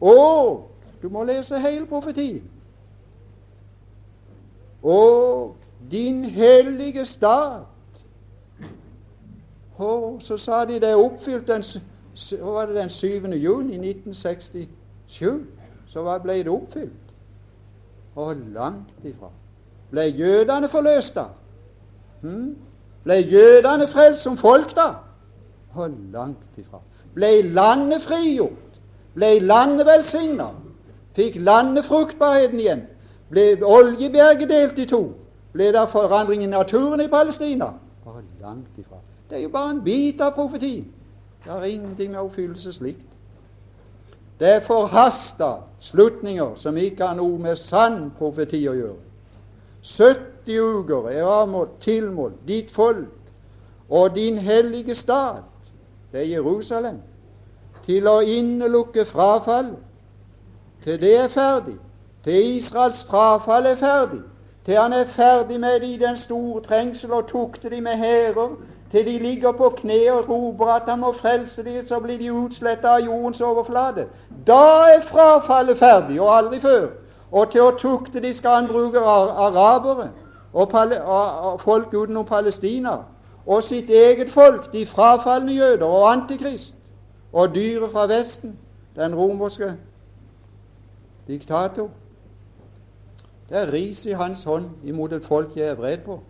Og 0.00 0.70
du 1.02 1.08
må 1.08 1.24
lese 1.24 1.58
hele 1.60 1.86
profetien. 1.86 2.50
Og 4.82 5.56
din 5.90 6.24
hellige 6.24 7.04
stat 7.06 7.66
og 9.82 10.22
så 10.22 10.36
sa 10.36 10.64
de 10.64 10.80
det 10.80 10.90
er 10.90 10.96
oppfylt 10.96 11.48
den, 11.48 11.64
var 12.40 12.66
det 12.66 12.74
den 12.74 12.90
7. 12.90 13.06
juni 13.26 13.74
1967. 13.88 14.68
Så 15.86 16.18
ble 16.22 16.38
det 16.38 16.48
oppfylt. 16.48 16.92
Og 18.16 18.36
langt 18.36 19.04
ifra. 19.04 19.30
Ble 19.90 20.00
jødene 20.00 20.68
forløst 20.68 21.14
da? 21.14 21.24
Hm? 22.20 22.56
Ble 23.04 23.14
jødene 23.14 23.88
frelst 23.88 24.22
som 24.22 24.36
folk 24.36 24.76
da? 24.76 24.88
Og 25.74 25.90
langt 26.12 26.56
ifra. 26.56 26.80
Ble 27.14 27.42
landet 27.42 28.02
frigjort? 28.02 28.78
Ble 29.14 29.38
landet 29.40 29.86
velsigna? 29.86 30.50
Fikk 31.16 31.36
landet 31.36 31.84
fruktbarheten 31.84 32.60
igjen? 32.60 32.86
Ble 33.30 33.64
oljeberget 33.64 34.48
delt 34.48 34.78
i 34.78 34.86
to? 34.88 35.02
Ble 35.52 35.72
det 35.72 35.88
forandring 35.92 36.42
i 36.42 36.46
naturen 36.46 37.00
i 37.00 37.08
Palestina? 37.08 37.72
Bare 38.04 38.24
langt 38.40 38.78
ifra. 38.78 39.00
Det 39.30 39.38
er 39.38 39.42
jo 39.42 39.48
bare 39.48 39.70
en 39.70 39.84
bit 39.84 40.20
av 40.20 40.34
profetien. 40.36 40.86
Det 41.44 41.52
har 41.52 41.64
ingenting 41.64 42.10
med 42.10 42.20
oppfyllelse 42.20 42.72
slikt. 42.72 43.08
Det 44.40 44.48
er 44.48 44.60
forhasta 44.60 45.54
slutninger 45.80 46.54
som 46.56 46.76
ikke 46.76 47.06
har 47.06 47.14
noe 47.14 47.38
med 47.38 47.56
sann 47.56 48.10
profeti 48.18 48.64
å 48.68 48.74
gjøre. 48.74 48.98
70 49.82 50.58
uker 50.58 51.08
er 51.10 51.26
avmålt, 51.26 51.76
tilmålt 51.80 52.40
ditt 52.48 52.70
folk 52.70 53.10
og 53.88 54.14
din 54.14 54.38
hellige 54.38 54.94
stat, 54.94 55.44
det 56.12 56.20
er 56.20 56.34
Jerusalem, 56.34 57.00
til 57.86 58.08
å 58.08 58.20
innelukke 58.20 59.06
frafall. 59.06 59.72
Til 60.84 61.00
det 61.00 61.16
er 61.18 61.28
ferdig. 61.28 61.78
Til 62.24 62.56
Israels 62.58 63.04
frafall 63.04 63.66
er 63.66 63.76
ferdig. 63.76 64.20
Til 64.66 64.78
han 64.78 64.92
er 64.92 65.06
ferdig 65.06 65.60
med 65.60 65.80
det 65.80 65.88
i 65.88 65.98
den 65.98 66.16
store 66.16 66.62
trengsel 66.62 67.12
og 67.12 67.26
tukter 67.28 67.68
de 67.68 67.80
med 67.80 67.96
hærer 67.98 68.56
til 68.92 69.06
de 69.06 69.18
ligger 69.18 69.52
på 69.52 69.68
kne 69.68 70.12
og 70.12 70.28
roper 70.28 70.66
at 70.66 70.82
han 70.86 71.00
må 71.00 71.12
frelse 71.12 71.64
dem, 71.64 71.86
så 71.86 72.00
blir 72.00 72.18
de 72.18 72.32
utsletta 72.32 72.88
av 72.88 73.00
jordens 73.00 73.40
overflate. 73.40 74.06
Da 74.46 74.84
er 74.96 75.00
frafallet 75.06 75.78
ferdig, 75.78 76.20
og 76.20 76.36
aldri 76.36 76.60
før. 76.60 76.88
Og 77.32 77.50
til 77.50 77.64
å 77.64 77.70
tukte 77.80 78.20
de 78.20 78.34
skal 78.36 78.58
han 78.60 78.68
bruke 78.68 79.00
arabere 79.00 80.10
og, 80.52 80.74
og 80.74 81.60
folk 81.60 81.94
utenom 81.94 82.26
Palestina. 82.28 82.98
Og 83.46 83.62
sitt 83.62 83.90
eget 83.90 84.30
folk, 84.30 84.72
de 84.72 84.86
frafalne 84.86 85.52
jøder 85.52 85.84
og 85.84 86.12
antikrist. 86.12 86.74
Og 87.32 87.54
dyret 87.54 87.92
fra 87.92 88.06
Vesten, 88.06 88.58
den 88.96 89.14
romerske 89.14 89.76
diktator. 91.26 91.90
Det 93.48 93.58
er 93.58 93.72
ris 93.72 94.06
i 94.06 94.10
hans 94.10 94.44
hånd 94.44 94.70
imot 94.84 95.12
et 95.12 95.24
folk 95.24 95.56
jeg 95.56 95.66
er 95.66 95.74
vred 95.74 95.98
på. 95.98 96.20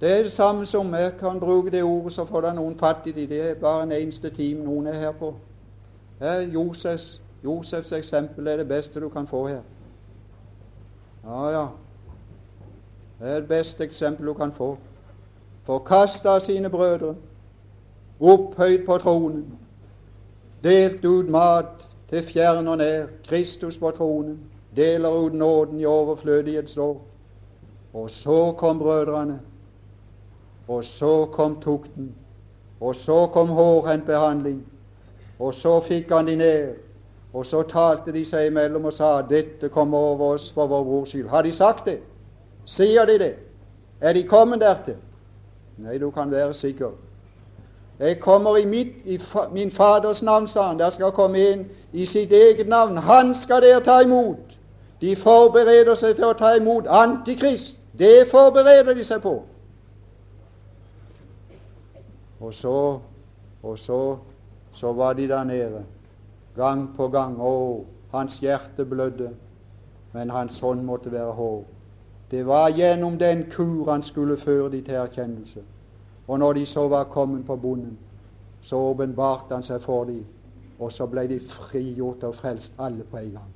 Det 0.00 0.18
er 0.18 0.22
det 0.22 0.32
samme 0.32 0.66
som 0.66 0.94
jeg 0.94 1.12
kan 1.18 1.40
bruke 1.40 1.70
det 1.70 1.82
ordet, 1.82 2.12
så 2.12 2.24
får 2.24 2.40
det 2.40 2.54
noen 2.54 2.78
fatt 2.78 3.06
i 3.06 3.12
det. 3.12 3.28
Det 3.28 3.40
er 3.50 3.54
bare 3.54 3.82
en 3.82 3.92
eneste 3.92 4.30
time 4.30 4.64
noen 4.64 4.86
er 4.86 4.94
her 4.94 5.12
på. 5.12 5.34
Her, 6.20 6.40
Josefs, 6.40 7.20
Josefs 7.44 7.92
eksempel 7.92 8.46
er 8.46 8.56
det 8.56 8.68
beste 8.68 9.00
du 9.00 9.08
kan 9.08 9.26
få 9.26 9.46
her. 9.46 9.60
Ja, 11.24 11.48
ja. 11.50 11.66
Det 13.20 13.28
er 13.28 13.40
det 13.40 13.48
beste 13.48 13.84
eksempel 13.84 14.26
du 14.26 14.34
kan 14.34 14.52
få. 14.52 14.78
Forkasta 15.64 16.38
sine 16.38 16.70
brødre, 16.70 17.14
opphøyd 18.20 18.86
på 18.86 18.98
tronen, 18.98 19.58
delt 20.64 21.04
ut 21.04 21.28
mat 21.28 21.86
til 22.08 22.22
fjern 22.22 22.68
og 22.68 22.78
nær, 22.78 23.06
Kristus 23.28 23.78
på 23.78 23.90
tronen, 23.90 24.40
deler 24.76 25.10
ut 25.10 25.34
nåden 25.34 25.80
i 25.80 25.84
overflødighetsår. 25.84 27.00
Og 27.92 28.10
så 28.10 28.52
kom 28.58 28.78
brødrene 28.78 29.40
og 30.70 30.84
så 30.84 31.26
kom 31.32 31.60
tukten. 31.60 32.14
Og 32.80 32.94
så 32.94 33.26
kom 33.32 33.48
hårhendt 33.48 34.06
behandling. 34.06 34.66
Og 35.38 35.54
så 35.54 35.80
fikk 35.80 36.12
han 36.12 36.26
de 36.26 36.36
ned. 36.36 36.74
Og 37.32 37.46
så 37.46 37.62
talte 37.62 38.12
de 38.12 38.22
seg 38.24 38.46
imellom 38.46 38.86
og 38.86 38.94
sa 38.94 39.20
dette 39.26 39.68
kommer 39.68 39.98
over 39.98 40.34
oss 40.34 40.50
for 40.54 40.70
vår 40.70 40.84
brors 40.84 41.10
skyld. 41.10 41.28
Har 41.28 41.42
de 41.42 41.52
sagt 41.52 41.86
det? 41.86 41.98
Sier 42.66 43.06
de 43.06 43.18
det? 43.18 43.34
Er 44.00 44.12
de 44.12 44.22
kommet 44.22 44.60
dertil? 44.60 44.96
Nei, 45.80 45.98
du 45.98 46.10
kan 46.10 46.30
være 46.30 46.54
sikker. 46.54 46.90
Jeg 47.98 48.20
kommer 48.20 48.56
i, 48.56 48.64
mitt, 48.66 48.88
i 49.04 49.18
fa, 49.18 49.48
min 49.52 49.70
Faders 49.72 50.22
navn, 50.22 50.48
sa 50.48 50.62
han. 50.62 50.78
Der 50.78 50.90
skal 50.90 51.12
komme 51.12 51.38
inn 51.38 51.66
i 51.92 52.06
sitt 52.06 52.32
eget 52.32 52.68
navn. 52.68 52.96
Han 52.96 53.34
skal 53.34 53.62
dere 53.62 53.80
ta 53.84 54.00
imot. 54.00 54.56
De 55.00 55.16
forbereder 55.16 55.94
seg 55.94 56.16
til 56.16 56.24
å 56.28 56.36
ta 56.36 56.54
imot 56.56 56.88
Antikrist. 56.88 57.78
Det 57.98 58.28
forbereder 58.30 58.94
de 58.94 59.04
seg 59.04 59.22
på. 59.22 59.34
Og 62.40 62.54
så, 62.54 62.98
og 63.62 63.78
så, 63.78 64.00
så 64.72 64.92
var 64.92 65.12
de 65.12 65.28
der 65.28 65.44
nede, 65.44 65.82
gang 66.56 66.86
på 66.96 67.08
gang. 67.08 67.36
Å, 67.40 67.84
hans 68.12 68.38
hjerte 68.40 68.84
blødde, 68.84 69.28
men 70.12 70.30
hans 70.30 70.60
hånd 70.60 70.84
måtte 70.84 71.12
være 71.12 71.36
hård. 71.36 71.64
Det 72.30 72.46
var 72.46 72.68
gjennom 72.68 73.18
den 73.18 73.44
kur 73.50 73.90
han 73.90 74.02
skulle 74.02 74.36
føre 74.36 74.70
de 74.70 74.82
til 74.82 74.94
erkjennelse. 74.94 75.60
Og 76.28 76.38
når 76.38 76.52
de 76.52 76.66
så 76.66 76.88
var 76.88 77.04
kommet 77.04 77.46
på 77.46 77.56
bonden, 77.56 77.98
så 78.62 78.76
åpenbarte 78.76 79.54
han 79.54 79.62
seg 79.62 79.82
for 79.82 80.04
dem, 80.04 80.24
og 80.78 80.92
så 80.92 81.06
ble 81.06 81.26
de 81.28 81.40
frigjort 81.40 82.24
og 82.24 82.34
frelst 82.34 82.72
alle 82.78 83.04
på 83.04 83.16
en 83.16 83.32
gang. 83.32 83.50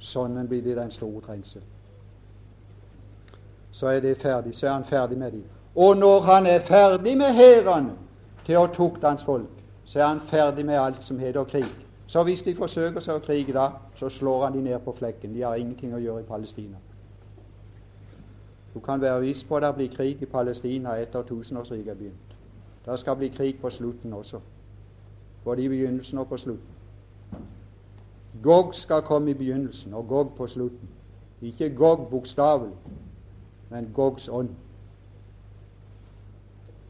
Sånn 0.00 0.38
blir 0.48 0.62
det 0.62 0.76
den 0.76 0.90
store 0.90 1.20
trengsel. 1.20 1.62
Så 3.72 3.86
er 3.86 4.00
det 4.00 4.16
ferdig. 4.22 4.54
Så 4.54 4.66
er 4.66 4.72
han 4.72 4.84
ferdig 4.84 5.18
med 5.18 5.32
dem. 5.32 5.44
Og 5.74 5.96
når 5.96 6.20
han 6.20 6.46
er 6.46 6.60
ferdig 6.60 7.16
med 7.18 7.34
hærene 7.34 7.96
til 8.46 8.60
å 8.60 8.68
tukte 8.72 9.08
hans 9.08 9.24
folk, 9.24 9.50
så 9.84 9.98
er 9.98 10.06
han 10.06 10.20
ferdig 10.20 10.64
med 10.66 10.78
alt 10.78 11.02
som 11.02 11.18
heter 11.18 11.44
krig. 11.44 11.70
Så 12.06 12.22
hvis 12.22 12.42
de 12.42 12.54
forsøker 12.54 13.00
seg 13.00 13.18
å 13.18 13.24
krige 13.24 13.52
da, 13.52 13.70
så 13.96 14.08
slår 14.08 14.44
han 14.44 14.52
de 14.56 14.62
ned 14.62 14.78
på 14.84 14.94
flekken. 14.98 15.34
De 15.34 15.42
har 15.42 15.56
ingenting 15.56 15.94
å 15.94 16.02
gjøre 16.02 16.22
i 16.22 16.28
Palestina. 16.28 16.76
Du 18.74 18.80
kan 18.80 19.00
være 19.00 19.20
viss 19.20 19.44
på 19.44 19.56
at 19.56 19.62
det 19.62 19.74
blir 19.74 19.88
krig 19.88 20.22
i 20.22 20.26
Palestina 20.26 20.96
etter 20.98 21.22
tusenårsriket 21.22 21.88
er 21.88 21.94
begynt. 21.94 22.36
Det 22.86 22.98
skal 22.98 23.16
bli 23.16 23.28
krig 23.28 23.60
på 23.60 23.70
slutten 23.70 24.12
også. 24.12 24.40
Både 25.44 25.62
i 25.62 25.68
begynnelsen 25.68 26.18
og 26.18 26.28
på 26.28 26.36
slutten. 26.36 26.74
Gog 28.42 28.74
skal 28.74 29.02
komme 29.02 29.30
i 29.30 29.34
begynnelsen 29.34 29.94
og 29.94 30.08
Gog 30.08 30.34
på 30.36 30.46
slutten. 30.46 30.88
Ikke 31.42 31.70
Gog 31.70 32.08
bokstavelig, 32.10 32.74
men 33.70 33.90
Gogs 33.94 34.28
ånd. 34.28 34.48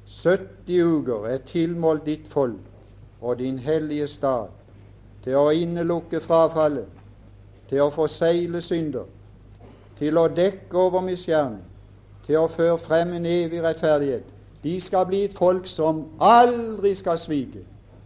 70 0.06 0.82
uker 0.82 1.26
er 1.26 1.38
tilmålt 1.38 2.06
ditt 2.06 2.28
folk 2.28 2.60
og 3.20 3.38
din 3.38 3.58
hellige 3.58 4.08
stad 4.08 4.48
til 5.24 5.36
å 5.36 5.50
innelukke 5.50 6.20
frafallet, 6.20 6.88
til 7.68 7.80
å 7.80 7.90
forsegle 7.90 8.60
synder, 8.62 9.06
til 9.98 10.18
å 10.20 10.26
dekke 10.28 10.76
over 10.78 11.00
misgjerning, 11.00 11.62
til 12.26 12.38
å 12.40 12.48
føre 12.48 12.78
frem 12.78 13.12
en 13.12 13.26
evig 13.26 13.62
rettferdighet. 13.62 14.24
De 14.64 14.80
skal 14.80 15.06
bli 15.06 15.24
et 15.24 15.36
folk 15.38 15.66
som 15.66 16.04
aldri 16.20 16.94
skal 16.94 17.18
svike. 17.18 17.60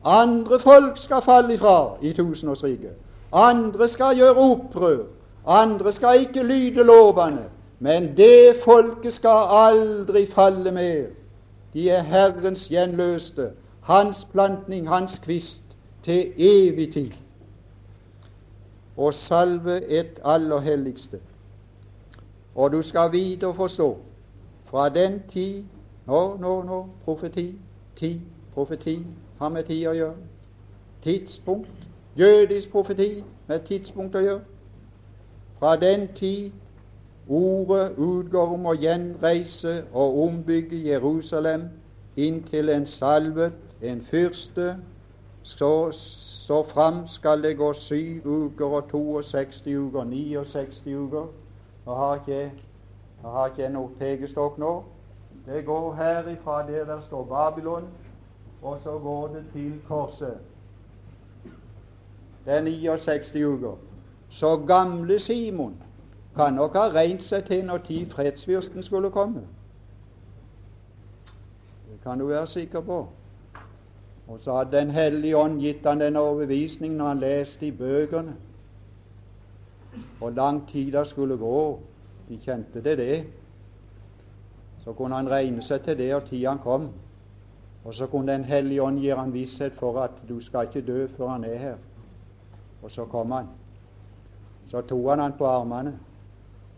Andre 0.04 0.58
folk 0.58 0.98
skal 0.98 1.22
falle 1.22 1.54
ifra 1.54 1.98
i 2.02 2.12
tusenårsriket. 2.12 2.96
Andre 3.32 3.88
skal 3.88 4.16
gjøre 4.16 4.34
opprør. 4.50 5.04
Andre 5.46 5.92
skal 5.92 6.20
ikke 6.20 6.42
lyde 6.42 6.84
lovene. 6.84 7.44
Men 7.78 8.16
det 8.16 8.56
folket 8.64 9.12
skal 9.12 9.46
aldri 9.54 10.26
falle 10.26 10.72
mer. 10.72 11.06
De 11.74 11.90
er 11.90 12.02
Herrens 12.02 12.66
gjenløste, 12.68 13.50
hans 13.82 14.24
plantning, 14.32 14.88
hans 14.88 15.18
kvist, 15.18 15.62
til 16.02 16.32
evig 16.36 16.92
tid. 16.92 17.12
Og 18.96 19.14
salve 19.14 19.84
et 19.84 20.20
aller 20.24 20.58
helligste. 20.60 21.20
Og 22.54 22.72
du 22.72 22.82
skal 22.82 23.12
vite 23.12 23.46
og 23.46 23.56
forstå 23.56 23.96
fra 24.70 24.88
den 24.88 25.22
tid 25.32 25.64
Nå, 26.08 26.36
nå, 26.40 26.62
nå 26.62 26.86
profeti. 27.04 27.54
Tid, 27.96 28.20
profeti 28.54 29.06
har 29.38 29.48
med 29.52 29.64
tid 29.68 29.82
å 29.90 29.92
gjøre. 29.92 30.14
Tidspunkt. 31.04 31.82
Jødisk 32.16 32.70
profeti 32.72 33.24
med 33.46 33.66
tidspunkt 33.68 34.16
å 34.16 34.22
gjøre. 34.24 34.40
Fra 35.58 35.74
den 35.76 36.06
tid 36.16 36.54
ordet 37.28 37.98
utgår 37.98 38.54
om 38.54 38.70
å 38.70 38.74
gjenreise 38.80 39.82
og 39.92 40.16
ombygge 40.22 40.80
Jerusalem 40.86 41.68
inntil 42.16 42.72
en 42.72 42.86
salvet, 42.88 43.52
en 43.82 44.00
fyrste, 44.08 44.78
så, 45.42 45.90
så 45.92 46.62
fram 46.72 47.04
skal 47.08 47.44
det 47.44 47.56
gå 47.60 47.68
syv 47.76 48.24
uker 48.26 48.80
og 48.80 49.24
62 49.24 49.76
uker, 49.76 50.08
69 50.54 50.96
uker. 51.04 51.28
Nå 51.84 52.00
har 52.00 52.22
ikke 52.22 52.67
jeg 53.22 53.30
har 53.30 53.46
ikke 53.46 53.68
noe 53.68 53.90
pekestokk 53.98 54.58
nå. 54.58 54.72
Det 55.46 55.64
går 55.66 55.94
herifra 55.94 56.62
der 56.66 56.84
der 56.84 57.00
står 57.00 57.24
Babylon, 57.24 57.88
og 58.62 58.78
så 58.84 58.98
går 58.98 59.26
det 59.28 59.44
til 59.52 59.80
korset. 59.88 60.38
Det 62.44 62.54
er 62.54 62.60
69 62.60 63.34
uker. 63.44 63.76
Så 64.28 64.56
gamle 64.56 65.18
Simon 65.18 65.76
kan 66.36 66.52
nok 66.52 66.74
ha 66.76 66.88
regnet 66.88 67.22
seg 67.22 67.44
til 67.44 67.64
når 67.64 67.78
tid 67.78 68.10
fredsfyrsten 68.10 68.82
skulle 68.82 69.10
komme. 69.10 69.40
Det 71.90 72.00
kan 72.02 72.18
du 72.18 72.26
være 72.26 72.46
sikker 72.46 72.80
på. 72.80 73.08
Og 74.28 74.40
så 74.40 74.56
hadde 74.56 74.76
Den 74.76 74.90
hellige 74.90 75.36
ånd 75.36 75.60
gitt 75.60 75.86
han 75.86 76.00
denne 76.00 76.20
overbevisningen 76.20 76.98
når 76.98 77.06
han 77.08 77.18
leste 77.18 77.66
i 77.66 77.70
bøkene 77.70 78.36
hvor 80.18 80.30
lang 80.30 80.68
tid 80.68 80.92
det 80.92 81.06
skulle 81.06 81.36
gå. 81.36 81.80
De 82.28 82.38
kjente 82.38 82.82
det, 82.84 82.98
det. 82.98 83.24
Så 84.84 84.92
kunne 84.92 85.16
han 85.16 85.30
regne 85.30 85.62
seg 85.62 85.82
til 85.84 85.98
det, 85.98 86.14
og 86.14 86.24
tida 86.28 86.56
kom. 86.62 86.88
Og 87.84 87.94
så 87.94 88.06
kunne 88.06 88.32
Den 88.32 88.44
hellige 88.44 88.82
ånd 88.82 89.00
gi 89.00 89.08
han 89.08 89.32
visshet 89.32 89.72
for 89.72 90.00
at 90.00 90.10
du 90.28 90.40
skal 90.40 90.66
ikke 90.66 90.86
dø 90.86 91.06
før 91.16 91.28
han 91.28 91.44
er 91.44 91.56
her. 91.56 91.76
Og 92.82 92.90
så 92.90 93.04
kom 93.04 93.30
han. 93.32 93.46
Så 94.68 94.80
tok 94.80 95.08
han 95.10 95.18
han 95.18 95.32
på 95.38 95.46
armene. 95.46 95.98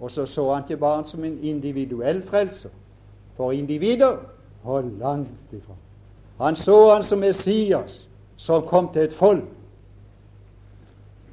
Og 0.00 0.10
så 0.10 0.26
så 0.26 0.54
han 0.54 0.62
ikke 0.62 0.76
barn 0.76 1.06
som 1.06 1.24
en 1.24 1.38
individuell 1.44 2.22
frelser 2.22 2.70
for 3.36 3.52
individer, 3.52 4.16
og 4.64 4.84
langt 4.84 5.52
ifra. 5.52 5.74
Han 6.40 6.56
så 6.56 6.94
han 6.94 7.04
som 7.04 7.18
Messias, 7.18 8.08
som 8.36 8.66
kom 8.66 8.92
til 8.92 9.02
et 9.02 9.12
folk. 9.12 9.44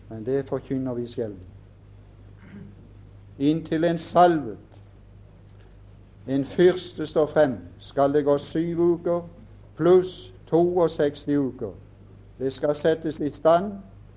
Men 0.10 0.26
det 0.26 0.46
forkynner 0.48 0.94
vi 0.94 1.08
sjelden. 1.08 1.47
Inntil 3.40 3.84
en 3.84 3.98
salvet, 3.98 4.58
en 6.28 6.46
fyrste 6.46 7.06
står 7.06 7.26
frem, 7.26 7.58
skal 7.80 8.14
det 8.14 8.26
gå 8.26 8.38
syv 8.38 8.80
uker 8.80 9.22
pluss 9.78 10.34
62 10.50 11.28
uker. 11.28 11.72
Det 12.40 12.54
skal 12.54 12.76
settes 12.76 13.20
i 13.20 13.30
stand 13.30 13.72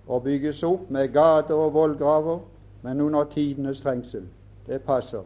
og 0.07 0.23
bygges 0.23 0.63
opp 0.63 0.91
med 0.91 1.09
gater 1.09 1.55
og 1.55 1.75
vollgraver, 1.75 2.39
men 2.83 3.01
under 3.01 3.25
tidenes 3.25 3.81
trengsel. 3.81 4.25
Det 4.67 4.83
passer. 4.83 5.23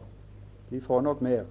De 0.69 0.81
får 0.81 1.01
nok 1.01 1.21
mer. 1.21 1.43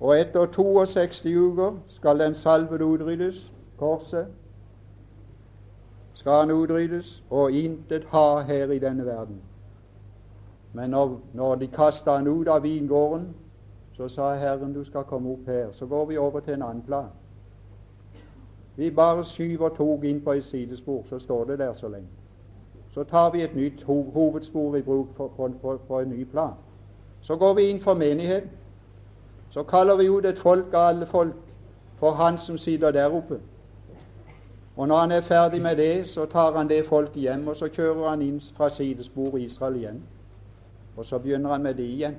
Og 0.00 0.20
etter 0.20 0.46
62 0.46 1.24
uker 1.26 1.78
skal 1.88 2.18
den 2.18 2.34
salvede 2.34 2.84
utryddes, 2.84 3.46
korset. 3.78 4.26
Skal 6.14 6.32
han 6.32 6.50
utryddes, 6.50 7.22
og 7.30 7.52
intet 7.52 8.04
ha 8.04 8.40
her 8.40 8.70
i 8.70 8.78
denne 8.78 9.06
verden. 9.06 9.40
Men 10.72 10.90
når, 10.90 11.20
når 11.32 11.54
de 11.54 11.66
kasta 11.66 12.16
han 12.16 12.26
ut 12.26 12.48
av 12.48 12.62
vingården, 12.62 13.28
så 13.96 14.08
sa 14.08 14.34
Herren 14.34 14.72
du 14.72 14.84
skal 14.84 15.04
komme 15.04 15.32
opp 15.32 15.46
her. 15.46 15.72
Så 15.72 15.86
går 15.86 16.06
vi 16.06 16.16
over 16.16 16.40
til 16.40 16.54
en 16.54 16.62
annen 16.62 16.82
plan. 16.82 17.08
Vi 18.76 18.90
bare 18.90 19.24
skyver 19.24 19.68
tog 19.68 20.04
inn 20.04 20.20
på 20.20 20.32
et 20.32 20.44
sidespor, 20.44 21.04
så 21.08 21.18
står 21.18 21.44
det 21.44 21.58
der 21.58 21.74
så 21.74 21.88
lenge. 21.88 22.08
Så 22.94 23.04
tar 23.04 23.30
vi 23.30 23.42
et 23.42 23.56
nytt 23.56 23.82
ho 23.82 24.10
hovedspor 24.10 24.76
i 24.76 24.82
bruk 24.82 25.06
på, 25.16 25.32
på, 25.36 25.50
på, 25.62 25.80
på 25.88 26.00
en 26.00 26.08
ny 26.08 26.24
plan. 26.24 26.52
Så 27.20 27.36
går 27.36 27.54
vi 27.54 27.62
inn 27.62 27.80
for 27.80 27.94
menigheten. 27.94 28.50
Så 29.50 29.62
kaller 29.62 29.96
vi 29.96 30.08
ut 30.08 30.26
et 30.26 30.38
folk 30.38 30.74
av 30.74 30.88
alle 30.88 31.06
folk 31.06 31.34
for 31.98 32.10
han 32.10 32.38
som 32.38 32.58
sitter 32.58 32.90
der 32.90 33.10
oppe. 33.10 33.40
Og 34.76 34.88
når 34.88 34.96
han 34.96 35.12
er 35.12 35.20
ferdig 35.20 35.62
med 35.62 35.76
det, 35.76 36.08
så 36.08 36.26
tar 36.26 36.56
han 36.56 36.68
det 36.68 36.86
folket 36.86 37.22
hjem, 37.22 37.48
og 37.48 37.56
så 37.56 37.68
kjører 37.68 38.08
han 38.08 38.22
inn 38.22 38.40
fra 38.56 38.68
sidespor 38.68 39.36
Israel 39.36 39.76
igjen. 39.76 40.02
Og 40.98 41.06
så 41.06 41.18
begynner 41.18 41.52
han 41.52 41.62
med 41.62 41.74
det 41.74 41.84
igjen. 41.86 42.16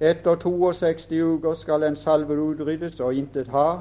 Etter 0.00 0.34
62 0.34 1.20
uker 1.22 1.54
skal 1.54 1.82
en 1.86 1.96
salve 1.96 2.34
utryddes 2.42 3.00
og 3.00 3.14
intet 3.14 3.46
ha, 3.54 3.78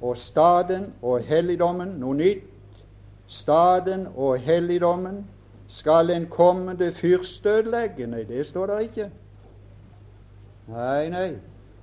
og 0.00 0.16
staden 0.16 0.92
og 1.02 1.20
helligdommen, 1.26 1.96
noe 1.98 2.14
nytt, 2.14 2.46
staden 3.26 4.06
og 4.14 4.38
helligdommen 4.46 5.24
skal 5.68 6.10
en 6.10 6.28
kommende 6.30 6.92
fyrst 6.92 7.46
ødelegge. 7.46 8.06
Nei, 8.06 8.22
det 8.22 8.46
står 8.46 8.66
der 8.66 8.86
ikke. 8.86 9.10
Nei, 10.70 11.08
nei. 11.10 11.28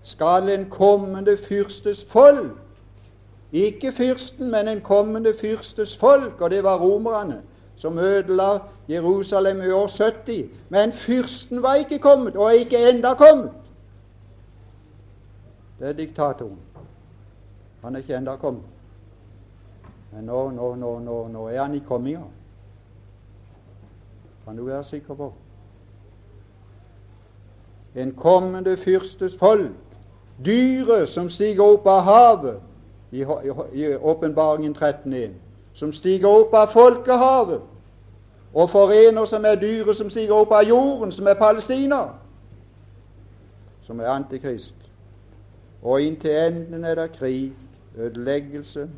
Skal 0.04 0.50
en 0.50 0.70
kommende 0.72 1.38
fyrstes 1.38 2.06
folk 2.06 2.56
ikke 3.52 3.92
fyrsten, 3.92 4.52
men 4.52 4.68
en 4.68 4.82
kommende 4.82 5.34
fyrstes 5.42 5.98
folk, 5.98 6.42
og 6.42 6.52
det 6.52 6.64
var 6.64 6.80
romerne 6.80 7.42
som 7.80 7.98
ødela 7.98 8.60
Jerusalem 8.90 9.62
i 9.62 9.70
år 9.72 9.88
70. 9.88 10.50
Men 10.70 10.94
fyrsten 10.94 11.62
var 11.62 11.74
ikke 11.74 12.00
kommet, 12.00 12.36
og 12.36 12.46
er 12.46 12.52
ikke 12.52 12.90
enda 12.90 13.14
kommet. 13.14 13.52
Det 15.80 15.88
er 15.88 15.94
diktatoren. 15.94 16.60
Han 17.82 17.96
er 17.96 18.00
ikke 18.00 18.16
enda 18.16 18.36
kommet. 18.36 18.64
Men 20.12 20.24
nå, 20.24 20.50
nå, 20.50 20.76
nå, 20.76 21.00
nå, 21.00 21.28
nå 21.28 21.48
er 21.48 21.62
han 21.62 21.76
i 21.76 21.80
komminga. 21.88 22.24
kan 24.46 24.58
du 24.58 24.66
være 24.66 24.84
sikker 24.84 25.14
på. 25.14 25.34
En 27.96 28.12
kommende 28.12 28.78
fyrstes 28.78 29.38
folk, 29.38 29.72
dyret 30.46 31.10
som 31.10 31.30
stiger 31.30 31.64
opp 31.64 31.88
av 31.88 32.02
havet 32.02 32.58
i 33.74 33.94
Åpenbaringen 34.02 34.76
13.1, 34.76 35.30
som 35.74 35.94
stiger 35.94 36.28
opp 36.28 36.54
av 36.54 36.72
folkehavet 36.72 37.62
og 38.54 38.70
forener 38.70 39.26
seg 39.30 39.42
med 39.42 39.62
dyret 39.62 39.96
som 39.96 40.10
stiger 40.10 40.34
opp 40.34 40.52
av 40.52 40.66
jorden, 40.66 41.12
som 41.12 41.28
er 41.28 41.38
Palestina, 41.38 42.02
som 43.86 44.00
er 44.00 44.10
antikrist. 44.10 44.76
Og 45.82 46.02
inntil 46.02 46.32
enden 46.32 46.84
er 46.84 46.96
det 46.96 47.12
krig, 47.12 47.54
ødeleggelse, 47.96 48.90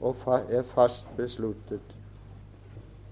og 0.00 0.16
er 0.50 0.62
fast 0.74 1.06
besluttet. 1.16 1.96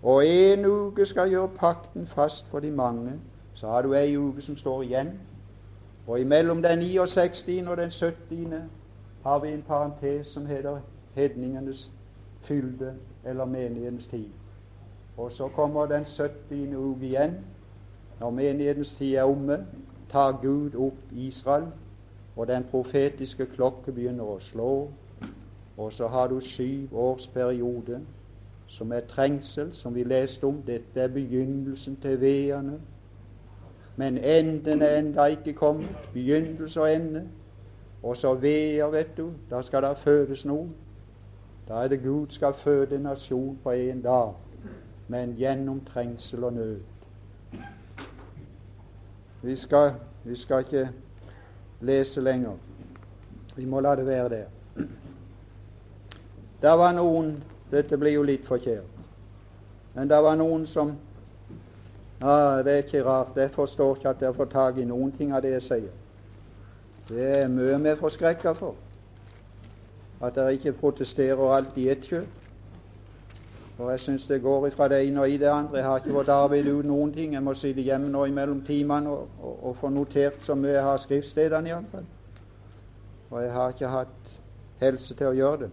Og 0.02 0.26
en 0.26 0.64
uke 0.66 1.06
skal 1.06 1.30
gjøre 1.30 1.48
pakten 1.48 2.06
fast 2.06 2.46
for 2.50 2.60
de 2.60 2.70
mange. 2.70 3.12
Så 3.54 3.66
har 3.66 3.82
du 3.82 3.94
ei 3.94 4.16
uke 4.16 4.42
som 4.42 4.56
står 4.56 4.82
igjen. 4.82 5.20
Og 6.06 6.20
imellom 6.20 6.62
den 6.62 6.78
69. 6.78 7.68
og 7.68 7.76
den 7.76 7.90
70. 7.90 8.62
har 9.22 9.38
vi 9.38 9.48
en 9.52 9.62
parentes 9.62 10.28
som 10.28 10.46
heter 10.46 10.78
hedningenes 11.14 11.90
fylde, 12.50 12.94
eller 13.24 13.44
menighetens 13.44 14.06
tid. 14.10 14.26
Og 15.16 15.32
så 15.32 15.48
kommer 15.48 15.86
den 15.86 16.04
70. 16.04 16.74
uke 16.76 17.06
igjen. 17.06 17.36
Når 18.20 18.30
menighetens 18.30 18.94
tid 18.94 19.14
er 19.14 19.22
omme, 19.22 19.66
tar 20.10 20.38
Gud 20.42 20.74
opp 20.74 20.98
Israel, 21.12 21.66
og 22.36 22.48
den 22.48 22.64
profetiske 22.70 23.46
klokke 23.46 23.92
begynner 23.92 24.26
å 24.26 24.38
slå. 24.42 24.72
Og 25.78 25.92
så 25.92 26.08
har 26.08 26.28
du 26.28 26.40
syv 26.40 26.96
års 26.98 27.26
periode 27.26 28.00
som 28.66 28.92
er 28.92 29.06
trengsel, 29.08 29.70
som 29.72 29.94
vi 29.94 30.04
leste 30.04 30.44
om. 30.46 30.62
Dette 30.66 31.00
er 31.00 31.08
begynnelsen 31.08 31.96
til 32.02 32.20
veene. 32.20 32.80
Men 33.96 34.18
enden 34.18 34.82
er 34.82 34.98
enda 34.98 35.24
ikke 35.24 35.52
kommet. 35.52 35.96
Begynnelse 36.12 36.80
og 36.80 36.94
ende. 36.94 37.24
Og 38.02 38.16
så 38.16 38.34
veer, 38.34 38.86
vet 38.90 39.16
du. 39.16 39.30
Da 39.50 39.62
skal 39.62 39.82
det 39.82 39.98
fødes 39.98 40.44
noen. 40.46 40.74
Da 41.70 41.84
er 41.84 41.88
det 41.88 42.02
Gud 42.02 42.26
skal 42.28 42.54
føde 42.54 42.96
en 42.96 43.00
nasjon 43.00 43.58
på 43.62 43.70
en 43.70 44.02
dag, 44.02 44.32
men 45.08 45.36
gjennom 45.38 45.84
trengsel 45.84 46.44
og 46.44 46.52
nød. 46.52 46.80
Vi 49.42 49.56
skal, 49.56 49.92
vi 50.24 50.36
skal 50.36 50.58
ikke 50.58 50.88
lese 51.80 52.20
lenger. 52.20 52.56
Vi 53.56 53.64
må 53.64 53.80
la 53.80 53.96
det 53.96 54.06
være 54.06 54.28
der. 54.28 54.44
Der 56.62 56.72
var 56.72 56.92
noen 56.92 57.44
Dette 57.70 57.96
blir 57.98 58.16
jo 58.18 58.22
litt 58.26 58.46
forkjært. 58.46 58.98
Men 59.94 60.10
det 60.10 60.18
var 60.22 60.34
noen 60.36 60.66
som 60.66 60.96
ah, 62.20 62.58
Det 62.64 62.72
er 62.72 62.82
ikke 62.82 63.04
rart. 63.04 63.36
Jeg 63.36 63.50
forstår 63.50 63.96
ikke 63.96 64.08
at 64.08 64.20
dere 64.20 64.34
får 64.34 64.44
tak 64.44 64.78
i 64.78 64.84
noen 64.84 65.12
ting 65.12 65.32
av 65.32 65.42
det 65.42 65.52
jeg 65.52 65.62
sier. 65.62 65.90
Det 67.08 67.34
er 67.42 67.48
mye 67.48 67.78
vi 67.78 67.88
er 67.94 68.00
forskrekka 68.00 68.58
for. 68.58 68.74
At 70.20 70.34
dere 70.34 70.52
ikke 70.52 70.72
protesterer 70.72 71.56
alt 71.56 71.76
i 71.80 71.88
ett 71.88 72.04
kjøp. 72.04 72.40
For 73.76 73.90
jeg 73.90 74.00
syns 74.00 74.26
det 74.28 74.42
går 74.42 74.70
fra 74.76 74.88
det 74.88 74.98
ene 75.06 75.20
og 75.20 75.30
i 75.30 75.38
det 75.40 75.48
andre. 75.48 75.76
Jeg 75.76 75.86
har 75.86 75.98
ikke 75.98 76.12
fått 76.12 76.28
arbeid 76.28 76.66
uten 76.68 76.90
noen 76.90 77.12
ting. 77.14 77.32
Jeg 77.32 77.42
må 77.42 77.54
sitte 77.56 77.80
hjemme 77.80 78.10
nå 78.12 78.26
imellom 78.28 78.60
timene 78.66 79.08
og, 79.08 79.28
og, 79.40 79.54
og, 79.64 79.76
få 79.80 79.88
notert 79.88 80.44
så 80.44 80.54
mye 80.54 80.74
jeg 80.74 80.84
har 80.84 81.00
skriftstedene, 81.00 81.68
iallfall. 81.72 82.04
Og 83.30 83.42
jeg 83.42 83.52
har 83.52 83.72
ikke 83.72 83.88
hatt 83.88 84.36
helse 84.82 85.16
til 85.16 85.30
å 85.30 85.32
gjøre 85.38 85.62
det. 85.62 85.70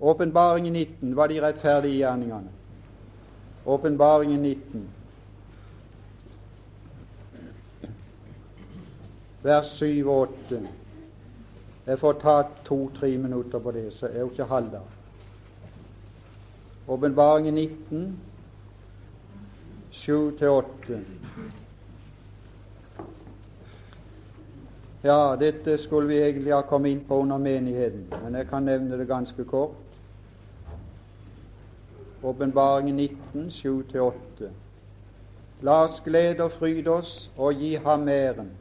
Åpenbaringen 0.00 0.72
19 0.72 1.16
var 1.16 1.26
de 1.26 1.40
rettferdige 1.42 1.96
gjerningene. 2.04 2.54
Åpenbaringen 3.66 4.42
19, 4.42 4.88
vers 9.42 9.74
7 9.74 10.06
og 10.06 10.28
8. 10.46 10.62
Jeg 11.90 11.98
får 11.98 12.12
ta 12.22 12.42
to-tre 12.64 13.16
minutter 13.18 13.58
på 13.58 13.70
det, 13.74 13.88
så 13.92 14.06
er 14.06 14.20
jo 14.20 14.28
ikke 14.30 14.44
halvdag. 14.44 14.82
Åpenbaringen 16.88 17.54
19, 17.54 18.20
7-8. 19.92 21.00
Ja, 25.02 25.36
dette 25.40 25.78
skulle 25.78 26.08
vi 26.08 26.20
egentlig 26.22 26.54
ha 26.54 26.60
kommet 26.62 26.94
inn 26.94 27.02
på 27.08 27.18
under 27.24 27.42
menigheten, 27.42 28.06
men 28.22 28.38
jeg 28.38 28.46
kan 28.52 28.70
nevne 28.70 28.98
det 28.98 29.08
ganske 29.08 29.44
kort. 29.44 29.98
Åpenbaringen 32.22 32.96
19, 33.34 33.50
7-8. 33.50 34.52
La 35.66 35.82
oss 35.88 35.98
glede 36.06 36.46
og 36.46 36.52
fryde 36.52 36.90
oss 36.90 37.30
og 37.36 37.58
gi 37.58 37.74
ham 37.74 38.08
æren, 38.08 38.54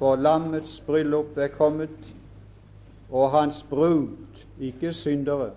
for 0.00 0.16
lammets 0.16 0.80
bryllup 0.80 1.36
er 1.36 1.52
kommet, 1.60 2.12
og 3.12 3.30
hans 3.30 3.62
brud, 3.70 4.08
ikke 4.60 4.92
syndere, 4.92 5.50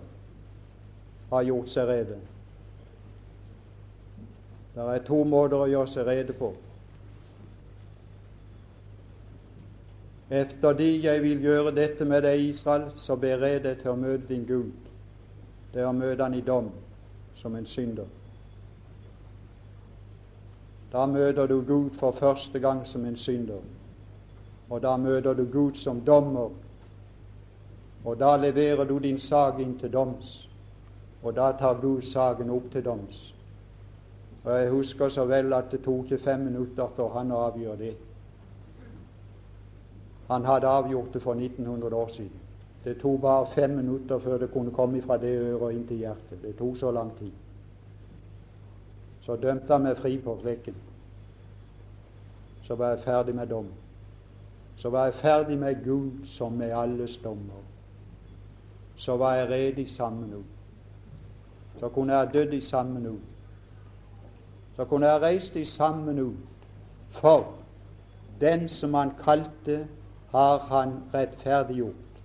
har 1.32 1.42
gjort 1.42 1.70
seg 1.70 1.88
rede. 1.88 2.18
Det 4.74 4.84
er 4.84 5.04
to 5.06 5.22
måter 5.24 5.62
å 5.64 5.68
gjøre 5.70 5.88
seg 5.88 6.06
rede 6.06 6.36
på. 6.36 6.52
Efter 10.30 10.72
de 10.72 10.88
jeg 11.02 11.22
vil 11.22 11.40
gjøre 11.40 11.72
dette 11.74 12.04
med 12.04 12.22
deg, 12.26 12.40
Israel, 12.50 12.90
så 12.96 13.16
bered 13.16 13.62
deg 13.64 13.80
til 13.80 13.94
å 13.94 13.96
møte 13.96 14.26
din 14.28 14.44
Gud. 14.44 14.74
Det 15.72 15.80
er 15.80 15.88
å 15.88 15.94
møte 15.96 16.22
Han 16.24 16.34
i 16.34 16.44
dom 16.44 16.70
som 17.36 17.56
en 17.56 17.66
synder. 17.66 18.06
Da 20.92 21.06
møter 21.06 21.46
du 21.46 21.60
Gud 21.60 21.90
for 21.98 22.12
første 22.12 22.58
gang 22.58 22.86
som 22.86 23.04
en 23.04 23.16
synder. 23.16 23.60
Og 24.70 24.82
da 24.82 24.96
møter 24.96 25.34
du 25.34 25.44
Gud 25.52 25.74
som 25.74 26.00
dommer. 26.00 26.50
Og 28.06 28.18
da 28.18 28.36
leverer 28.36 28.84
du 28.84 28.98
din 28.98 29.18
sak 29.18 29.58
inn 29.58 29.74
til 29.78 29.92
doms. 29.92 30.48
Og 31.22 31.34
da 31.34 31.50
tar 31.58 31.80
Gud 31.82 32.02
saken 32.06 32.50
opp 32.54 32.70
til 32.72 32.84
doms. 32.84 33.34
Og 34.44 34.52
Jeg 34.52 34.70
husker 34.70 35.08
så 35.08 35.24
vel 35.24 35.52
at 35.52 35.70
det 35.70 35.82
tok 35.82 36.04
ikke 36.04 36.24
fem 36.24 36.40
minutter 36.46 36.86
for 36.96 37.10
han 37.18 37.32
å 37.34 37.40
avgjøre 37.48 37.78
det. 37.80 37.94
Han 40.28 40.46
hadde 40.46 40.70
avgjort 40.70 41.14
det 41.14 41.22
for 41.22 41.34
1900 41.34 41.96
år 41.96 42.08
siden. 42.14 42.44
Det 42.84 42.94
tok 43.00 43.20
bare 43.20 43.46
fem 43.54 43.70
minutter 43.70 44.18
før 44.18 44.38
det 44.38 44.52
kunne 44.52 44.70
komme 44.70 45.02
fra 45.02 45.16
det 45.18 45.34
øret 45.38 45.74
inn 45.74 45.86
til 45.86 46.04
hjertet. 46.06 46.42
Det 46.42 46.54
tok 46.58 46.76
så 46.76 46.90
lang 46.94 47.10
tid. 47.18 47.32
Så 49.26 49.36
dømte 49.36 49.72
han 49.72 49.82
meg 49.82 49.98
fri 49.98 50.18
på 50.22 50.38
flekken. 50.42 50.74
Så 52.62 52.74
var 52.78 52.94
jeg 52.94 53.02
ferdig 53.02 53.34
med 53.34 53.50
dom. 53.50 53.66
Så 54.76 54.90
var 54.90 55.10
jeg 55.10 55.14
ferdig 55.14 55.58
med 55.58 55.82
Gud 55.84 56.26
som 56.26 56.52
med 56.52 56.70
alles 56.70 57.18
dommer. 57.18 57.65
Så 58.96 59.16
var 59.16 59.34
jeg 59.34 59.48
redd 59.48 59.78
i 59.78 59.88
samme 59.88 60.26
nå 60.26 60.42
så 61.80 61.88
kunne 61.88 62.14
jeg 62.14 62.32
dødd 62.32 62.52
i 62.52 62.60
samme 62.60 63.00
nå. 63.00 63.14
Så 64.76 64.84
kunne 64.84 65.06
jeg 65.06 65.22
reist 65.22 65.56
i 65.56 65.64
samme 65.64 66.12
nå. 66.12 66.30
For 67.10 67.52
den 68.40 68.68
som 68.68 68.94
han 68.94 69.12
kalte, 69.24 69.86
har 70.30 70.58
han 70.58 70.92
rettferdiggjort. 71.14 72.20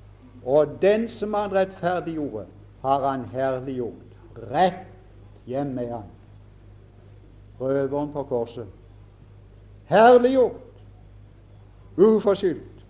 Og 0.45 0.67
den 0.82 1.09
som 1.09 1.34
han 1.34 1.51
rettferdiggjorde, 1.51 2.45
har 2.82 3.07
han 3.09 3.26
herliggjort. 3.26 4.17
Rett 4.51 4.88
hjem 5.45 5.67
med 5.67 5.91
han. 5.91 6.07
Røveren 7.59 8.11
på 8.11 8.24
korset. 8.24 8.67
Herliggjort. 9.86 10.61
Uforskyldt. 11.97 12.86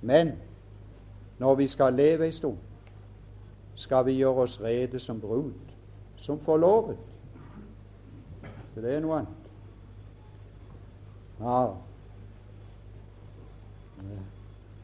Men 0.00 0.32
når 1.38 1.54
vi 1.54 1.68
skal 1.68 1.94
leve 1.94 2.26
en 2.26 2.32
stund, 2.32 2.58
skal 3.74 4.06
vi 4.06 4.12
gjøre 4.12 4.46
oss 4.46 4.60
rede 4.60 5.00
som 5.00 5.20
brud, 5.20 5.52
som 6.16 6.40
forlovet. 6.40 6.96
Så 8.74 8.80
det 8.80 8.94
er 8.94 9.00
noe 9.00 9.18
annet. 9.22 9.40
Ja. 11.40 11.66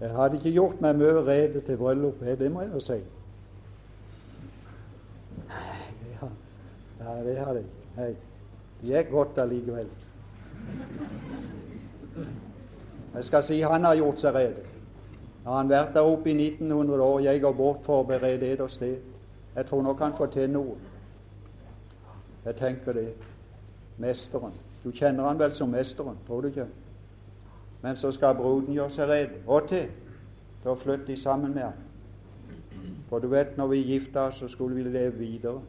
Jeg 0.01 0.11
hadde 0.17 0.37
ikke 0.37 0.53
gjort 0.53 0.81
meg 0.81 0.97
mye 0.97 1.23
rede 1.27 1.61
til 1.61 1.77
bryllup, 1.77 2.21
det 2.21 2.53
må 2.53 2.63
jeg 2.65 2.73
jo 2.73 2.81
si. 2.81 2.99
Ja, 6.11 6.31
ja 7.01 7.17
det 7.25 7.39
hadde 7.39 7.65
jeg. 7.65 8.09
ikke. 8.09 8.21
det 8.81 8.89
gikk 8.89 9.11
godt 9.11 9.39
allikevel. 9.39 9.91
Jeg 13.15 13.25
skal 13.25 13.43
si 13.43 13.61
han 13.61 13.85
har 13.85 13.95
gjort 13.99 14.23
seg 14.23 14.35
rede. 14.35 14.70
Har 15.45 15.57
han 15.57 15.69
vært 15.69 15.95
der 15.95 16.01
oppe 16.01 16.31
i 16.31 16.35
1900 16.49 17.03
år, 17.03 17.21
jeg 17.21 17.41
går 17.41 17.53
bort 17.53 17.85
for 17.85 18.03
å 18.03 18.07
berede 18.07 18.47
eder 18.53 18.69
sted. 18.69 18.99
Jeg 19.57 19.67
tror 19.67 19.83
nok 19.83 20.01
han 20.01 20.17
får 20.17 20.27
til 20.27 20.51
noe. 20.51 20.77
Jeg 22.45 22.57
tenker 22.57 22.93
det. 22.93 23.09
Mesteren. 23.99 24.53
Du 24.85 24.91
kjenner 24.91 25.29
han 25.29 25.39
vel 25.39 25.53
som 25.53 25.69
mesteren, 25.69 26.17
tror 26.27 26.41
du 26.41 26.49
ikke? 26.49 26.67
Men 27.83 27.97
så 27.97 28.13
skal 28.13 28.35
bruden 28.35 28.75
gjøre 28.75 28.91
seg 28.91 29.09
rede. 29.09 29.43
Og 29.47 29.69
til 29.69 29.89
Da 30.65 30.75
flytter 30.75 31.07
de 31.07 31.17
sammen 31.17 31.55
med 31.55 31.63
ham. 31.63 31.73
For 33.09 33.19
du 33.19 33.29
vet, 33.29 33.57
når 33.57 33.67
vi 33.67 33.77
gifta 33.77 34.21
oss, 34.21 34.35
så 34.35 34.49
skulle 34.49 34.75
vi 34.77 34.83
leve 34.83 35.13
videre. 35.13 35.61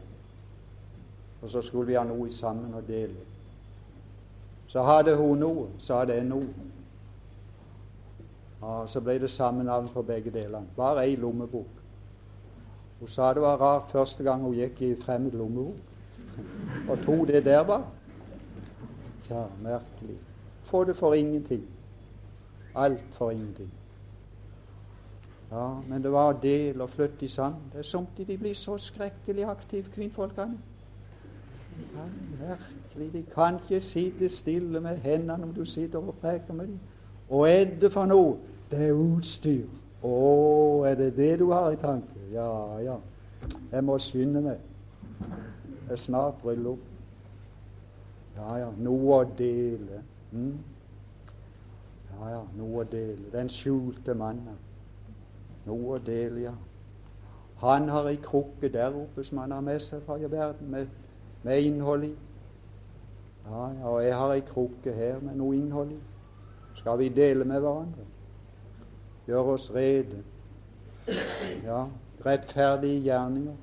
Og 1.41 1.49
så 1.49 1.61
skulle 1.61 1.87
vi 1.87 1.95
ha 1.95 2.03
noe 2.03 2.27
sammen 2.31 2.73
å 2.75 2.81
dele. 2.87 3.15
Så 4.67 4.83
hadde 4.83 5.15
hun 5.15 5.39
noe, 5.39 5.67
så 5.79 6.01
hadde 6.01 6.15
jeg 6.19 6.27
noe. 6.27 6.47
Og 8.61 8.89
så 8.89 9.01
ble 9.01 9.17
det 9.19 9.29
samme 9.29 9.63
navn 9.63 9.89
på 9.93 10.01
begge 10.01 10.31
delene. 10.31 10.67
Bare 10.77 11.05
ei 11.05 11.15
lommebok. 11.15 11.81
Hun 12.99 13.09
sa 13.09 13.33
det 13.33 13.41
var 13.41 13.57
rart 13.57 13.91
første 13.91 14.23
gang 14.23 14.41
hun 14.41 14.53
gikk 14.53 14.81
i 14.81 14.95
fremmed 15.01 15.31
lommebok. 15.31 15.75
Og 16.89 16.97
tok 17.05 17.27
det 17.27 17.45
der, 17.45 17.63
bare. 17.63 17.83
Ja, 19.29 19.45
merkelig. 19.63 20.17
Få 20.63 20.83
det 20.83 20.95
for 20.95 21.13
ingenting. 21.13 21.65
Alt 22.75 23.03
for 23.11 23.31
ingenting. 23.31 23.71
Ja, 25.51 25.73
men 25.87 26.03
det 26.03 26.11
var 26.11 26.33
del 26.33 26.81
og 26.81 26.89
flytte 26.89 27.25
i 27.25 27.27
sand. 27.27 27.55
Det 27.73 27.79
er 27.79 27.83
somtid 27.83 28.25
de 28.25 28.37
blir 28.37 28.53
så 28.53 28.77
skrekkelig 28.77 29.43
aktive, 29.43 29.83
kvinnfolkene. 29.95 30.57
Ja, 31.95 32.05
merkelig. 32.39 33.13
De 33.13 33.23
kan 33.33 33.59
ikke 33.59 33.81
sitte 33.81 34.29
stille 34.29 34.79
med 34.79 34.97
hendene 34.97 35.43
om 35.43 35.53
du 35.53 35.65
sitter 35.65 35.99
og 35.99 36.15
preker 36.21 36.53
med 36.53 36.67
dem. 36.67 36.79
Og 37.29 37.49
er 37.49 37.65
det 37.81 37.91
for 37.91 38.05
noe? 38.05 38.37
Det 38.71 38.87
er 38.87 38.95
utstyr. 38.95 39.67
Å, 40.01 40.13
er 40.87 40.95
det 40.95 41.11
det 41.17 41.31
du 41.41 41.49
har 41.51 41.73
i 41.73 41.79
tanke? 41.79 42.21
Ja, 42.31 42.79
ja. 42.81 42.95
Jeg 43.71 43.83
må 43.83 43.97
skynde 43.99 44.41
meg. 44.45 44.61
Det 45.19 45.97
er 45.97 45.99
snart 45.99 46.39
bryllup. 46.41 46.79
Ja, 48.37 48.55
ja. 48.63 48.69
Noe 48.79 49.17
å 49.19 49.23
dele. 49.37 50.01
Mm. 50.31 50.55
Ja, 52.13 52.29
ja. 52.37 52.41
Noe 52.57 52.85
å 52.85 52.87
dele. 52.87 53.27
Den 53.33 53.51
skjulte 53.51 54.15
mannen. 54.17 54.57
Noe 55.67 55.97
å 55.97 56.01
dele, 56.01 56.47
ja. 56.47 56.55
Han 57.61 57.91
har 57.93 58.07
ei 58.09 58.17
krukke 58.23 58.71
der 58.73 58.95
oppe 58.97 59.23
som 59.27 59.43
han 59.43 59.51
har 59.53 59.61
med 59.61 59.83
seg 59.83 60.01
fra 60.07 60.15
verden, 60.17 60.71
med, 60.71 60.87
med 61.43 61.67
innhold 61.67 62.07
i. 62.07 62.13
Ja, 63.45 63.67
ja, 63.75 63.91
og 63.91 63.99
jeg 64.01 64.15
har 64.17 64.33
ei 64.33 64.41
krukke 64.47 64.95
her 64.95 65.19
med 65.21 65.37
noe 65.37 65.59
innhold 65.59 65.91
i. 65.93 65.99
Skal 66.79 66.97
vi 67.03 67.11
dele 67.13 67.45
med 67.45 67.61
hverandre? 67.61 68.07
Gjøre 69.31 69.43
oss 69.43 69.71
rede. 69.75 70.23
Ja, 71.63 71.85
rettferdige 72.25 72.99
gjerninger. 73.01 73.53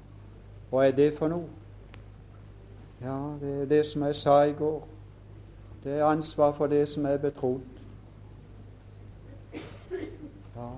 Hva 0.70 0.86
er 0.86 0.94
det 0.96 1.08
for 1.18 1.28
noe? 1.28 1.44
Ja, 3.02 3.16
det 3.40 3.50
er 3.62 3.66
det 3.68 3.80
som 3.86 4.06
jeg 4.06 4.16
sa 4.16 4.36
i 4.48 4.54
går. 4.56 4.86
Det 5.84 5.98
er 5.98 6.06
ansvar 6.08 6.54
for 6.56 6.72
det 6.72 6.86
som 6.88 7.04
er 7.06 7.20
betrodd. 7.20 7.60
Ja. 10.56 10.70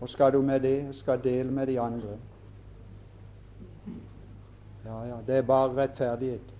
Og 0.00 0.08
skal 0.08 0.32
du 0.32 0.42
med 0.42 0.60
det, 0.60 0.94
skal 0.96 1.24
dele 1.24 1.50
med 1.50 1.66
de 1.66 1.80
andre. 1.80 2.14
Ja, 4.84 5.02
ja, 5.04 5.16
det 5.26 5.36
er 5.36 5.42
bare 5.42 5.74
rettferdighet. 5.76 6.54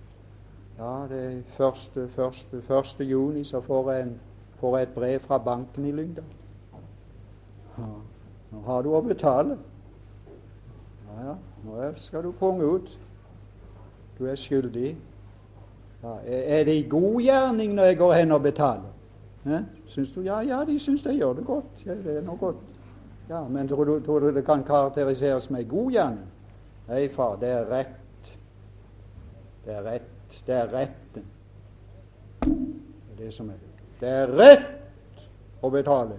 Ja, 0.77 1.05
det 1.09 1.23
er 1.25 1.41
første, 1.57 2.09
første, 2.09 2.61
første 2.61 3.03
juni 3.03 3.43
så 3.43 3.61
får 3.61 3.91
jeg, 3.91 4.01
en, 4.01 4.19
får 4.59 4.77
jeg 4.77 4.89
et 4.89 4.93
brev 4.95 5.19
fra 5.19 5.37
banken 5.37 5.85
i 5.85 5.91
Lyngdal. 5.91 6.36
Nå 7.77 8.61
har 8.65 8.83
du 8.83 8.89
å 8.95 9.01
betale. 9.05 9.57
Ja, 11.07 11.17
ja, 11.29 11.35
nå 11.65 11.91
skal 12.01 12.23
du 12.23 12.31
punge 12.31 12.65
ut. 12.77 12.89
Du 14.17 14.25
er 14.25 14.35
skyldig. 14.35 14.95
Ja, 16.03 16.15
er 16.25 16.63
det 16.65 16.75
i 16.77 16.87
god 16.89 17.21
gjerning 17.21 17.75
når 17.75 17.91
jeg 17.91 17.97
går 17.97 18.13
hen 18.13 18.31
og 18.31 18.41
betaler? 18.41 18.93
Ja, 19.47 19.61
syns 19.87 20.11
du? 20.15 20.21
Ja, 20.21 20.39
ja, 20.45 20.63
de 20.65 20.79
syns 20.79 21.05
jeg 21.05 21.21
gjør 21.21 21.37
det 21.37 21.45
godt. 21.45 21.85
Ja, 21.85 21.95
det 22.03 22.17
er 22.17 22.25
noe 22.25 22.37
godt. 22.37 22.65
Ja, 23.29 23.43
Men 23.47 23.67
tror 23.67 23.85
du, 23.85 23.99
tror 24.05 24.19
du 24.19 24.31
det 24.31 24.45
kan 24.45 24.63
karakteriseres 24.63 25.49
med 25.49 25.69
god 25.69 25.91
gjerning? 25.91 26.27
Nei, 26.87 27.07
far, 27.11 27.35
det 27.41 27.49
er 27.51 27.65
rett. 27.71 28.31
Det 29.65 29.73
er 29.75 29.83
rett. 29.83 30.39
Det 30.47 30.55
er 30.55 30.71
retten. 30.71 31.25
Det 32.41 32.51
er 33.11 33.25
det 33.25 33.33
som 33.33 33.49
er. 33.49 33.59
Det 33.99 34.09
er 34.09 34.31
rett 34.31 34.69
å 35.61 35.71
betale. 35.73 36.15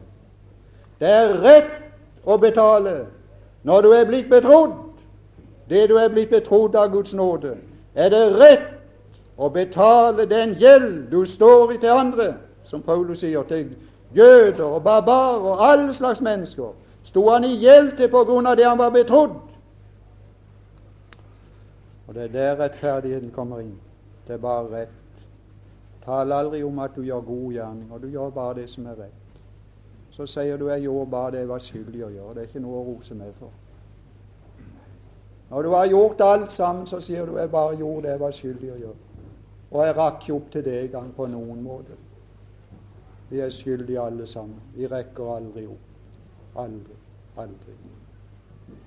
Det 0.99 1.09
er 1.09 1.39
rett 1.43 2.27
å 2.27 2.37
betale 2.37 3.07
når 3.63 3.83
du 3.83 3.93
er 3.95 4.07
blitt 4.09 4.31
betrodd 4.31 4.89
det 5.69 5.89
du 5.89 5.97
er 5.97 6.09
blitt 6.09 6.31
betrodd 6.31 6.77
av 6.77 6.93
Guds 6.93 7.15
nåde. 7.15 7.57
Er 7.95 8.09
det 8.11 8.25
rett 8.41 8.69
å 9.37 9.51
betale 9.53 10.27
den 10.27 10.55
gjeld 10.59 11.11
du 11.11 11.25
står 11.27 11.75
i 11.75 11.79
til 11.79 11.93
andre, 11.93 12.35
som 12.65 12.83
Paulus 12.83 13.21
sier, 13.21 13.43
til 13.49 13.75
jøder 14.17 14.65
og 14.65 14.83
barbarer 14.83 15.45
og 15.53 15.65
alle 15.71 15.93
slags 15.93 16.21
mennesker? 16.25 16.73
Sto 17.05 17.29
han 17.29 17.45
i 17.45 17.55
gjeld 17.61 17.97
til 17.97 18.09
på 18.13 18.25
grunn 18.25 18.49
av 18.49 18.57
det 18.57 18.67
han 18.67 18.79
var 18.79 18.91
betrodd? 18.91 19.37
Og 22.09 22.15
Det 22.15 22.23
er 22.25 22.33
der 22.33 22.57
rettferdigheten 22.57 23.31
kommer 23.31 23.61
inn. 23.61 23.77
Det 24.27 24.35
er 24.35 24.41
bare 24.41 24.69
rett. 24.73 24.95
Tal 26.05 26.33
aldri 26.33 26.63
om 26.65 26.79
at 26.79 26.97
du 26.97 27.03
gjør 27.03 27.21
gode 27.21 27.55
gjerninger. 27.55 27.99
du 27.99 28.09
gjør 28.09 28.31
bare 28.31 28.55
det 28.55 28.71
som 28.71 28.87
er 28.87 28.97
rett. 28.97 29.28
Så 30.19 30.27
sier 30.27 30.57
du 30.57 30.69
'jeg 30.69 30.83
gjorde 30.83 31.11
bare 31.11 31.31
det 31.31 31.39
jeg 31.39 31.49
var 31.49 31.59
skyldig 31.59 32.05
å 32.05 32.09
gjøre'. 32.11 32.35
Det 32.35 32.43
er 32.43 32.47
ikke 32.47 32.61
noe 32.61 32.79
å 32.79 32.87
rose 32.87 33.15
meg 33.15 33.35
for. 33.39 33.51
Når 35.51 35.63
du 35.63 35.69
har 35.69 35.87
gjort 35.87 36.21
alt 36.21 36.51
sammen, 36.51 36.87
så 36.87 37.01
sier 37.01 37.27
du 37.27 37.37
'jeg 37.37 37.51
bare 37.51 37.77
gjorde 37.77 38.03
det 38.03 38.11
jeg 38.11 38.21
var 38.21 38.31
skyldig 38.31 38.73
å 38.73 38.77
gjøre'. 38.77 38.97
Og 39.71 39.87
jeg 39.87 39.97
rakk 39.97 40.21
ikke 40.23 40.35
opp 40.35 40.51
til 40.51 40.65
det 40.65 40.85
engang 40.85 41.13
på 41.15 41.27
noen 41.27 41.63
måte. 41.63 41.93
Vi 43.31 43.41
er 43.41 43.51
skyldige 43.51 44.01
alle 44.01 44.27
sammen. 44.27 44.61
Vi 44.75 44.87
rekker 44.87 45.37
aldri 45.37 45.67
opp. 45.67 45.87
Aldri. 46.57 46.95
Aldri. 47.37 47.73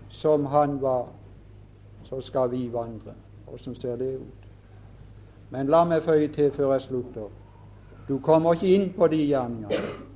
Som 0.09 0.45
han 0.45 0.82
var, 0.82 1.07
så 2.03 2.21
skal 2.21 2.51
vi 2.51 2.69
vandre. 2.73 3.13
Åssen 3.47 3.75
ser 3.75 3.95
det 3.95 4.15
ut? 4.15 4.47
Men 5.49 5.67
la 5.67 5.84
meg 5.84 6.03
føye 6.03 6.27
til 6.27 6.51
før 6.51 6.71
jeg 6.71 6.82
slutter. 6.82 7.29
Du 8.07 8.19
kommer 8.19 8.53
ikke 8.53 8.75
inn 8.75 8.93
på 8.93 9.07
de 9.07 9.27
gjerningene. 9.27 10.11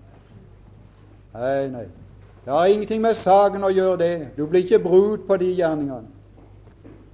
Nei, 1.36 1.70
nei. 1.70 1.88
Det 2.46 2.54
har 2.54 2.66
ingenting 2.66 3.02
med 3.02 3.16
saken 3.16 3.64
å 3.64 3.72
gjøre, 3.74 3.98
det. 3.98 4.28
Du 4.38 4.46
blir 4.46 4.64
ikke 4.64 4.80
brud 4.84 5.26
på 5.28 5.38
de 5.38 5.50
gjerningene 5.58 6.08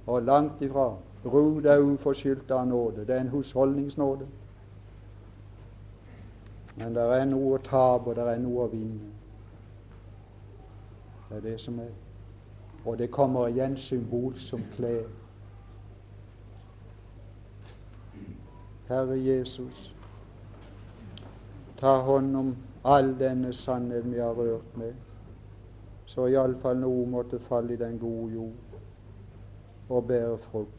og 0.06 0.22
langt 0.22 0.62
ifra. 0.62 0.92
Brud 1.22 1.64
er 1.64 1.80
uforskyldt 1.80 2.50
av 2.50 2.66
nåde. 2.66 3.06
Det 3.06 3.16
er 3.16 3.20
en 3.20 3.28
husholdningsnåde. 3.28 4.26
Men 6.76 6.94
det 6.94 7.02
er 7.02 7.24
noe 7.30 7.56
å 7.56 7.62
tape, 7.62 8.10
og 8.10 8.16
det 8.16 8.26
er 8.28 8.40
noe 8.42 8.66
å 8.66 8.70
vinne. 8.72 9.10
Det 11.28 11.36
er 11.38 11.44
det 11.46 11.58
som 11.60 11.78
er. 11.80 11.92
Og 12.84 12.98
det 12.98 13.10
kommer 13.10 13.48
igjen 13.48 13.76
symbol 13.76 14.34
som 14.38 14.62
klær. 14.76 15.06
Herre 18.88 19.16
Jesus, 19.16 19.94
ta 21.80 21.96
hånd 22.04 22.36
om 22.36 22.56
all 22.84 23.14
denne 23.18 23.52
sannheten 23.52 24.12
vi 24.12 24.18
har 24.18 24.34
rørt 24.34 24.76
med, 24.76 24.92
så 26.06 26.26
iallfall 26.26 26.80
noe 26.82 27.06
måtte 27.06 27.38
falle 27.38 27.74
i 27.74 27.80
den 27.80 27.98
gode 27.98 28.32
jord 28.34 28.72
og 29.88 30.06
bære 30.06 30.38
frukt. 30.38 30.78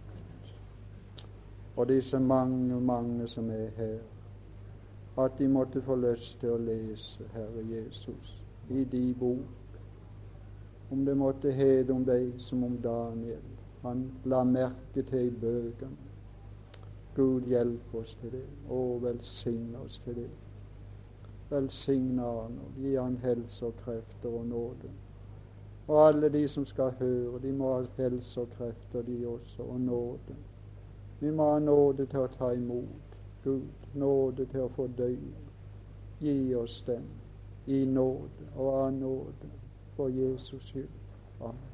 Og 1.75 1.87
disse 1.89 2.19
mange, 2.19 2.81
mange 2.81 3.27
som 3.27 3.49
er 3.49 3.69
her, 3.77 3.97
at 5.17 5.31
de 5.37 5.47
måtte 5.47 5.81
få 5.81 5.95
lyst 5.95 6.39
til 6.41 6.53
å 6.53 6.61
lese 6.61 7.25
Herre 7.33 7.65
Jesus 7.69 8.37
i 8.69 8.83
de 8.83 9.03
bok. 9.19 9.77
Om 10.91 11.05
det 11.05 11.17
måtte 11.17 11.51
hete 11.51 11.93
om 11.93 12.05
deg 12.05 12.33
som 12.41 12.63
om 12.63 12.77
Daniel. 12.81 13.41
Han 13.83 14.05
la 14.25 14.43
merke 14.43 15.03
til 15.03 15.27
i 15.27 15.35
bøkene. 15.41 16.11
Gud 17.15 17.49
hjelp 17.49 17.95
oss 17.95 18.15
til 18.21 18.31
det, 18.33 18.45
og 18.69 19.03
velsigne 19.03 19.81
oss 19.85 19.99
til 20.05 20.15
det. 20.23 20.29
Velsigne 21.53 22.25
og 22.25 22.51
gi 22.81 22.95
han 22.97 23.17
helse 23.21 23.65
og 23.65 23.75
krefter 23.85 24.29
og 24.29 24.45
nåde. 24.49 24.91
Og 25.87 26.07
alle 26.07 26.29
de 26.33 26.47
som 26.47 26.65
skal 26.65 26.95
høre, 26.99 27.39
de 27.43 27.51
må 27.53 27.73
ha 27.75 27.85
helse 27.97 28.41
og 28.41 28.49
krefter, 28.57 29.01
de 29.01 29.27
også, 29.27 29.63
og 29.63 29.81
nåde. 29.81 30.35
Vi 31.19 31.31
må 31.31 31.51
ha 31.51 31.59
nåde 31.59 32.05
til 32.05 32.19
å 32.19 32.31
ta 32.37 32.53
imot. 32.55 33.17
Gud, 33.43 33.89
nåde 33.93 34.45
til 34.45 34.65
å 34.65 34.71
fordøye. 34.75 35.43
Gi 36.23 36.55
oss 36.55 36.81
den 36.87 37.05
i 37.67 37.83
nåde 37.85 38.49
og 38.55 38.73
av 38.73 38.89
nåde 38.93 39.51
for 39.95 40.09
Jesus 40.09 40.63
skyld. 40.71 40.99
Amen. 41.41 41.72